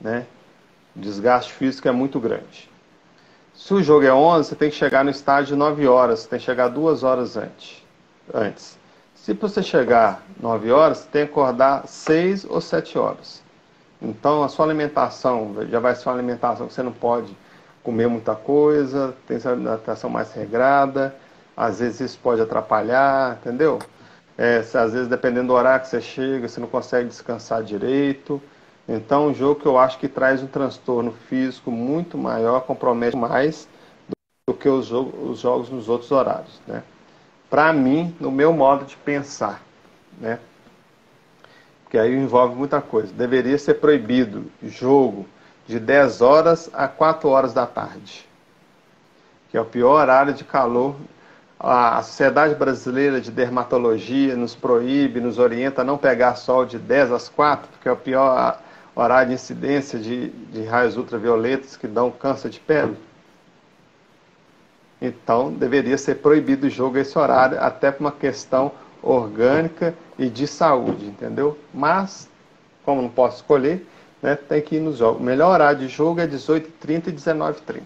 né? 0.00 0.26
O 0.96 0.98
desgaste 0.98 1.52
físico 1.52 1.86
é 1.86 1.92
muito 1.92 2.18
grande. 2.18 2.68
Se 3.54 3.72
o 3.72 3.80
jogo 3.80 4.04
é 4.04 4.12
11, 4.12 4.48
você 4.48 4.56
tem 4.56 4.70
que 4.70 4.74
chegar 4.74 5.04
no 5.04 5.10
estádio 5.12 5.56
9 5.56 5.86
horas, 5.86 6.18
você 6.18 6.28
tem 6.30 6.40
que 6.40 6.44
chegar 6.44 6.66
duas 6.66 7.04
horas 7.04 7.36
antes. 7.36 7.80
antes. 8.34 8.76
Se 9.14 9.32
você 9.32 9.62
chegar 9.62 10.24
9 10.40 10.72
horas, 10.72 10.98
você 10.98 11.08
tem 11.12 11.26
que 11.26 11.30
acordar 11.30 11.86
6 11.86 12.44
ou 12.46 12.60
7 12.60 12.98
horas. 12.98 13.40
Então 14.02 14.42
a 14.42 14.48
sua 14.48 14.66
alimentação 14.66 15.54
já 15.70 15.78
vai 15.78 15.94
ser 15.94 16.08
uma 16.08 16.16
alimentação 16.16 16.66
que 16.66 16.74
você 16.74 16.82
não 16.82 16.90
pode 16.90 17.36
comer 17.84 18.08
muita 18.08 18.34
coisa, 18.34 19.14
tem 19.28 19.36
essa 19.36 19.52
alimentação 19.52 20.10
mais 20.10 20.32
regrada, 20.32 21.14
às 21.56 21.80
vezes 21.80 22.00
isso 22.00 22.18
pode 22.22 22.40
atrapalhar, 22.40 23.38
entendeu? 23.40 23.78
É, 24.36 24.58
às 24.58 24.92
vezes, 24.92 25.08
dependendo 25.08 25.48
do 25.48 25.54
horário 25.54 25.82
que 25.82 25.88
você 25.88 26.00
chega, 26.00 26.46
você 26.46 26.60
não 26.60 26.68
consegue 26.68 27.08
descansar 27.08 27.62
direito. 27.62 28.40
Então, 28.86 29.28
um 29.28 29.34
jogo 29.34 29.60
que 29.60 29.66
eu 29.66 29.78
acho 29.78 29.98
que 29.98 30.08
traz 30.08 30.42
um 30.42 30.46
transtorno 30.46 31.12
físico 31.28 31.70
muito 31.70 32.18
maior, 32.18 32.60
compromete 32.60 33.16
mais 33.16 33.66
do 34.46 34.54
que 34.54 34.68
os, 34.68 34.92
os 34.92 35.40
jogos 35.40 35.70
nos 35.70 35.88
outros 35.88 36.12
horários, 36.12 36.60
né? 36.66 36.82
Para 37.48 37.72
mim, 37.72 38.14
no 38.20 38.30
meu 38.30 38.52
modo 38.52 38.84
de 38.84 38.96
pensar, 38.96 39.62
né? 40.20 40.38
Porque 41.82 41.96
aí 41.96 42.14
envolve 42.14 42.54
muita 42.54 42.80
coisa. 42.80 43.12
Deveria 43.12 43.56
ser 43.58 43.74
proibido 43.74 44.50
jogo 44.62 45.26
de 45.66 45.80
10 45.80 46.20
horas 46.20 46.70
a 46.72 46.86
4 46.86 47.28
horas 47.28 47.52
da 47.54 47.66
tarde, 47.66 48.26
que 49.50 49.56
é 49.56 49.60
o 49.60 49.64
pior 49.64 50.00
horário 50.00 50.34
de 50.34 50.44
calor. 50.44 50.96
A 51.58 52.02
Sociedade 52.02 52.54
Brasileira 52.54 53.18
de 53.20 53.30
Dermatologia 53.30 54.36
nos 54.36 54.54
proíbe, 54.54 55.20
nos 55.20 55.38
orienta 55.38 55.80
a 55.80 55.84
não 55.84 55.96
pegar 55.96 56.36
sol 56.36 56.66
de 56.66 56.78
10 56.78 57.12
às 57.12 57.28
4, 57.30 57.68
porque 57.70 57.88
é 57.88 57.92
o 57.92 57.96
pior 57.96 58.60
horário 58.94 59.28
de 59.28 59.34
incidência 59.34 59.98
de, 59.98 60.28
de 60.28 60.64
raios 60.64 60.96
ultravioletas 60.98 61.76
que 61.76 61.86
dão 61.86 62.10
câncer 62.10 62.50
de 62.50 62.60
pele. 62.60 62.96
Então, 65.00 65.52
deveria 65.52 65.96
ser 65.96 66.16
proibido 66.16 66.66
o 66.66 66.70
jogo 66.70 66.98
esse 66.98 67.18
horário, 67.18 67.58
até 67.60 67.90
por 67.90 68.04
uma 68.04 68.12
questão 68.12 68.72
orgânica 69.02 69.94
e 70.18 70.28
de 70.28 70.46
saúde, 70.46 71.06
entendeu? 71.06 71.58
Mas, 71.72 72.28
como 72.84 73.00
não 73.02 73.10
posso 73.10 73.36
escolher, 73.36 73.86
né, 74.22 74.34
tem 74.34 74.60
que 74.60 74.76
ir 74.76 74.80
nos 74.80 74.98
jogos. 74.98 75.20
O 75.20 75.24
melhor 75.24 75.52
horário 75.52 75.78
de 75.80 75.88
jogo 75.88 76.20
é 76.20 76.26
18h30 76.26 77.08
e 77.08 77.12
19h30. 77.12 77.82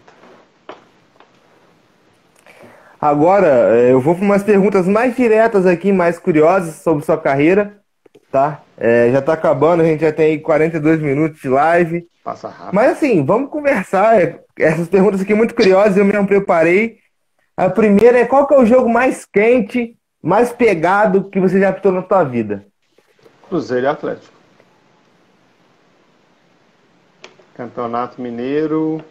Agora, 3.00 3.76
é, 3.76 3.92
eu 3.92 4.00
vou 4.00 4.14
para 4.14 4.24
umas 4.24 4.42
perguntas 4.42 4.86
mais 4.86 5.16
diretas 5.16 5.64
aqui, 5.64 5.90
mais 5.90 6.18
curiosas 6.18 6.74
sobre 6.76 7.02
sua 7.02 7.16
carreira, 7.16 7.80
tá? 8.30 8.60
É, 8.76 9.10
já 9.10 9.20
está 9.20 9.32
acabando, 9.32 9.80
a 9.82 9.86
gente 9.86 10.00
já 10.00 10.12
tem 10.12 10.38
42 10.38 11.00
minutos 11.00 11.40
de 11.40 11.48
live. 11.48 12.06
Passa 12.22 12.48
rápido. 12.48 12.74
Mas 12.74 12.92
assim, 12.92 13.24
vamos 13.24 13.50
conversar. 13.50 14.40
Essas 14.58 14.86
perguntas 14.88 15.22
aqui 15.22 15.32
muito 15.32 15.54
curiosas, 15.54 15.96
eu 15.96 16.04
mesmo 16.04 16.26
preparei. 16.26 16.98
A 17.56 17.70
primeira 17.70 18.18
é 18.18 18.26
qual 18.26 18.46
que 18.46 18.54
é 18.54 18.58
o 18.58 18.66
jogo 18.66 18.88
mais 18.88 19.24
quente, 19.24 19.96
mais 20.22 20.52
pegado 20.52 21.30
que 21.30 21.40
você 21.40 21.58
já 21.58 21.70
apitou 21.70 21.92
na 21.92 22.06
sua 22.06 22.24
vida? 22.24 22.66
Cruzeiro 23.48 23.86
e 23.86 23.88
Atlético. 23.88 24.32
Campeonato 27.54 28.20
Mineiro, 28.20 29.02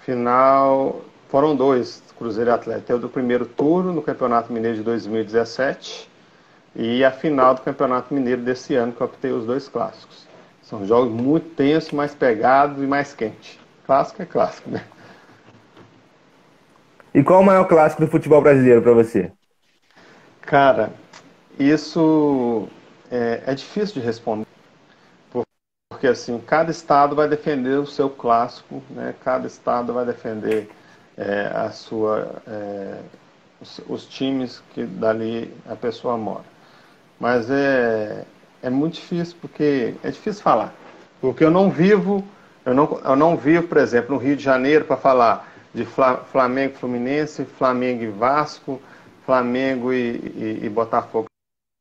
Final. 0.00 1.02
Foram 1.28 1.56
dois, 1.56 2.02
Cruzeiro 2.16 2.50
e 2.50 2.52
Atlético. 2.52 2.86
Tem 2.86 2.96
o 2.96 2.98
do 2.98 3.08
primeiro 3.08 3.46
turno 3.46 3.92
no 3.92 4.02
Campeonato 4.02 4.52
Mineiro 4.52 4.76
de 4.76 4.82
2017 4.82 6.08
e 6.76 7.04
a 7.04 7.10
final 7.10 7.54
do 7.54 7.62
Campeonato 7.62 8.12
Mineiro 8.12 8.42
desse 8.42 8.74
ano, 8.74 8.92
que 8.92 9.00
eu 9.00 9.06
optei 9.06 9.32
os 9.32 9.46
dois 9.46 9.68
clássicos. 9.68 10.26
São 10.62 10.86
jogos 10.86 11.12
muito 11.12 11.54
tensos, 11.54 11.92
mais 11.92 12.14
pegados 12.14 12.82
e 12.82 12.86
mais 12.86 13.14
quentes. 13.14 13.58
Clássico 13.86 14.22
é 14.22 14.26
clássico, 14.26 14.70
né? 14.70 14.84
E 17.14 17.22
qual 17.22 17.40
o 17.40 17.44
maior 17.44 17.64
clássico 17.66 18.02
do 18.04 18.10
futebol 18.10 18.42
brasileiro 18.42 18.82
para 18.82 18.92
você? 18.92 19.30
Cara, 20.40 20.92
isso 21.58 22.68
é, 23.10 23.42
é, 23.46 23.54
difícil 23.54 24.00
de 24.00 24.06
responder. 24.06 24.46
Porque 25.88 26.08
assim, 26.08 26.38
cada 26.40 26.72
estado 26.72 27.14
vai 27.14 27.28
defender 27.28 27.78
o 27.78 27.86
seu 27.86 28.10
clássico, 28.10 28.82
né? 28.90 29.14
cada 29.24 29.46
estado 29.46 29.92
vai 29.92 30.04
defender 30.04 30.68
é, 31.16 31.50
a 31.54 31.70
sua, 31.70 32.42
é, 32.46 32.98
os, 33.60 33.80
os 33.88 34.06
times 34.06 34.62
que 34.74 34.84
dali 34.84 35.52
a 35.68 35.76
pessoa 35.76 36.16
mora. 36.16 36.44
Mas 37.18 37.50
é, 37.50 38.24
é 38.62 38.70
muito 38.70 38.94
difícil, 38.94 39.36
porque 39.40 39.94
é 40.02 40.10
difícil 40.10 40.42
falar. 40.42 40.74
Porque 41.20 41.44
eu 41.44 41.50
não 41.50 41.70
vivo, 41.70 42.24
eu 42.64 42.74
não, 42.74 43.00
eu 43.04 43.16
não 43.16 43.36
vivo, 43.36 43.68
por 43.68 43.78
exemplo, 43.78 44.14
no 44.14 44.20
Rio 44.20 44.36
de 44.36 44.42
Janeiro 44.42 44.84
para 44.84 44.96
falar 44.96 45.48
de 45.72 45.86
Flamengo 46.30 46.76
Fluminense, 46.76 47.44
Flamengo 47.44 48.04
e 48.04 48.08
Vasco, 48.08 48.80
Flamengo 49.26 49.92
e, 49.92 50.16
e, 50.16 50.60
e, 50.62 50.68
Botafogo. 50.68 51.26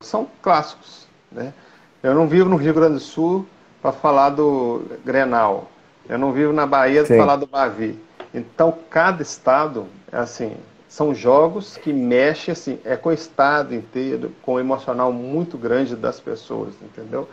São 0.02 0.28
clássicos. 0.42 1.08
Né? 1.32 1.54
Eu 2.02 2.16
não 2.16 2.28
vivo 2.28 2.50
no 2.50 2.56
Rio 2.56 2.74
Grande 2.74 2.96
do 2.96 3.00
Sul 3.00 3.46
para 3.82 3.92
falar 3.92 4.32
do 4.32 4.84
Grenal. 5.06 5.70
Eu 6.08 6.18
não 6.18 6.34
vivo 6.34 6.52
na 6.52 6.66
Bahia 6.66 7.04
para 7.04 7.18
falar 7.18 7.36
do 7.36 7.48
Bavi. 7.48 7.98
Então, 8.34 8.78
cada 8.90 9.22
estado, 9.22 9.88
é 10.12 10.18
assim, 10.18 10.56
são 10.90 11.14
jogos 11.14 11.78
que 11.78 11.94
mexem 11.94 12.52
assim, 12.52 12.80
é 12.84 12.96
com 12.96 13.10
o 13.10 13.14
estado 13.14 13.76
inteiro, 13.76 14.34
com 14.42 14.54
o 14.54 14.60
emocional 14.60 15.12
muito 15.12 15.58
grande 15.58 15.96
das 15.96 16.20
pessoas, 16.20 16.74
entendeu? 16.82 17.30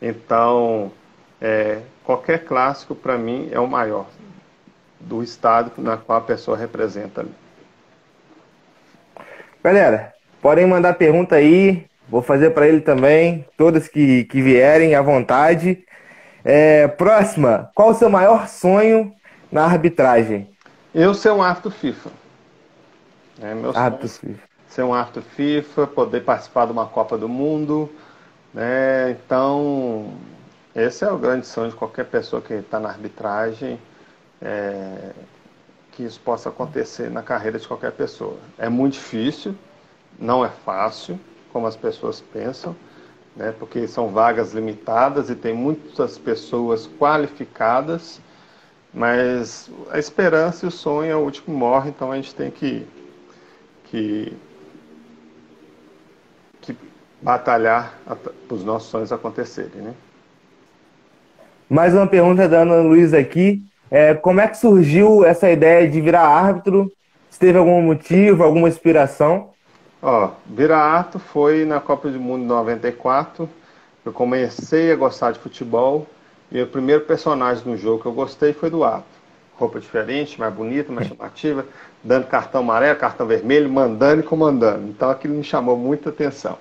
Então, 0.00 0.90
é, 1.40 1.80
qualquer 2.04 2.44
clássico 2.44 2.94
para 2.94 3.18
mim 3.18 3.48
é 3.52 3.60
o 3.60 3.66
maior 3.66 4.06
do 4.98 5.22
estado 5.22 5.72
na 5.78 5.96
qual 5.96 6.18
a 6.18 6.22
pessoa 6.22 6.56
representa. 6.56 7.24
Galera, 9.62 10.14
podem 10.40 10.66
mandar 10.66 10.94
pergunta 10.94 11.36
aí, 11.36 11.86
vou 12.08 12.22
fazer 12.22 12.50
para 12.50 12.66
ele 12.66 12.80
também, 12.80 13.46
todas 13.56 13.88
que, 13.88 14.24
que 14.24 14.40
vierem 14.40 14.94
à 14.94 15.02
vontade. 15.02 15.84
É, 16.42 16.88
próxima, 16.88 17.70
qual 17.74 17.90
o 17.90 17.94
seu 17.94 18.08
maior 18.08 18.48
sonho 18.48 19.14
na 19.50 19.64
arbitragem? 19.64 20.48
Eu 20.94 21.14
ser 21.14 21.30
um 21.30 21.42
árbitro 21.42 21.70
FIFA. 21.70 22.10
É, 23.40 23.54
meu 23.54 23.76
árbitro 23.76 24.08
FIFA. 24.08 24.48
Ser 24.68 24.82
um 24.82 24.94
árbitro 24.94 25.22
FIFA, 25.22 25.86
poder 25.86 26.24
participar 26.24 26.66
de 26.66 26.72
uma 26.72 26.86
Copa 26.86 27.18
do 27.18 27.28
Mundo. 27.28 27.90
Né? 28.54 29.10
Então, 29.12 30.12
esse 30.74 31.04
é 31.04 31.10
o 31.10 31.18
grande 31.18 31.46
sonho 31.46 31.70
de 31.70 31.76
qualquer 31.76 32.06
pessoa 32.06 32.40
que 32.40 32.54
está 32.54 32.78
na 32.78 32.88
arbitragem. 32.88 33.78
É, 34.42 35.12
que 36.00 36.06
isso 36.06 36.20
possa 36.20 36.48
acontecer 36.48 37.10
na 37.10 37.22
carreira 37.22 37.58
de 37.58 37.68
qualquer 37.68 37.92
pessoa. 37.92 38.38
É 38.56 38.70
muito 38.70 38.94
difícil, 38.94 39.54
não 40.18 40.42
é 40.42 40.48
fácil, 40.48 41.20
como 41.52 41.66
as 41.66 41.76
pessoas 41.76 42.22
pensam, 42.22 42.74
né? 43.36 43.54
porque 43.58 43.86
são 43.86 44.08
vagas 44.08 44.54
limitadas 44.54 45.28
e 45.28 45.34
tem 45.34 45.52
muitas 45.52 46.16
pessoas 46.16 46.88
qualificadas, 46.98 48.18
mas 48.92 49.70
a 49.90 49.98
esperança 49.98 50.64
e 50.64 50.68
o 50.68 50.72
sonho 50.72 51.10
é 51.10 51.16
o 51.16 51.20
último 51.20 51.56
morre, 51.56 51.90
então 51.90 52.10
a 52.10 52.16
gente 52.16 52.34
tem 52.34 52.50
que 52.50 52.86
que, 53.90 54.32
que 56.60 56.76
batalhar 57.20 57.98
para 58.06 58.54
os 58.54 58.64
nossos 58.64 58.88
sonhos 58.88 59.12
acontecerem, 59.12 59.82
né? 59.82 59.94
Mais 61.68 61.94
uma 61.94 62.06
pergunta 62.06 62.48
da 62.48 62.60
Ana 62.60 62.76
Luiz 62.76 63.12
aqui. 63.12 63.62
É, 63.90 64.14
como 64.14 64.40
é 64.40 64.46
que 64.46 64.56
surgiu 64.56 65.24
essa 65.24 65.50
ideia 65.50 65.88
de 65.88 66.00
virar 66.00 66.26
árbitro? 66.26 66.90
Se 67.28 67.38
teve 67.38 67.58
algum 67.58 67.82
motivo, 67.82 68.42
alguma 68.42 68.68
inspiração? 68.68 69.50
Ó, 70.02 70.30
virar 70.46 70.78
árbitro 70.78 71.18
foi 71.18 71.64
na 71.64 71.80
Copa 71.80 72.08
do 72.08 72.20
Mundo 72.20 72.42
de 72.42 72.48
94. 72.48 73.48
Eu 74.04 74.12
comecei 74.12 74.92
a 74.92 74.96
gostar 74.96 75.32
de 75.32 75.38
futebol 75.40 76.06
e 76.50 76.60
o 76.60 76.66
primeiro 76.66 77.02
personagem 77.04 77.64
no 77.64 77.76
jogo 77.76 78.02
que 78.02 78.06
eu 78.06 78.12
gostei 78.12 78.52
foi 78.52 78.70
do 78.70 78.84
árbitro 78.84 79.20
roupa 79.60 79.78
diferente, 79.78 80.40
mais 80.40 80.52
bonita, 80.54 80.90
mais 80.90 81.06
chamativa, 81.06 81.66
dando 82.02 82.26
cartão 82.26 82.62
amarelo, 82.62 82.98
cartão 82.98 83.26
vermelho, 83.26 83.70
mandando 83.70 84.22
e 84.22 84.24
comandando. 84.24 84.88
Então 84.88 85.10
aquilo 85.10 85.34
me 85.34 85.44
chamou 85.44 85.76
muita 85.76 86.08
atenção. 86.08 86.56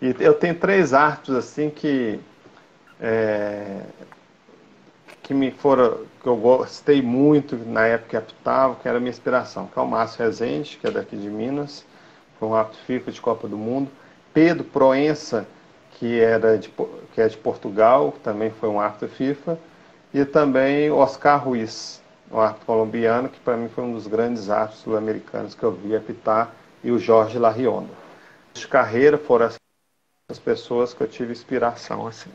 E 0.00 0.16
eu 0.18 0.32
tenho 0.32 0.54
três 0.54 0.94
artes 0.94 1.34
assim 1.34 1.68
que 1.68 2.18
é, 2.98 3.82
que 5.22 5.34
me 5.34 5.50
foram 5.50 5.98
que 6.22 6.26
eu 6.26 6.36
gostei 6.36 7.02
muito 7.02 7.56
na 7.56 7.86
época 7.86 8.10
que 8.10 8.16
apitava, 8.16 8.76
que 8.76 8.88
era 8.88 8.96
a 8.96 9.00
minha 9.00 9.10
inspiração, 9.10 9.66
que 9.66 9.78
é 9.78 9.82
o 9.82 9.86
Márcio 9.86 10.24
Rezende, 10.24 10.78
que 10.80 10.86
é 10.86 10.90
daqui 10.90 11.16
de 11.16 11.28
Minas, 11.28 11.84
foi 12.38 12.48
um 12.48 12.54
árbitro 12.54 12.80
FIFA 12.86 13.12
de 13.12 13.20
Copa 13.20 13.46
do 13.46 13.58
Mundo, 13.58 13.90
Pedro 14.32 14.64
Proença, 14.64 15.46
que 16.02 16.20
era 16.20 16.58
de, 16.58 16.68
que 17.14 17.20
é 17.20 17.28
de 17.28 17.36
Portugal, 17.36 18.12
também 18.24 18.50
foi 18.50 18.68
um 18.68 18.80
árbitro 18.80 19.06
FIFA, 19.06 19.56
e 20.12 20.24
também 20.24 20.90
Oscar 20.90 21.44
Ruiz, 21.44 22.02
um 22.28 22.40
árbitro 22.40 22.66
colombiano, 22.66 23.28
que 23.28 23.38
para 23.38 23.56
mim 23.56 23.68
foi 23.68 23.84
um 23.84 23.92
dos 23.92 24.08
grandes 24.08 24.50
árbitros 24.50 24.80
sul-americanos 24.80 25.54
que 25.54 25.62
eu 25.62 25.70
vi 25.70 25.94
apitar, 25.94 26.50
e 26.82 26.90
o 26.90 26.98
Jorge 26.98 27.38
Larrionda. 27.38 27.92
De 28.52 28.66
carreira 28.66 29.16
foram 29.16 29.48
as 30.28 30.38
pessoas 30.40 30.92
que 30.92 31.00
eu 31.02 31.06
tive 31.06 31.30
inspiração 31.30 32.04
assim. 32.04 32.30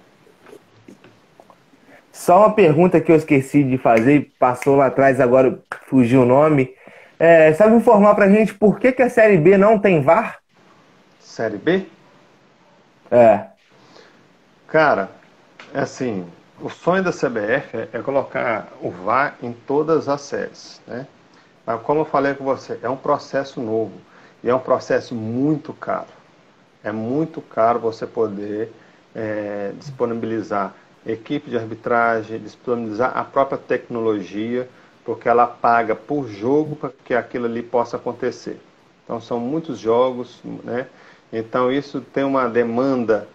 Só 2.14 2.38
uma 2.38 2.54
pergunta 2.54 3.02
que 3.02 3.12
eu 3.12 3.18
esqueci 3.18 3.66
de 3.66 3.78
fazer, 3.78 4.32
passou 4.40 4.78
lá 4.78 4.86
atrás, 4.86 5.20
agora 5.20 5.62
fugiu 5.90 6.22
o 6.22 6.26
nome. 6.26 6.74
É, 7.20 7.52
sabe 7.52 7.76
informar 7.76 8.16
pra 8.16 8.30
gente 8.30 8.54
por 8.54 8.80
que, 8.80 8.94
que 8.94 9.02
a 9.02 9.10
Série 9.10 9.36
B 9.36 9.58
não 9.58 9.78
tem 9.78 10.02
VAR? 10.02 10.40
Série 11.20 11.58
B? 11.58 11.86
É. 13.12 13.57
Cara, 14.68 15.10
é 15.74 15.80
assim, 15.80 16.28
o 16.60 16.70
sonho 16.70 17.02
da 17.02 17.12
CBF 17.12 17.78
é, 17.78 17.90
é, 17.94 18.00
colocar 18.02 18.68
o 18.82 18.92
VAR 18.92 19.38
em 19.42 19.54
todas 19.54 20.10
as 20.10 20.20
séries, 20.22 20.82
né? 20.86 21.08
Mas 21.66 21.82
como 21.84 22.02
eu 22.02 22.06
falei 22.06 22.34
com 22.34 22.44
você, 22.44 22.78
é 22.82 22.90
um 22.90 22.98
processo 22.98 23.62
novo 23.62 23.94
e 24.44 24.50
é 24.50 24.54
um 24.54 24.60
processo 24.60 25.16
muito 25.16 25.74
caro. 25.74 26.08
É 26.84 26.92
muito 26.92 27.42
caro 27.42 27.80
você 27.80 28.06
poder 28.06 28.74
é, 29.16 29.72
disponibilizar 29.78 30.74
equipe 31.06 31.50
de 31.50 31.58
arbitragem, 31.58 32.38
disponibilizar 32.38 33.18
a 33.18 33.24
própria 33.24 33.58
tecnologia, 33.58 34.68
porque 35.06 35.30
ela 35.30 35.48
paga 35.48 35.96
por 35.96 36.28
jogo 36.28 36.76
para 36.76 36.92
que 37.06 37.14
aquilo 37.14 37.46
ali 37.46 37.64
possa 37.64 37.96
acontecer. 37.96 38.60
Então 39.06 39.22
são 39.22 39.40
muitos 39.40 39.80
jogos, 39.80 40.42
né? 40.44 40.88
Então 41.32 41.72
isso 41.72 42.02
tem 42.02 42.26
uma 42.26 42.50
demanda 42.50 43.28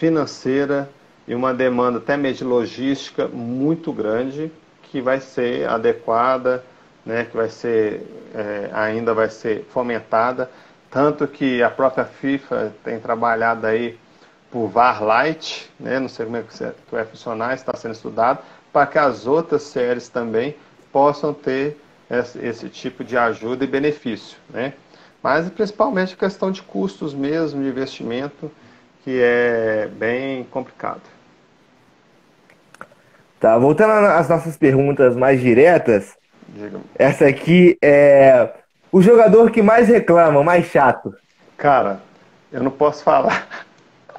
financeira 0.00 0.88
e 1.28 1.34
uma 1.34 1.52
demanda 1.52 1.98
até 1.98 2.16
mesmo 2.16 2.38
de 2.38 2.44
logística 2.44 3.28
muito 3.28 3.92
grande 3.92 4.50
que 4.84 4.98
vai 4.98 5.20
ser 5.20 5.68
adequada, 5.68 6.64
né, 7.04 7.26
que 7.26 7.36
vai 7.36 7.50
ser 7.50 8.00
é, 8.34 8.70
ainda 8.72 9.12
vai 9.12 9.28
ser 9.28 9.66
fomentada, 9.68 10.50
tanto 10.90 11.28
que 11.28 11.62
a 11.62 11.68
própria 11.68 12.06
FIFA 12.06 12.72
tem 12.82 12.98
trabalhado 12.98 13.66
aí 13.66 13.98
por 14.50 14.68
VAR 14.68 15.04
Light, 15.04 15.70
né, 15.78 16.00
não 16.00 16.08
sei 16.08 16.24
como 16.24 16.38
é 16.38 16.42
que 16.42 16.74
vai 16.90 17.04
funcionar, 17.04 17.54
está 17.54 17.76
sendo 17.76 17.92
estudado, 17.92 18.38
para 18.72 18.86
que 18.86 18.98
as 18.98 19.26
outras 19.26 19.62
séries 19.64 20.08
também 20.08 20.56
possam 20.90 21.34
ter 21.34 21.78
esse, 22.10 22.38
esse 22.38 22.68
tipo 22.70 23.04
de 23.04 23.18
ajuda 23.18 23.64
e 23.64 23.68
benefício, 23.68 24.38
né? 24.48 24.72
Mas 25.22 25.48
principalmente 25.50 26.16
questão 26.16 26.50
de 26.50 26.62
custos 26.62 27.12
mesmo, 27.12 27.62
de 27.62 27.68
investimento, 27.68 28.50
que 29.04 29.20
é 29.22 29.88
bem 29.92 30.44
complicado. 30.44 31.02
Tá, 33.38 33.56
voltando 33.56 33.92
às 34.06 34.28
nossas 34.28 34.56
perguntas 34.56 35.16
mais 35.16 35.40
diretas, 35.40 36.14
essa 36.98 37.26
aqui 37.26 37.78
é 37.82 38.50
o 38.92 39.00
jogador 39.00 39.50
que 39.50 39.62
mais 39.62 39.88
reclama, 39.88 40.42
mais 40.42 40.66
chato. 40.66 41.14
Cara, 41.56 42.00
eu 42.52 42.62
não 42.62 42.70
posso 42.70 43.02
falar. 43.02 43.48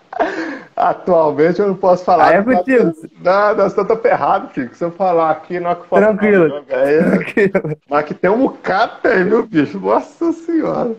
Atualmente 0.75 1.59
eu 1.59 1.67
não 1.67 1.75
posso 1.75 2.03
falar. 2.03 2.29
Ah, 2.29 2.33
é 2.33 2.41
contigo. 2.41 2.91
Não, 3.19 3.55
nós 3.55 3.71
estamos 3.71 4.01
ferrados, 4.01 4.51
Kiko. 4.51 4.75
Se 4.75 4.83
eu 4.83 4.91
falar 4.91 5.29
aqui, 5.31 5.59
não 5.59 5.71
é 5.71 5.75
que 5.75 5.87
falo. 5.87 6.01
Tranquilo. 6.01 6.65
É, 6.69 7.03
Tranquilo. 7.03 7.77
Mas 7.87 8.05
que 8.05 8.13
tem 8.15 8.31
um 8.31 8.39
bocado 8.39 8.93
aí, 9.03 9.23
viu, 9.23 9.45
bicho? 9.45 9.79
Nossa 9.79 10.31
senhora. 10.31 10.95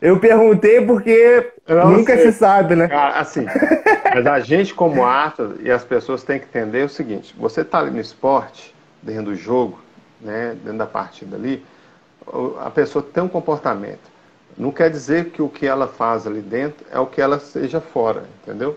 Eu 0.00 0.18
perguntei 0.18 0.80
porque 0.84 1.52
nunca 1.68 2.16
sei. 2.16 2.32
se 2.32 2.38
sabe, 2.38 2.74
né? 2.74 2.88
Cara, 2.88 3.20
assim, 3.20 3.44
mas 4.14 4.26
a 4.26 4.40
gente 4.40 4.72
como 4.72 5.04
atleta 5.04 5.56
e 5.60 5.70
as 5.70 5.84
pessoas 5.84 6.22
têm 6.22 6.38
que 6.38 6.46
entender 6.46 6.84
o 6.84 6.88
seguinte, 6.88 7.34
você 7.38 7.60
está 7.60 7.80
ali 7.80 7.90
no 7.90 8.00
esporte, 8.00 8.74
dentro 9.02 9.24
do 9.24 9.34
jogo, 9.34 9.78
né, 10.20 10.56
dentro 10.62 10.78
da 10.78 10.86
partida 10.86 11.36
ali, 11.36 11.64
a 12.60 12.70
pessoa 12.70 13.02
tem 13.02 13.22
um 13.22 13.28
comportamento. 13.28 14.10
Não 14.56 14.72
quer 14.72 14.90
dizer 14.90 15.30
que 15.30 15.40
o 15.40 15.48
que 15.48 15.66
ela 15.66 15.86
faz 15.86 16.26
ali 16.26 16.40
dentro 16.40 16.84
é 16.90 16.98
o 16.98 17.06
que 17.06 17.20
ela 17.20 17.38
seja 17.38 17.80
fora, 17.80 18.24
entendeu? 18.42 18.76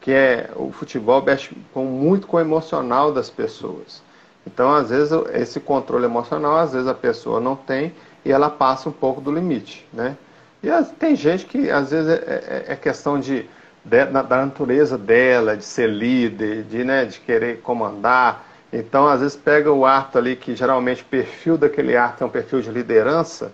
Que 0.00 0.12
é 0.12 0.50
o 0.54 0.70
futebol 0.70 1.22
mexe 1.22 1.56
com, 1.72 1.84
muito 1.84 2.26
com 2.26 2.36
o 2.36 2.40
emocional 2.40 3.12
das 3.12 3.30
pessoas. 3.30 4.02
Então, 4.46 4.72
às 4.72 4.90
vezes, 4.90 5.10
esse 5.32 5.58
controle 5.58 6.04
emocional, 6.04 6.56
às 6.56 6.72
vezes 6.72 6.86
a 6.86 6.94
pessoa 6.94 7.40
não 7.40 7.56
tem 7.56 7.94
e 8.24 8.30
ela 8.30 8.50
passa 8.50 8.88
um 8.88 8.92
pouco 8.92 9.20
do 9.20 9.32
limite, 9.32 9.86
né? 9.92 10.16
E 10.64 10.84
tem 10.98 11.14
gente 11.14 11.44
que, 11.44 11.70
às 11.70 11.90
vezes, 11.90 12.10
é, 12.10 12.64
é, 12.68 12.72
é 12.72 12.76
questão 12.76 13.20
de, 13.20 13.46
de, 13.84 14.04
da 14.06 14.22
natureza 14.22 14.96
dela, 14.96 15.56
de 15.56 15.64
ser 15.64 15.90
líder, 15.90 16.62
de, 16.62 16.82
né, 16.82 17.04
de 17.04 17.20
querer 17.20 17.60
comandar. 17.60 18.46
Então, 18.72 19.06
às 19.06 19.20
vezes, 19.20 19.36
pega 19.36 19.70
o 19.70 19.84
árbitro 19.84 20.18
ali, 20.20 20.36
que 20.36 20.56
geralmente 20.56 21.02
o 21.02 21.04
perfil 21.04 21.58
daquele 21.58 21.94
árbitro 21.94 22.24
é 22.24 22.26
um 22.26 22.30
perfil 22.30 22.62
de 22.62 22.70
liderança, 22.70 23.52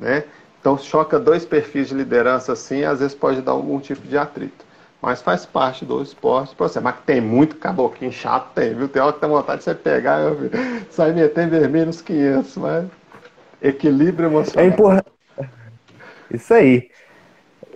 né? 0.00 0.24
Então, 0.58 0.78
choca 0.78 1.18
dois 1.18 1.44
perfis 1.44 1.88
de 1.88 1.94
liderança 1.94 2.52
assim, 2.52 2.82
às 2.84 2.98
vezes 2.98 3.14
pode 3.14 3.42
dar 3.42 3.52
algum 3.52 3.78
tipo 3.78 4.08
de 4.08 4.16
atrito. 4.16 4.64
Mas 5.00 5.22
faz 5.22 5.46
parte 5.46 5.84
do 5.84 6.02
esporte 6.02 6.54
você. 6.58 6.80
Mas 6.80 6.96
tem 7.04 7.20
muito 7.20 7.56
caboclinho 7.56 8.12
chato, 8.12 8.52
tem, 8.54 8.74
viu? 8.74 8.88
Tem 8.88 9.00
hora 9.00 9.12
que 9.12 9.20
tem 9.20 9.28
vontade 9.28 9.58
de 9.58 9.64
você 9.64 9.74
pegar, 9.74 10.18
meu 10.18 10.50
sai 10.90 11.12
meter 11.12 11.48
vermelho 11.48 11.86
nos 11.86 12.00
500, 12.00 12.56
mas 12.56 12.86
equilíbrio 13.62 14.28
emocional. 14.28 14.64
É 14.64 14.68
importante. 14.72 15.15
Isso 16.30 16.52
aí. 16.52 16.88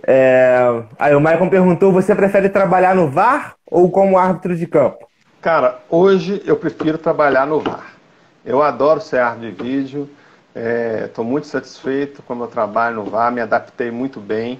É... 0.03 0.83
Aí 0.97 1.15
o 1.15 1.21
Maicon 1.21 1.49
perguntou: 1.49 1.91
você 1.91 2.15
prefere 2.15 2.49
trabalhar 2.49 2.95
no 2.95 3.09
VAR 3.09 3.55
ou 3.65 3.89
como 3.91 4.17
árbitro 4.17 4.55
de 4.55 4.67
campo? 4.67 5.07
Cara, 5.41 5.79
hoje 5.89 6.41
eu 6.45 6.55
prefiro 6.55 6.97
trabalhar 6.97 7.47
no 7.47 7.59
VAR. 7.59 7.93
Eu 8.45 8.61
adoro 8.61 9.01
ser 9.01 9.19
árbitro 9.19 9.51
de 9.51 9.63
vídeo. 9.63 10.09
Estou 11.05 11.23
é, 11.23 11.27
muito 11.27 11.47
satisfeito 11.47 12.21
com 12.23 12.33
o 12.33 12.35
meu 12.35 12.47
trabalho 12.47 12.97
no 12.97 13.05
VAR, 13.05 13.31
me 13.31 13.41
adaptei 13.41 13.89
muito 13.89 14.19
bem. 14.19 14.59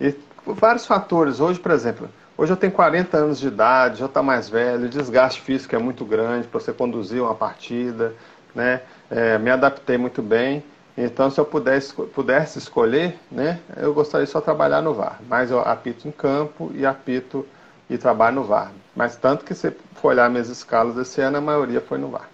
E 0.00 0.14
vários 0.46 0.86
fatores. 0.86 1.40
Hoje, 1.40 1.60
por 1.60 1.72
exemplo, 1.72 2.08
hoje 2.38 2.52
eu 2.52 2.56
tenho 2.56 2.72
40 2.72 3.16
anos 3.18 3.38
de 3.38 3.48
idade, 3.48 3.98
já 3.98 4.06
está 4.06 4.22
mais 4.22 4.48
velho, 4.48 4.86
o 4.86 4.88
desgaste 4.88 5.42
físico 5.42 5.76
é 5.76 5.78
muito 5.78 6.04
grande 6.04 6.48
para 6.48 6.58
você 6.58 6.72
conduzir 6.72 7.20
uma 7.22 7.34
partida. 7.34 8.14
Né? 8.54 8.80
É, 9.10 9.38
me 9.38 9.50
adaptei 9.50 9.98
muito 9.98 10.22
bem. 10.22 10.64
Então, 11.02 11.30
se 11.30 11.40
eu 11.40 11.46
pudesse, 11.46 11.94
pudesse 11.94 12.58
escolher, 12.58 13.18
né, 13.32 13.58
eu 13.78 13.94
gostaria 13.94 14.26
de 14.26 14.30
só 14.30 14.38
trabalhar 14.38 14.82
no 14.82 14.92
VAR. 14.92 15.18
Mas 15.26 15.50
eu 15.50 15.58
apito 15.58 16.06
em 16.06 16.10
campo 16.10 16.70
e 16.74 16.84
apito 16.84 17.46
e 17.88 17.96
trabalho 17.96 18.36
no 18.36 18.44
VAR. 18.44 18.70
Mas 18.94 19.16
tanto 19.16 19.42
que 19.42 19.54
se 19.54 19.70
for 19.94 20.08
olhar 20.08 20.28
minhas 20.28 20.50
escalas 20.50 20.98
esse 20.98 21.22
ano, 21.22 21.38
a 21.38 21.40
maioria 21.40 21.80
foi 21.80 21.96
no 21.96 22.08
VAR. 22.08 22.28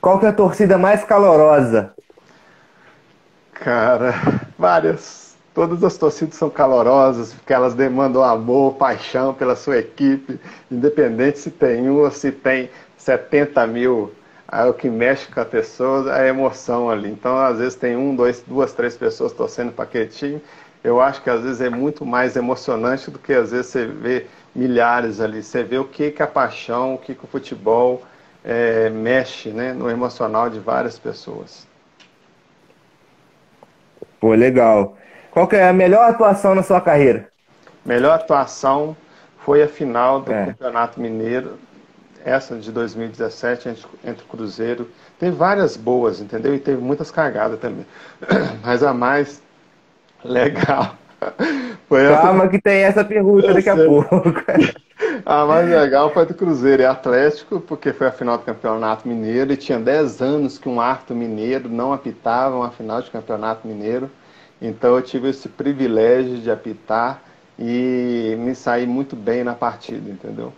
Qual 0.00 0.20
que 0.20 0.26
é 0.26 0.28
a 0.28 0.32
torcida 0.32 0.78
mais 0.78 1.02
calorosa? 1.02 1.92
Cara, 3.52 4.14
várias. 4.56 5.36
Todas 5.52 5.82
as 5.82 5.96
torcidas 5.96 6.36
são 6.36 6.48
calorosas, 6.48 7.32
porque 7.32 7.52
elas 7.52 7.74
demandam 7.74 8.22
amor, 8.22 8.74
paixão 8.74 9.34
pela 9.34 9.56
sua 9.56 9.78
equipe, 9.78 10.38
independente 10.70 11.40
se 11.40 11.50
tem 11.50 11.90
um 11.90 11.96
ou 11.96 12.10
se 12.12 12.30
tem 12.30 12.70
70 12.96 13.66
mil. 13.66 14.12
Aí 14.50 14.66
o 14.68 14.72
que 14.72 14.88
mexe 14.88 15.30
com 15.30 15.40
a 15.40 15.44
pessoa 15.44 16.10
é 16.16 16.22
a 16.22 16.28
emoção 16.28 16.88
ali. 16.88 17.10
Então, 17.10 17.36
às 17.36 17.58
vezes, 17.58 17.74
tem 17.74 17.94
um, 17.96 18.16
dois, 18.16 18.42
duas, 18.46 18.72
três 18.72 18.96
pessoas 18.96 19.32
torcendo 19.32 19.72
para 19.72 19.84
aquele 19.84 20.06
time. 20.06 20.42
Eu 20.82 21.00
acho 21.02 21.22
que 21.22 21.28
às 21.28 21.42
vezes 21.42 21.60
é 21.60 21.68
muito 21.68 22.06
mais 22.06 22.34
emocionante 22.34 23.10
do 23.10 23.18
que 23.18 23.34
às 23.34 23.50
vezes 23.50 23.66
você 23.66 23.86
vê 23.86 24.26
milhares 24.54 25.20
ali. 25.20 25.42
Você 25.42 25.62
vê 25.62 25.76
o 25.76 25.84
que, 25.84 26.10
que 26.10 26.22
a 26.22 26.26
paixão, 26.26 26.94
o 26.94 26.98
que, 26.98 27.14
que 27.14 27.24
o 27.24 27.28
futebol 27.28 28.02
é, 28.42 28.88
mexe 28.88 29.50
né, 29.50 29.74
no 29.74 29.90
emocional 29.90 30.48
de 30.48 30.58
várias 30.58 30.98
pessoas. 30.98 31.66
Pô, 34.18 34.32
legal. 34.32 34.96
Qual 35.30 35.46
que 35.46 35.56
é 35.56 35.68
a 35.68 35.72
melhor 35.74 36.08
atuação 36.08 36.54
na 36.54 36.62
sua 36.62 36.80
carreira? 36.80 37.28
Melhor 37.84 38.14
atuação 38.14 38.96
foi 39.44 39.62
a 39.62 39.68
final 39.68 40.20
do 40.20 40.32
é. 40.32 40.46
Campeonato 40.46 41.00
Mineiro, 41.00 41.58
essa 42.28 42.56
de 42.56 42.70
2017 42.70 43.68
entre, 43.68 43.86
entre 44.04 44.24
o 44.24 44.28
Cruzeiro. 44.28 44.88
Tem 45.18 45.30
várias 45.30 45.76
boas, 45.76 46.20
entendeu? 46.20 46.54
E 46.54 46.58
teve 46.58 46.80
muitas 46.80 47.10
cagadas 47.10 47.58
também. 47.58 47.86
Mas 48.62 48.82
a 48.82 48.92
mais 48.92 49.42
legal 50.24 50.96
foi 51.88 52.06
Calma 52.08 52.44
essa... 52.44 52.48
que 52.48 52.60
tem 52.60 52.82
essa 52.82 53.04
pergunta 53.04 53.52
daqui 53.52 53.68
a 53.68 53.76
pouco. 53.76 54.16
A 55.24 55.44
mais 55.44 55.68
legal 55.68 56.12
foi 56.12 56.26
do 56.26 56.34
Cruzeiro 56.34 56.82
e 56.82 56.86
Atlético, 56.86 57.60
porque 57.60 57.92
foi 57.92 58.06
a 58.06 58.12
final 58.12 58.38
do 58.38 58.44
Campeonato 58.44 59.06
Mineiro 59.06 59.52
e 59.52 59.56
tinha 59.56 59.78
10 59.78 60.20
anos 60.22 60.58
que 60.58 60.68
um 60.68 60.80
árbitro 60.80 61.14
mineiro 61.14 61.68
não 61.68 61.92
apitava 61.92 62.56
uma 62.56 62.70
final 62.70 63.02
de 63.02 63.10
Campeonato 63.10 63.66
Mineiro. 63.66 64.10
Então 64.60 64.96
eu 64.96 65.02
tive 65.02 65.28
esse 65.28 65.48
privilégio 65.48 66.38
de 66.38 66.50
apitar 66.50 67.22
e 67.58 68.36
me 68.38 68.54
saí 68.54 68.86
muito 68.86 69.14
bem 69.16 69.44
na 69.44 69.54
partida, 69.54 70.10
entendeu? 70.10 70.52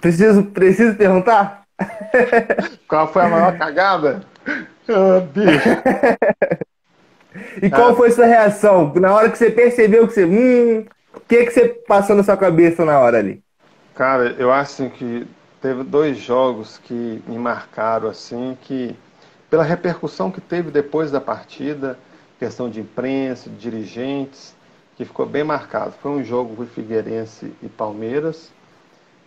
Preciso, 0.00 0.44
preciso 0.44 0.96
perguntar? 0.96 1.62
Qual 2.86 3.12
foi 3.12 3.22
a 3.22 3.28
maior 3.28 3.58
cagada? 3.58 4.22
Oh, 4.88 5.20
bicho. 5.20 5.68
e 7.62 7.70
qual 7.70 7.92
ah. 7.92 7.94
foi 7.94 8.10
sua 8.10 8.26
reação? 8.26 8.92
Na 8.94 9.14
hora 9.14 9.30
que 9.30 9.38
você 9.38 9.50
percebeu 9.50 10.06
que 10.06 10.14
você. 10.14 10.24
Hum, 10.24 10.84
o 11.14 11.20
que, 11.20 11.44
que 11.44 11.50
você 11.50 11.68
passou 11.68 12.16
na 12.16 12.22
sua 12.22 12.36
cabeça 12.36 12.84
na 12.84 12.98
hora 12.98 13.18
ali? 13.18 13.42
Cara, 13.94 14.34
eu 14.38 14.52
acho 14.52 14.82
assim, 14.82 14.88
que 14.88 15.26
teve 15.60 15.82
dois 15.82 16.18
jogos 16.18 16.78
que 16.78 17.22
me 17.26 17.38
marcaram 17.38 18.08
assim, 18.08 18.56
que 18.62 18.96
pela 19.50 19.64
repercussão 19.64 20.30
que 20.30 20.40
teve 20.40 20.70
depois 20.70 21.10
da 21.10 21.20
partida, 21.20 21.98
questão 22.38 22.70
de 22.70 22.80
imprensa, 22.80 23.50
de 23.50 23.56
dirigentes, 23.56 24.54
que 24.96 25.04
ficou 25.04 25.26
bem 25.26 25.42
marcado. 25.44 25.94
Foi 26.00 26.10
um 26.10 26.22
jogo 26.22 26.54
com 26.54 26.66
Figueirense 26.66 27.52
e 27.62 27.68
Palmeiras, 27.68 28.52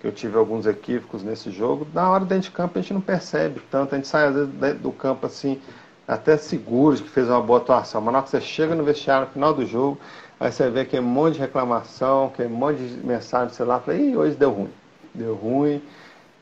que 0.02 0.08
eu 0.08 0.12
tive 0.12 0.38
alguns 0.38 0.66
equívocos 0.66 1.24
nesse 1.24 1.52
jogo. 1.52 1.88
Na 1.94 2.10
hora 2.10 2.26
dentro 2.26 2.50
de 2.50 2.52
campo 2.52 2.78
a 2.78 2.82
gente 2.82 2.94
não 2.94 3.02
percebe 3.02 3.62
tanto, 3.72 3.94
a 3.94 3.98
gente 3.98 4.08
sai 4.08 4.28
às 4.28 4.36
vezes 4.36 4.80
do 4.80 4.92
campo 4.92 5.28
assim, 5.28 5.62
até 6.08 6.36
seguro 6.36 6.98
de 6.98 7.04
que 7.04 7.10
fez 7.10 7.30
uma 7.30 7.42
boa 7.42 7.60
atuação. 7.60 8.02
Mas 8.02 8.12
na 8.12 8.20
hora 8.20 8.26
que 8.26 8.32
você 8.32 8.42
chega 8.42 8.76
no 8.76 8.84
vestiário 8.84 9.28
no 9.28 9.34
final 9.34 9.54
do 9.54 9.66
jogo, 9.66 9.98
Aí 10.42 10.52
você 10.52 10.72
vê 10.72 10.80
aquele 10.80 11.04
monte 11.04 11.36
de 11.36 11.40
reclamação, 11.42 12.26
aquele 12.26 12.50
monte 12.50 12.78
de 12.78 13.06
mensagem 13.06 13.50
no 13.50 13.54
celular, 13.54 13.80
fala, 13.82 13.96
Ih, 13.96 14.18
hoje 14.18 14.36
deu 14.36 14.50
ruim. 14.50 14.72
Deu 15.14 15.36
ruim. 15.36 15.80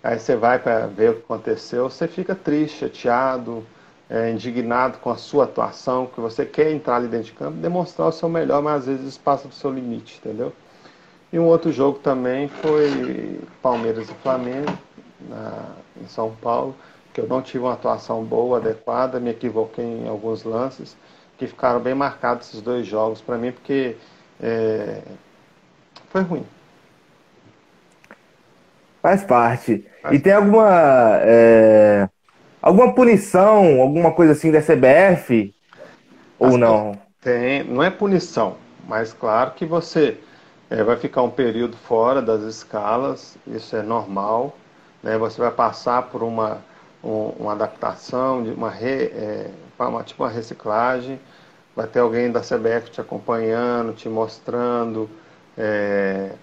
Aí 0.02 0.18
você 0.18 0.38
vai 0.38 0.58
para 0.58 0.88
ver 0.88 1.10
o 1.10 1.16
que 1.16 1.24
aconteceu, 1.24 1.90
você 1.90 2.08
fica 2.08 2.34
triste, 2.34 2.78
chateado, 2.80 3.62
é, 4.10 4.32
indignado 4.32 5.00
com 5.00 5.10
a 5.10 5.18
sua 5.18 5.44
atuação, 5.44 6.08
que 6.08 6.22
você 6.22 6.46
quer 6.46 6.72
entrar 6.72 6.96
ali 6.96 7.10
dentro 7.10 7.26
de 7.26 7.34
campo, 7.34 7.58
demonstrar 7.58 8.08
o 8.08 8.12
seu 8.14 8.30
melhor, 8.30 8.62
mas 8.62 8.76
às 8.76 8.86
vezes 8.86 9.18
passa 9.18 9.50
do 9.50 9.54
seu 9.54 9.70
limite, 9.70 10.18
entendeu? 10.24 10.54
E 11.32 11.38
um 11.38 11.46
outro 11.46 11.72
jogo 11.72 12.00
também 12.00 12.48
foi 12.48 13.40
Palmeiras 13.62 14.10
e 14.10 14.14
Flamengo, 14.16 14.72
na, 15.28 15.66
em 16.02 16.08
São 16.08 16.32
Paulo, 16.42 16.76
que 17.14 17.22
eu 17.22 17.28
não 17.28 17.42
tive 17.42 17.60
uma 17.60 17.74
atuação 17.74 18.24
boa, 18.24 18.58
adequada, 18.58 19.20
me 19.20 19.30
equivoquei 19.30 19.86
em 19.86 20.08
alguns 20.08 20.44
lances 20.44 20.98
que 21.38 21.48
ficaram 21.48 21.80
bem 21.80 21.94
marcados 21.96 22.50
esses 22.50 22.62
dois 22.62 22.86
jogos 22.86 23.22
para 23.22 23.38
mim, 23.38 23.52
porque 23.52 23.96
é, 24.42 25.02
foi 26.10 26.22
ruim. 26.22 26.46
Faz 29.02 29.24
parte. 29.24 29.86
Faz 30.02 30.16
e 30.16 30.20
tem 30.20 30.34
alguma 30.34 30.68
é, 31.22 32.10
alguma 32.62 32.94
punição, 32.94 33.82
alguma 33.82 34.12
coisa 34.12 34.34
assim 34.34 34.52
da 34.52 34.62
CBF? 34.62 35.54
Ou 36.38 36.58
não? 36.58 37.00
Tem, 37.22 37.64
não 37.64 37.84
é 37.84 37.90
punição, 37.90 38.58
mas 38.88 39.14
claro 39.14 39.52
que 39.52 39.66
você 39.66 40.18
é, 40.70 40.84
vai 40.84 40.98
ficar 40.98 41.22
um 41.24 41.32
período 41.32 41.76
fora 41.78 42.22
das 42.22 42.42
escalas, 42.44 43.38
isso 43.48 43.76
é 43.76 43.82
normal. 43.82 44.56
Né? 45.04 45.18
Você 45.18 45.42
vai 45.42 45.52
passar 45.52 46.04
por 46.04 46.24
uma, 46.24 46.60
um, 47.04 47.30
uma 47.40 47.54
adaptação, 47.54 48.44
uma, 48.44 48.70
re, 48.70 49.06
é, 49.06 49.52
uma, 49.80 50.04
tipo 50.04 50.24
uma 50.24 50.30
reciclagem 50.30 51.20
vai 51.80 51.88
ter 51.88 52.00
alguém 52.00 52.30
da 52.30 52.42
CBF 52.42 52.92
te 52.92 53.00
acompanhando, 53.00 53.94
te 53.94 54.10
mostrando 54.10 55.10
é, 55.58 56.34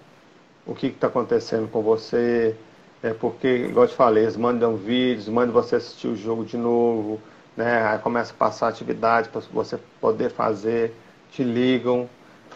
o 0.65 0.73
que 0.73 0.87
está 0.87 1.07
acontecendo 1.07 1.67
com 1.69 1.83
você. 1.83 2.55
É 3.03 3.13
porque, 3.13 3.47
igual 3.69 3.85
eu 3.85 3.89
te 3.89 3.95
falei, 3.95 4.23
eles 4.23 4.35
mandam 4.35 4.75
vídeos, 4.75 5.29
mandam 5.29 5.53
você 5.53 5.75
assistir 5.75 6.07
o 6.07 6.15
jogo 6.15 6.43
de 6.43 6.57
novo, 6.57 7.21
né? 7.55 7.83
Aí 7.87 7.99
começa 7.99 8.33
a 8.33 8.35
passar 8.35 8.67
atividade 8.69 9.29
para 9.29 9.39
você 9.53 9.77
poder 10.01 10.31
fazer, 10.31 10.95
te 11.31 11.43
ligam, 11.43 12.09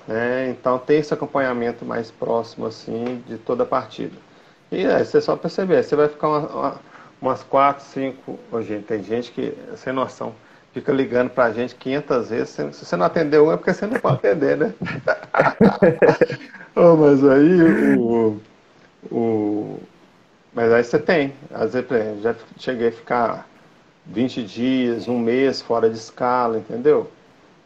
né? 0.08 0.50
Então 0.50 0.80
tem 0.80 1.00
esse 1.00 1.14
acompanhamento 1.14 1.86
mais 1.86 2.12
próximo 2.12 2.66
assim 2.66 3.24
de 3.28 3.38
toda 3.38 3.64
a 3.64 3.66
partida. 3.66 4.18
E 4.72 4.86
aí 4.86 5.06
você 5.06 5.22
só 5.22 5.36
perceber, 5.36 5.84
você 5.84 5.96
vai 5.96 6.08
ficar 6.10 6.28
uma, 6.30 6.48
uma, 6.50 6.82
umas 7.22 7.44
quatro, 7.44 7.86
cinco, 7.86 8.40
oh, 8.52 8.62
gente, 8.62 8.86
tem 8.86 9.04
gente 9.04 9.32
que, 9.32 9.58
sem 9.76 9.94
noção, 9.94 10.36
fica 10.74 10.92
ligando 10.94 11.30
pra 11.32 11.52
gente 11.52 11.76
500 11.76 12.30
vezes. 12.30 12.50
Se 12.50 12.86
você 12.86 12.96
não 12.96 13.06
atendeu 13.06 13.48
um, 13.48 13.52
é 13.52 13.58
porque 13.58 13.74
você 13.74 13.86
não 13.88 13.98
pode 14.00 14.18
atender, 14.18 14.58
né? 14.58 14.74
oh, 16.76 16.96
mas 16.96 17.24
aí 17.24 17.64
o, 17.64 18.42
o, 19.12 19.80
Mas 20.54 20.72
aí 20.74 20.84
você 20.84 21.00
tem. 21.00 21.34
Às 21.52 21.74
vezes, 21.74 22.22
já 22.24 22.36
cheguei 22.58 22.90
a 22.90 22.92
ficar 22.92 23.50
20 24.06 24.44
dias, 24.44 25.08
um 25.08 25.20
mês 25.20 25.62
fora 25.62 25.90
de 25.90 25.98
escala, 25.98 26.58
entendeu? 26.60 27.12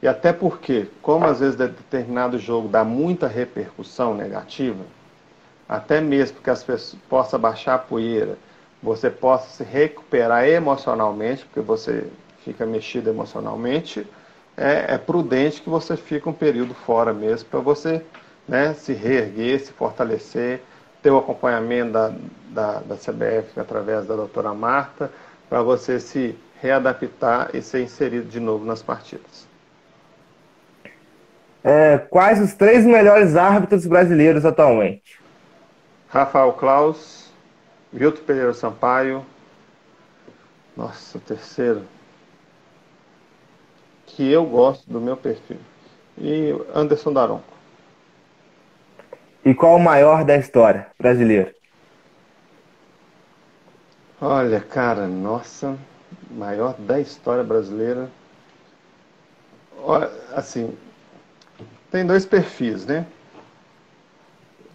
E 0.06 0.08
até 0.08 0.32
porque, 0.32 0.88
como 1.01 1.26
às 1.26 1.39
vezes 1.39 1.56
determinado 1.56 2.38
jogo 2.38 2.68
dá 2.68 2.84
muita 2.84 3.26
repercussão 3.26 4.14
negativa, 4.14 4.86
até 5.68 5.99
mesmo 5.99 6.41
que 6.41 6.49
as 6.51 6.64
pessoas 6.64 7.01
possam 7.10 7.39
baixar 7.39 7.74
a 7.74 7.80
poeira, 7.80 8.38
você 8.84 9.10
possa 9.10 9.49
se 9.49 9.64
recuperar 9.64 10.47
emocionalmente, 10.47 11.43
porque 11.45 11.60
você 11.60 12.08
fica 12.43 12.68
mexido 12.68 13.10
emocionalmente, 13.10 14.06
é, 14.56 14.93
é 14.93 14.97
prudente 14.99 15.60
que 15.60 15.72
você 15.72 15.97
fique 15.97 16.30
um 16.30 16.34
período 16.34 16.76
fora 16.76 17.12
mesmo, 17.12 17.49
para 17.49 17.60
você 17.60 18.06
né, 18.47 18.76
se 18.76 18.93
reerguer, 18.93 19.60
se 19.60 19.72
fortalecer, 19.72 20.62
ter 21.01 21.10
o 21.10 21.18
acompanhamento 21.18 21.93
da, 21.93 22.14
da, 22.51 22.74
da 22.82 22.95
CBF 22.95 23.60
através 23.60 24.06
da 24.06 24.16
doutora 24.16 24.53
Marta, 24.53 25.12
para 25.49 25.64
você 25.64 25.99
se 25.99 26.38
readaptar 26.62 27.49
e 27.56 27.62
ser 27.64 27.82
inserido 27.82 28.30
de 28.30 28.39
novo 28.39 28.64
nas 28.64 28.84
partidas. 28.84 29.45
É, 31.68 31.97
quais 31.97 32.39
os 32.39 32.53
três 32.53 32.86
melhores 32.86 33.36
árbitros 33.36 33.88
brasileiros 33.88 34.45
atualmente? 34.45 35.20
Rafael 36.07 36.53
Klaus, 36.53 37.32
Milton 37.91 38.22
Pereira 38.22 38.53
Sampaio, 38.53 39.26
nossa, 40.78 41.18
o 41.18 41.22
terceiro, 41.22 41.82
que 44.05 44.32
eu 44.32 44.45
gosto 44.45 44.88
do 44.88 45.01
meu 45.01 45.18
perfil, 45.18 45.57
e 46.16 46.53
Anderson 46.72 47.11
Daronco. 47.11 47.55
E 49.43 49.55
qual 49.55 49.78
o 49.78 49.80
maior 49.80 50.24
da 50.24 50.38
história 50.38 50.86
brasileira? 50.99 51.51
Olha, 54.22 54.61
cara, 54.61 55.07
nossa, 55.07 55.76
maior 56.30 56.76
da 56.78 56.99
história 56.99 57.43
brasileira. 57.43 58.07
Olha, 59.80 60.11
assim, 60.32 60.78
tem 61.96 62.06
dois 62.06 62.26
perfis, 62.26 62.86
né? 62.86 63.06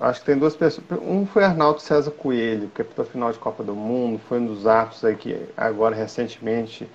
Acho 0.00 0.20
que 0.20 0.26
tem 0.26 0.38
duas 0.38 0.56
pessoas. 0.56 0.86
Um 1.02 1.26
foi 1.26 1.44
Arnaldo 1.44 1.78
César 1.78 2.10
Coelho, 2.12 2.70
que 2.74 2.80
é 2.80 3.04
final 3.04 3.30
de 3.30 3.38
Copa 3.38 3.62
do 3.62 3.74
Mundo, 3.74 4.18
foi 4.26 4.38
um 4.40 4.46
dos 4.46 4.66
atos 4.66 5.04
aí 5.04 5.14
que 5.14 5.38
agora 5.54 5.94
recentemente 5.94 6.88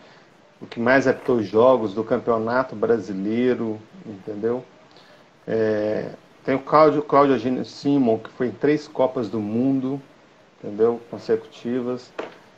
o 0.59 0.65
que 0.65 0.79
mais 0.79 1.05
apitou 1.05 1.43
jogos 1.43 1.93
do 1.93 2.03
Campeonato 2.03 2.75
Brasileiro, 2.75 3.79
entendeu? 4.03 4.65
É, 5.47 6.09
tem 6.43 6.55
o 6.55 6.59
Cláudio, 6.59 7.03
Cláudio 7.03 7.35
Agino 7.35 7.63
Simon, 7.63 8.17
que 8.17 8.31
foi 8.31 8.47
em 8.47 8.51
três 8.51 8.87
Copas 8.87 9.29
do 9.29 9.39
Mundo, 9.39 10.01
entendeu? 10.57 10.99
Consecutivas. 11.11 12.11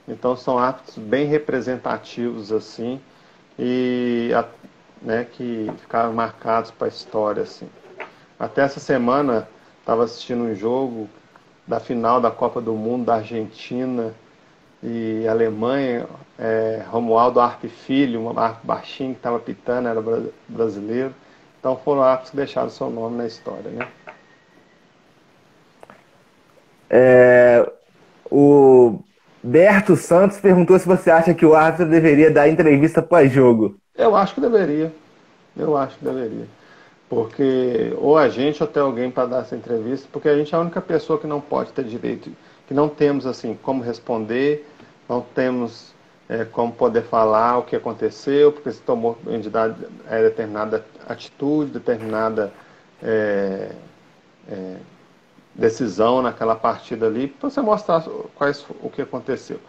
Então 0.08 0.38
são 0.38 0.58
atos 0.58 0.98
bem 0.98 1.28
representativos 1.28 2.50
assim 2.54 3.02
e 3.60 4.32
né, 5.02 5.26
que 5.32 5.72
ficaram 5.80 6.14
marcados 6.14 6.72
para 6.72 6.88
a 6.88 6.90
história 6.90 7.44
assim. 7.44 7.70
Até 8.40 8.62
essa 8.62 8.80
semana 8.80 9.48
estava 9.80 10.04
assistindo 10.04 10.44
um 10.44 10.56
jogo 10.56 11.10
da 11.66 11.80
final 11.80 12.22
da 12.22 12.32
Copa 12.32 12.62
do 12.62 12.74
Mundo 12.74 13.06
da 13.06 13.16
Argentina 13.16 14.14
e 14.82 15.28
Alemanha, 15.28 16.08
é, 16.38 16.84
Romualdo 16.88 17.40
Arpe 17.40 17.68
Filho, 17.68 18.22
um 18.22 18.40
arco 18.40 18.66
baixinho 18.66 19.14
que 19.14 19.20
estava 19.20 19.40
pitando, 19.40 19.88
era 19.88 20.02
brasileiro. 20.48 21.14
Então 21.60 21.76
foram 21.78 22.04
arcos 22.04 22.30
que 22.30 22.36
deixaram 22.36 22.70
seu 22.70 22.90
nome 22.90 23.18
na 23.18 23.26
história, 23.26 23.72
né? 23.72 23.88
É, 26.90 27.70
o 28.32 29.00
Berto 29.44 29.96
Santos 29.96 30.40
perguntou 30.40 30.78
se 30.80 30.88
você 30.88 31.10
acha 31.10 31.34
que 31.34 31.46
o 31.46 31.56
árbitro 31.56 31.90
deveria 31.90 32.32
dar 32.32 32.48
entrevista 32.48 33.02
pós-jogo. 33.02 33.76
Eu 33.98 34.16
acho 34.16 34.36
que 34.36 34.42
deveria. 34.42 34.94
Eu 35.56 35.76
acho 35.76 35.98
que 35.98 36.06
deveria. 36.06 36.48
Porque 37.10 37.94
ou 37.98 38.18
a 38.18 38.30
gente 38.30 38.62
ou 38.62 38.68
tem 38.68 38.84
alguém 38.84 39.10
para 39.10 39.28
dar 39.28 39.42
essa 39.42 39.56
entrevista, 39.56 40.08
porque 40.12 40.30
a 40.30 40.38
gente 40.38 40.54
é 40.54 40.58
a 40.58 40.62
única 40.62 40.82
pessoa 40.82 41.18
que 41.20 41.26
não 41.26 41.40
pode 41.40 41.72
ter 41.72 41.86
direito, 41.86 42.32
que 42.68 42.74
não 42.74 42.90
temos 42.90 43.26
assim 43.26 43.58
como 43.64 43.82
responder, 43.82 44.68
não 45.08 45.22
temos 45.22 45.94
é, 46.28 46.44
como 46.44 46.74
poder 46.74 47.04
falar 47.04 47.60
o 47.60 47.64
que 47.64 47.76
aconteceu, 47.76 48.52
porque 48.52 48.72
se 48.72 48.82
tomou 48.82 49.18
é, 50.10 50.22
determinada 50.22 50.86
atitude, 51.08 51.72
determinada 51.72 52.52
é, 53.02 53.72
é 54.50 54.76
decisão 55.58 56.22
naquela 56.22 56.56
partida 56.56 57.08
ali, 57.08 57.28
para 57.28 57.50
você 57.50 57.62
mostrar 57.62 58.06
quais, 58.36 58.64
o 58.82 58.90
que 58.90 59.02
aconteceu. 59.02 59.60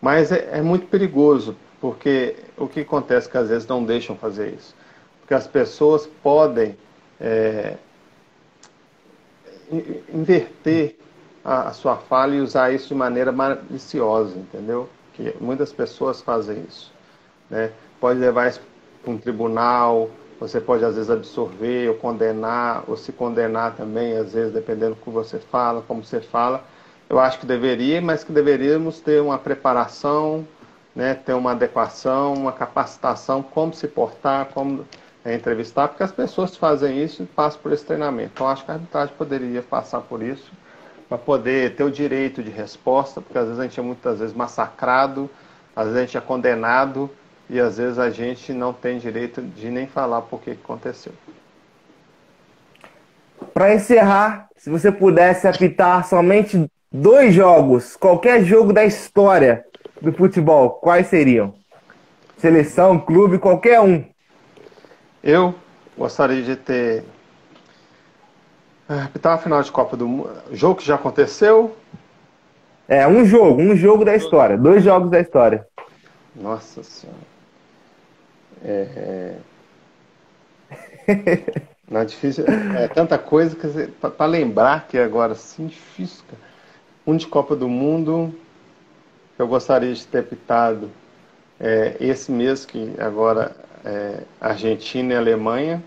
Mas 0.00 0.32
é, 0.32 0.58
é, 0.58 0.62
muito 0.62 0.86
perigoso, 0.86 1.54
porque 1.84 2.36
o 2.56 2.66
que 2.66 2.80
acontece 2.80 3.28
é 3.28 3.30
que 3.30 3.36
às 3.36 3.50
vezes 3.50 3.68
não 3.68 3.84
deixam 3.84 4.16
fazer 4.16 4.54
isso. 4.54 4.74
Porque 5.20 5.34
as 5.34 5.46
pessoas 5.46 6.06
podem 6.22 6.78
é, 7.20 7.74
inverter 10.10 10.96
a, 11.44 11.68
a, 11.68 11.72
sua 11.74 11.96
fala 11.96 12.36
e 12.36 12.40
usar 12.40 12.72
isso 12.72 12.88
de 12.88 12.94
maneira 12.94 13.30
maliciosa, 13.32 14.34
entendeu? 14.34 14.88
Que 15.12 15.36
muitas 15.38 15.74
pessoas 15.74 16.22
fazem 16.22 16.64
isso. 16.66 16.90
Né? 17.50 17.70
Pode 18.00 18.18
levar 18.18 18.48
isso 18.48 18.62
para 19.02 19.12
um 19.12 19.18
tribunal, 19.18 20.08
você 20.40 20.62
pode 20.62 20.82
às 20.86 20.94
vezes 20.94 21.10
absorver 21.10 21.90
ou 21.90 21.96
condenar, 21.96 22.84
ou 22.88 22.96
se 22.96 23.12
condenar 23.12 23.76
também, 23.76 24.16
às 24.16 24.32
vezes, 24.32 24.54
dependendo 24.54 24.94
do 24.94 25.02
que 25.02 25.10
você 25.10 25.38
fala, 25.38 25.82
como 25.82 26.02
você 26.02 26.22
fala. 26.22 26.64
Eu 27.10 27.20
acho 27.20 27.38
que 27.38 27.44
deveria, 27.44 28.00
mas 28.00 28.24
que 28.24 28.32
deveríamos 28.32 29.00
ter 29.00 29.20
uma 29.20 29.36
preparação, 29.36 30.48
né, 30.94 31.14
ter 31.14 31.32
uma 31.32 31.52
adequação, 31.52 32.34
uma 32.34 32.52
capacitação, 32.52 33.42
como 33.42 33.74
se 33.74 33.88
portar, 33.88 34.46
como 34.46 34.86
é, 35.24 35.34
entrevistar, 35.34 35.88
porque 35.88 36.02
as 36.02 36.12
pessoas 36.12 36.56
fazem 36.56 37.02
isso 37.02 37.22
e 37.22 37.26
passam 37.26 37.60
por 37.60 37.72
esse 37.72 37.84
treinamento. 37.84 38.32
Então, 38.34 38.48
acho 38.48 38.64
que 38.64 38.70
a 38.70 38.74
arbitragem 38.74 39.14
poderia 39.16 39.62
passar 39.62 40.00
por 40.02 40.22
isso, 40.22 40.52
para 41.08 41.18
poder 41.18 41.74
ter 41.74 41.84
o 41.84 41.90
direito 41.90 42.42
de 42.42 42.50
resposta, 42.50 43.20
porque 43.20 43.38
às 43.38 43.46
vezes 43.46 43.60
a 43.60 43.62
gente 43.64 43.80
é 43.80 43.82
muitas 43.82 44.18
vezes 44.20 44.34
massacrado, 44.34 45.28
às 45.74 45.84
vezes 45.86 45.98
a 45.98 46.00
gente 46.02 46.16
é 46.16 46.20
condenado 46.20 47.10
e 47.50 47.60
às 47.60 47.76
vezes 47.76 47.98
a 47.98 48.10
gente 48.10 48.52
não 48.52 48.72
tem 48.72 48.98
direito 48.98 49.42
de 49.42 49.70
nem 49.70 49.86
falar 49.86 50.22
por 50.22 50.40
que 50.40 50.52
aconteceu. 50.52 51.12
Para 53.52 53.74
encerrar, 53.74 54.48
se 54.56 54.70
você 54.70 54.90
pudesse 54.90 55.46
apitar 55.46 56.06
somente 56.06 56.70
dois 56.90 57.34
jogos, 57.34 57.96
qualquer 57.96 58.42
jogo 58.44 58.72
da 58.72 58.84
história 58.84 59.64
do 60.00 60.12
futebol, 60.12 60.70
quais 60.70 61.06
seriam? 61.06 61.54
Seleção, 62.38 62.98
clube, 62.98 63.38
qualquer 63.38 63.80
um. 63.80 64.04
Eu 65.22 65.54
gostaria 65.96 66.42
de 66.42 66.56
ter 66.56 67.04
apitar 68.88 69.34
a 69.34 69.38
final 69.38 69.62
de 69.62 69.72
Copa 69.72 69.96
do 69.96 70.06
Mundo. 70.06 70.30
Jogo 70.52 70.76
que 70.76 70.84
já 70.86 70.96
aconteceu? 70.96 71.76
É, 72.86 73.06
um 73.06 73.24
jogo, 73.24 73.62
um 73.62 73.74
jogo 73.74 74.04
da 74.04 74.14
história, 74.14 74.58
dois 74.58 74.84
jogos 74.84 75.10
da 75.10 75.20
história. 75.20 75.66
Nossa 76.34 76.82
Senhora. 76.82 77.18
É, 78.62 79.38
é... 81.08 81.64
Não 81.90 82.00
é 82.00 82.04
difícil. 82.04 82.44
É 82.78 82.88
tanta 82.88 83.18
coisa 83.18 83.54
que 83.56 83.86
para 83.88 84.26
lembrar 84.26 84.86
que 84.88 84.98
agora 84.98 85.34
sim 85.34 85.66
difícil. 85.66 86.24
Cara. 86.28 86.42
Um 87.06 87.16
de 87.16 87.26
Copa 87.26 87.54
do 87.54 87.68
Mundo 87.68 88.34
eu 89.38 89.48
gostaria 89.48 89.92
de 89.92 90.06
ter 90.06 90.24
pitado 90.24 90.90
é, 91.60 91.96
esse 92.00 92.30
mês 92.30 92.64
que 92.64 92.94
agora 92.98 93.54
é 93.84 94.22
Argentina 94.40 95.14
e 95.14 95.16
Alemanha, 95.16 95.82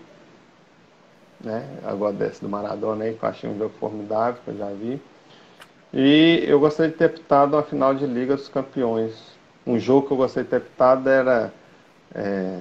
né? 1.40 1.66
Agora 1.84 2.12
desse 2.12 2.40
do 2.40 2.48
Maradona 2.48 3.04
aí 3.04 3.14
que 3.14 3.22
eu 3.22 3.28
achei 3.28 3.48
um 3.48 3.58
jogo 3.58 3.74
formidável 3.78 4.40
que 4.44 4.50
eu 4.50 4.56
já 4.56 4.70
vi. 4.70 5.00
E 5.92 6.44
eu 6.46 6.60
gostaria 6.60 6.92
de 6.92 6.98
ter 6.98 7.10
pitado 7.10 7.56
a 7.56 7.62
final 7.62 7.94
de 7.94 8.06
Liga 8.06 8.36
dos 8.36 8.48
Campeões. 8.48 9.14
Um 9.66 9.78
jogo 9.78 10.06
que 10.06 10.12
eu 10.12 10.16
gostaria 10.16 10.44
de 10.44 10.50
ter 10.50 10.60
pitado 10.60 11.08
era 11.08 11.52
é... 12.14 12.60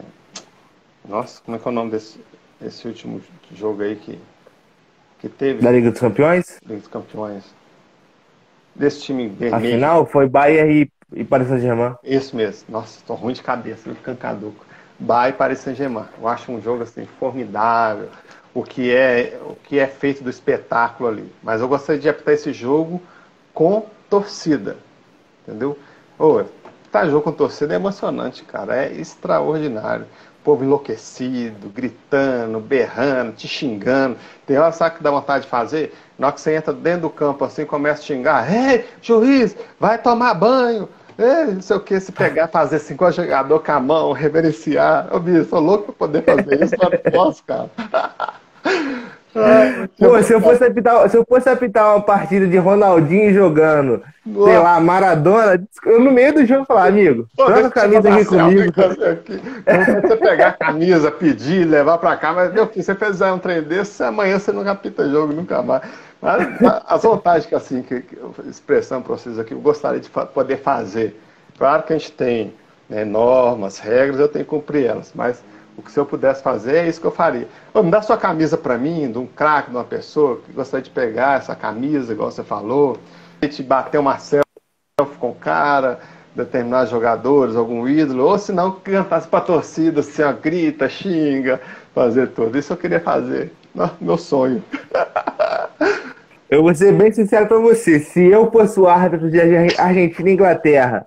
Nossa, 1.08 1.42
como 1.42 1.56
é 1.56 1.60
que 1.60 1.68
é 1.68 1.72
o 1.72 1.74
nome 1.74 1.92
desse, 1.92 2.20
desse 2.60 2.88
último 2.88 3.22
jogo 3.54 3.82
aí 3.82 3.96
que, 3.96 4.20
que 5.20 5.30
teve? 5.30 5.62
Da 5.62 5.72
Liga 5.72 5.92
dos 5.92 6.00
Campeões? 6.00 6.60
Liga 6.64 6.80
dos 6.80 6.88
Campeões. 6.88 7.57
Desse 8.78 9.02
time 9.02 9.28
vermelho. 9.28 9.56
A 9.56 9.60
final 9.60 10.06
foi 10.06 10.28
Bayern 10.30 10.92
e, 11.14 11.20
e 11.22 11.24
Paris 11.24 11.48
Saint-Germain. 11.48 11.96
Isso 12.04 12.36
mesmo. 12.36 12.66
Nossa, 12.70 13.00
tô 13.06 13.14
ruim 13.16 13.34
de 13.34 13.42
cabeça, 13.42 13.94
ficando 13.94 14.18
caduco. 14.18 14.66
Bayern 15.00 15.36
e 15.36 15.38
Paris 15.38 15.60
Saint-Germain. 15.60 16.06
Eu 16.20 16.28
acho 16.28 16.52
um 16.52 16.62
jogo 16.62 16.84
assim 16.84 17.06
formidável. 17.20 18.10
O 18.54 18.64
que 18.64 18.92
é 18.94 19.40
o 19.44 19.56
que 19.56 19.78
é 19.80 19.88
feito 19.88 20.24
do 20.24 20.30
espetáculo 20.30 21.10
ali. 21.10 21.32
Mas 21.44 21.62
eu 21.62 21.68
gostaria 21.68 22.02
de 22.02 22.10
apitar 22.10 22.34
esse 22.34 22.52
jogo 22.54 23.02
com 23.54 23.86
torcida. 24.10 24.78
Entendeu? 25.48 25.78
Ô, 26.18 26.44
Tá 26.92 27.06
jogo 27.06 27.22
com 27.22 27.32
torcida 27.34 27.74
é 27.74 27.76
emocionante, 27.76 28.44
cara. 28.44 28.76
É 28.86 28.94
extraordinário. 28.94 30.06
Povo 30.48 30.64
enlouquecido, 30.64 31.68
gritando, 31.68 32.62
berrando, 32.62 33.34
te 33.34 33.50
xingando. 33.50 34.16
Tem 34.46 34.58
hora, 34.58 34.72
sabe 34.72 34.96
que 34.96 35.04
dá 35.04 35.12
vontade 35.12 35.44
de 35.44 35.50
fazer? 35.50 35.94
Na 36.18 36.28
hora 36.28 36.34
que 36.34 36.40
você 36.40 36.56
entra 36.56 36.72
dentro 36.72 37.02
do 37.02 37.10
campo 37.10 37.44
assim, 37.44 37.66
começa 37.66 38.02
a 38.02 38.06
xingar, 38.06 38.50
ei, 38.50 38.86
juiz, 39.02 39.58
vai 39.78 39.98
tomar 39.98 40.34
banho, 40.36 40.88
ei, 41.20 41.54
não 41.54 41.62
sei 41.62 41.76
o 41.76 41.82
que, 41.82 42.00
se 42.00 42.14
pegar, 42.14 42.48
fazer 42.48 42.78
assim 42.78 42.96
com 42.96 43.04
o 43.04 43.12
jogador 43.12 43.60
com 43.60 43.72
a 43.74 43.80
mão, 43.82 44.14
reverenciar. 44.14 45.14
Ô, 45.14 45.20
bicho, 45.20 45.50
sou 45.50 45.60
louco 45.60 45.92
pra 45.92 46.08
poder 46.08 46.24
fazer 46.24 46.64
isso, 46.64 46.76
mas 46.80 46.92
não 46.92 47.12
posso, 47.12 47.44
cara. 47.44 47.70
Pô, 49.98 50.22
se 50.24 50.34
eu, 50.34 50.42
fosse 50.42 50.64
apitar, 50.66 51.10
se 51.10 51.18
eu 51.18 51.26
fosse 51.28 51.50
apitar 51.50 51.96
uma 51.96 52.02
partida 52.02 52.48
de 52.48 52.58
Ronaldinho 52.58 53.34
jogando, 53.34 54.02
Nossa. 54.26 54.52
sei 54.52 54.60
lá, 54.60 54.80
Maradona, 54.80 55.64
eu 55.86 56.00
no 56.00 56.12
meio 56.12 56.34
do 56.34 56.46
jogo 56.46 56.66
falar, 56.66 56.88
amigo, 56.88 57.28
Pô, 57.36 57.46
troca 57.46 57.68
a 57.68 57.72
camisa 57.72 58.14
aqui 58.14 58.26
comigo. 58.26 58.74
Aqui. 59.12 59.42
Não 59.66 60.02
você 60.02 60.16
pegar 60.18 60.48
a 60.48 60.54
camisa, 60.54 61.12
pedir, 61.12 61.66
levar 61.66 61.98
pra 61.98 62.18
cá, 62.18 62.34
mas 62.34 62.54
meu 62.54 62.68
filho, 62.68 62.84
você 62.84 62.96
fizer 62.96 63.32
um 63.32 63.40
trem 63.40 63.62
desse, 63.62 64.04
amanhã 64.04 64.40
você 64.40 64.52
não 64.52 64.68
apita 64.68 65.10
jogo 65.10 65.34
nunca 65.34 65.62
mais. 65.62 65.84
Mas 66.22 66.48
as 66.88 67.04
vantagens 67.04 67.46
que 67.46 67.56
assim, 67.56 67.82
que, 67.82 68.02
que 68.02 68.18
expressão 68.50 69.02
para 69.02 69.16
vocês 69.16 69.38
aqui, 69.38 69.54
eu 69.54 69.60
gostaria 69.60 70.00
de 70.00 70.10
poder 70.10 70.58
fazer. 70.58 71.20
Claro 71.58 71.84
que 71.84 71.94
a 71.94 71.98
gente 71.98 72.12
tem 72.12 72.54
né, 72.90 73.04
normas, 73.06 73.80
regras, 73.80 74.20
eu 74.20 74.28
tenho 74.28 74.46
que 74.46 74.50
cumprir 74.50 74.86
elas, 74.86 75.12
mas 75.14 75.44
o 75.78 75.82
que 75.82 75.92
se 75.92 76.00
eu 76.00 76.06
pudesse 76.06 76.42
fazer 76.42 76.78
é 76.78 76.88
isso 76.88 77.00
que 77.00 77.06
eu 77.06 77.12
faria. 77.12 77.48
Ô, 77.74 77.84
me 77.84 77.92
dá 77.92 78.02
sua 78.02 78.18
camisa 78.18 78.58
para 78.58 78.78
mim, 78.78 79.12
de 79.12 79.20
um 79.20 79.28
craque, 79.28 79.70
de 79.70 79.76
uma 79.76 79.84
pessoa 79.84 80.42
que 80.44 80.52
gostaria 80.52 80.84
de 80.84 80.90
pegar 80.90 81.38
essa 81.38 81.56
camisa, 81.56 82.12
igual 82.12 82.32
você 82.32 82.44
falou, 82.44 82.98
te 83.40 83.62
bater 83.62 84.00
uma 84.00 84.18
selfie 84.18 84.44
com 85.20 85.30
o 85.30 85.36
cara, 85.36 86.00
determinados 86.36 86.90
jogadores, 86.90 87.56
algum 87.56 87.88
ídolo, 87.88 88.26
ou 88.26 88.40
se 88.40 88.52
não, 88.52 88.72
cantasse 88.72 89.28
a 89.32 89.42
torcida, 89.42 90.00
assim, 90.00 90.24
ó, 90.24 90.34
grita, 90.34 90.90
xinga, 90.90 91.62
fazer 91.94 92.30
tudo. 92.30 92.58
Isso 92.58 92.74
eu 92.74 92.78
queria 92.78 93.00
fazer. 93.00 93.54
Meu 94.02 94.18
sonho. 94.18 94.64
Eu 96.50 96.64
vou 96.64 96.74
ser 96.74 96.94
bem 96.94 97.12
sincero 97.12 97.46
para 97.46 97.58
você. 97.58 98.00
Se 98.00 98.24
eu 98.24 98.50
fosse 98.50 98.80
o 98.80 98.88
árbitro 98.88 99.30
de 99.30 99.38
Argentina 99.78 100.30
e 100.30 100.34
Inglaterra 100.34 101.06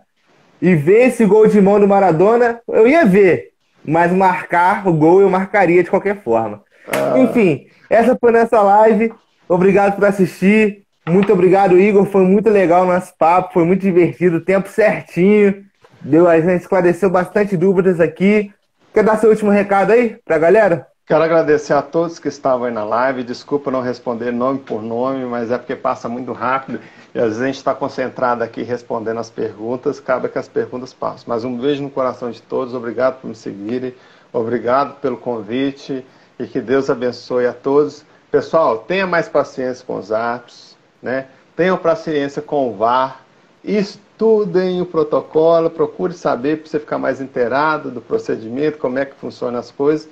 e 0.61 0.75
ver 0.75 1.09
esse 1.09 1.25
gol 1.25 1.47
de 1.47 1.59
mão 1.63 1.81
do 1.81 1.89
Maradona, 1.89 2.61
eu 2.69 2.87
ia 2.87 3.07
ver 3.07 3.50
mas 3.85 4.13
marcar 4.13 4.87
o 4.87 4.93
gol 4.93 5.21
eu 5.21 5.31
marcaria 5.31 5.83
de 5.83 5.91
qualquer 5.91 6.23
forma. 6.23 6.63
Ah. 6.89 7.19
Enfim, 7.19 7.67
essa 7.89 8.17
foi 8.19 8.33
nossa 8.33 8.61
live. 8.61 9.13
Obrigado 9.49 9.97
por 9.97 10.05
assistir. 10.05 10.85
Muito 11.09 11.33
obrigado, 11.33 11.79
Igor. 11.79 12.05
Foi 12.07 12.23
muito 12.25 12.49
legal 12.49 12.85
o 12.85 12.87
nosso 12.87 13.13
papo, 13.19 13.53
foi 13.53 13.65
muito 13.65 13.83
divertido, 13.83 14.41
tempo 14.41 14.69
certinho. 14.69 15.65
Deu, 16.01 16.29
a 16.29 16.41
gente 16.41 16.63
esclareceu 16.63 17.11
bastante 17.11 17.57
dúvidas 17.57 18.01
aqui. 18.01 18.53
Quer 18.95 19.05
dar 19.05 19.19
seu 19.19 19.31
último 19.31 19.51
recado 19.51 19.93
aí 19.93 20.17
pra 20.25 20.39
galera? 20.39 20.87
Quero 21.11 21.25
agradecer 21.25 21.73
a 21.73 21.83
todos 21.83 22.21
que 22.21 22.29
estavam 22.29 22.67
aí 22.67 22.73
na 22.73 22.85
live. 22.85 23.25
Desculpa 23.25 23.69
não 23.69 23.81
responder 23.81 24.31
nome 24.31 24.61
por 24.61 24.81
nome, 24.81 25.25
mas 25.25 25.51
é 25.51 25.59
porque 25.59 25.75
passa 25.75 26.09
muito 26.09 26.33
rápido. 26.33 26.79
E 27.13 27.19
às 27.19 27.25
vezes 27.25 27.43
a 27.43 27.47
gente 27.47 27.57
está 27.57 27.75
concentrado 27.75 28.45
aqui 28.45 28.63
respondendo 28.63 29.19
as 29.19 29.29
perguntas, 29.29 29.99
cabe 29.99 30.29
que 30.29 30.39
as 30.39 30.47
perguntas 30.47 30.93
passem. 30.93 31.25
Mas 31.27 31.43
um 31.43 31.59
beijo 31.59 31.83
no 31.83 31.91
coração 31.91 32.31
de 32.31 32.41
todos, 32.41 32.75
obrigado 32.75 33.21
por 33.21 33.27
me 33.27 33.35
seguirem, 33.35 33.93
obrigado 34.33 35.01
pelo 35.01 35.17
convite 35.17 36.07
e 36.39 36.47
que 36.47 36.61
Deus 36.61 36.89
abençoe 36.89 37.45
a 37.45 37.53
todos. 37.53 38.05
Pessoal, 38.31 38.79
tenha 38.79 39.05
mais 39.05 39.29
paciência 39.29 39.85
com 39.85 39.99
os 39.99 40.13
apps, 40.13 40.77
né? 41.03 41.27
tenham 41.57 41.77
paciência 41.77 42.41
com 42.41 42.71
o 42.71 42.77
VAR, 42.77 43.25
estudem 43.65 44.81
o 44.81 44.87
protocolo, 44.87 45.71
procure 45.71 46.13
saber 46.13 46.59
para 46.59 46.71
você 46.71 46.79
ficar 46.79 46.99
mais 46.99 47.21
inteirado 47.21 47.91
do 47.91 48.01
procedimento, 48.01 48.79
como 48.79 48.97
é 48.97 49.05
que 49.05 49.17
funcionam 49.17 49.59
as 49.59 49.73
coisas 49.73 50.09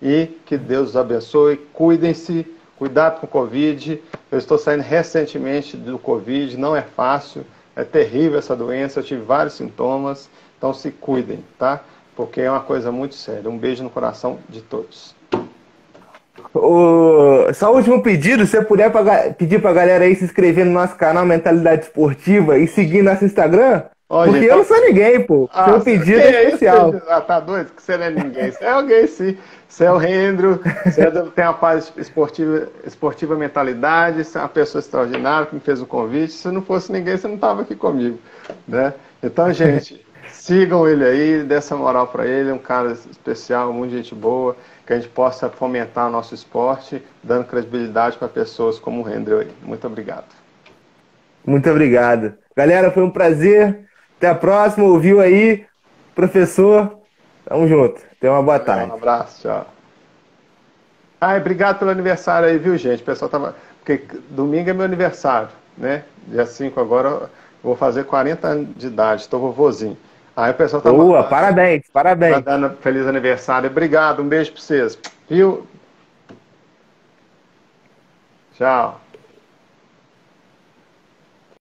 e 0.00 0.26
que 0.44 0.56
Deus 0.56 0.90
os 0.90 0.96
abençoe, 0.96 1.56
cuidem-se 1.72 2.46
Cuidado 2.76 3.20
com 3.20 3.26
o 3.26 3.28
Covid. 3.28 4.02
Eu 4.30 4.38
estou 4.38 4.58
saindo 4.58 4.82
recentemente 4.82 5.76
do 5.76 5.98
Covid, 5.98 6.56
não 6.58 6.76
é 6.76 6.82
fácil, 6.82 7.44
é 7.74 7.82
terrível 7.84 8.38
essa 8.38 8.54
doença, 8.54 9.00
eu 9.00 9.04
tive 9.04 9.22
vários 9.22 9.54
sintomas, 9.54 10.28
então 10.58 10.74
se 10.74 10.90
cuidem, 10.90 11.42
tá? 11.58 11.80
Porque 12.14 12.40
é 12.40 12.50
uma 12.50 12.60
coisa 12.60 12.92
muito 12.92 13.14
séria. 13.14 13.48
Um 13.48 13.58
beijo 13.58 13.82
no 13.82 13.90
coração 13.90 14.38
de 14.48 14.60
todos. 14.60 15.14
O... 16.54 17.52
Só 17.54 17.72
o 17.72 17.76
último 17.76 18.02
pedido, 18.02 18.44
se 18.44 18.52
você 18.52 18.62
puder 18.62 18.90
pra... 18.90 19.30
pedir 19.32 19.60
pra 19.60 19.72
galera 19.72 20.04
aí 20.04 20.14
se 20.14 20.24
inscrever 20.24 20.64
no 20.64 20.72
nosso 20.72 20.96
canal 20.96 21.24
Mentalidade 21.24 21.84
Esportiva 21.84 22.58
e 22.58 22.66
seguir 22.66 23.02
nosso 23.02 23.24
Instagram, 23.24 23.82
porque 24.08 24.32
gente, 24.32 24.46
eu 24.46 24.56
não 24.58 24.64
sou 24.64 24.80
ninguém, 24.80 25.20
pô. 25.24 25.50
Ah, 25.52 25.64
Seu 25.64 25.80
pedido 25.80 26.20
é, 26.20 26.26
é 26.26 26.44
especial. 26.44 26.94
Ah, 27.08 27.20
tá 27.20 27.40
doido? 27.40 27.72
Que 27.74 27.82
você 27.82 27.96
não 27.96 28.04
é 28.04 28.10
ninguém. 28.10 28.52
Você 28.52 28.64
é 28.64 28.70
alguém, 28.70 29.06
sim. 29.08 29.36
Você 29.68 29.84
é 29.84 29.90
o 29.90 29.96
Rendro, 29.96 30.60
você 30.84 31.02
é 31.02 31.10
tem 31.10 31.44
uma 31.44 31.54
paz 31.54 31.92
esportiva, 31.96 32.68
esportiva 32.84 33.36
mentalidade, 33.36 34.24
você 34.24 34.38
é 34.38 34.40
uma 34.40 34.48
pessoa 34.48 34.80
extraordinária 34.80 35.46
que 35.46 35.54
me 35.54 35.60
fez 35.60 35.82
o 35.82 35.86
convite. 35.86 36.32
Se 36.32 36.48
não 36.48 36.62
fosse 36.62 36.90
ninguém, 36.92 37.16
você 37.16 37.26
não 37.26 37.34
estava 37.34 37.62
aqui 37.62 37.74
comigo. 37.74 38.18
Né? 38.66 38.94
Então, 39.22 39.52
gente, 39.52 40.04
sigam 40.32 40.88
ele 40.88 41.04
aí, 41.04 41.42
dê 41.42 41.56
essa 41.56 41.76
moral 41.76 42.06
para 42.06 42.26
ele, 42.26 42.50
é 42.50 42.54
um 42.54 42.58
cara 42.58 42.92
especial, 42.92 43.72
muito 43.72 43.92
gente 43.92 44.14
boa, 44.14 44.56
que 44.86 44.92
a 44.92 44.96
gente 44.96 45.08
possa 45.08 45.48
fomentar 45.48 46.06
o 46.06 46.10
nosso 46.10 46.34
esporte, 46.34 47.02
dando 47.22 47.44
credibilidade 47.44 48.16
para 48.16 48.28
pessoas 48.28 48.78
como 48.78 49.00
o 49.00 49.04
Rendro 49.04 49.40
aí. 49.40 49.50
Muito 49.62 49.86
obrigado. 49.86 50.26
Muito 51.44 51.68
obrigado. 51.70 52.34
Galera, 52.56 52.90
foi 52.90 53.02
um 53.02 53.10
prazer. 53.10 53.86
Até 54.16 54.28
a 54.28 54.34
próxima. 54.34 54.86
Ouviu 54.86 55.20
aí, 55.20 55.64
professor? 56.14 56.98
Tamo 57.44 57.68
junto. 57.68 58.00
Tenha 58.20 58.32
uma 58.32 58.42
boa 58.42 58.58
tarde. 58.58 58.90
Um 58.90 58.94
abraço, 58.94 59.42
tchau. 59.42 59.66
Ai, 61.20 61.38
obrigado 61.38 61.78
pelo 61.78 61.90
aniversário 61.90 62.48
aí, 62.48 62.58
viu, 62.58 62.76
gente? 62.76 63.02
O 63.02 63.06
pessoal 63.06 63.30
tava. 63.30 63.56
Porque 63.78 64.02
domingo 64.30 64.68
é 64.68 64.72
meu 64.72 64.84
aniversário, 64.84 65.48
né? 65.76 66.04
Dia 66.26 66.44
5 66.44 66.78
agora 66.80 67.08
eu 67.08 67.30
vou 67.62 67.76
fazer 67.76 68.04
40 68.04 68.48
anos 68.48 68.68
de 68.76 68.88
idade, 68.88 69.22
estou 69.22 69.40
vovozinho. 69.40 69.96
Aí 70.36 70.50
o 70.50 70.54
pessoal 70.54 70.82
tá. 70.82 70.90
Boa, 70.90 71.24
parabéns, 71.24 71.84
parabéns. 71.92 72.34
Tá 72.34 72.56
dando 72.56 72.76
feliz 72.76 73.06
aniversário. 73.06 73.70
Obrigado, 73.70 74.22
um 74.22 74.28
beijo 74.28 74.52
pra 74.52 74.60
vocês. 74.60 74.98
Viu? 75.28 75.66
Tchau. 78.56 79.00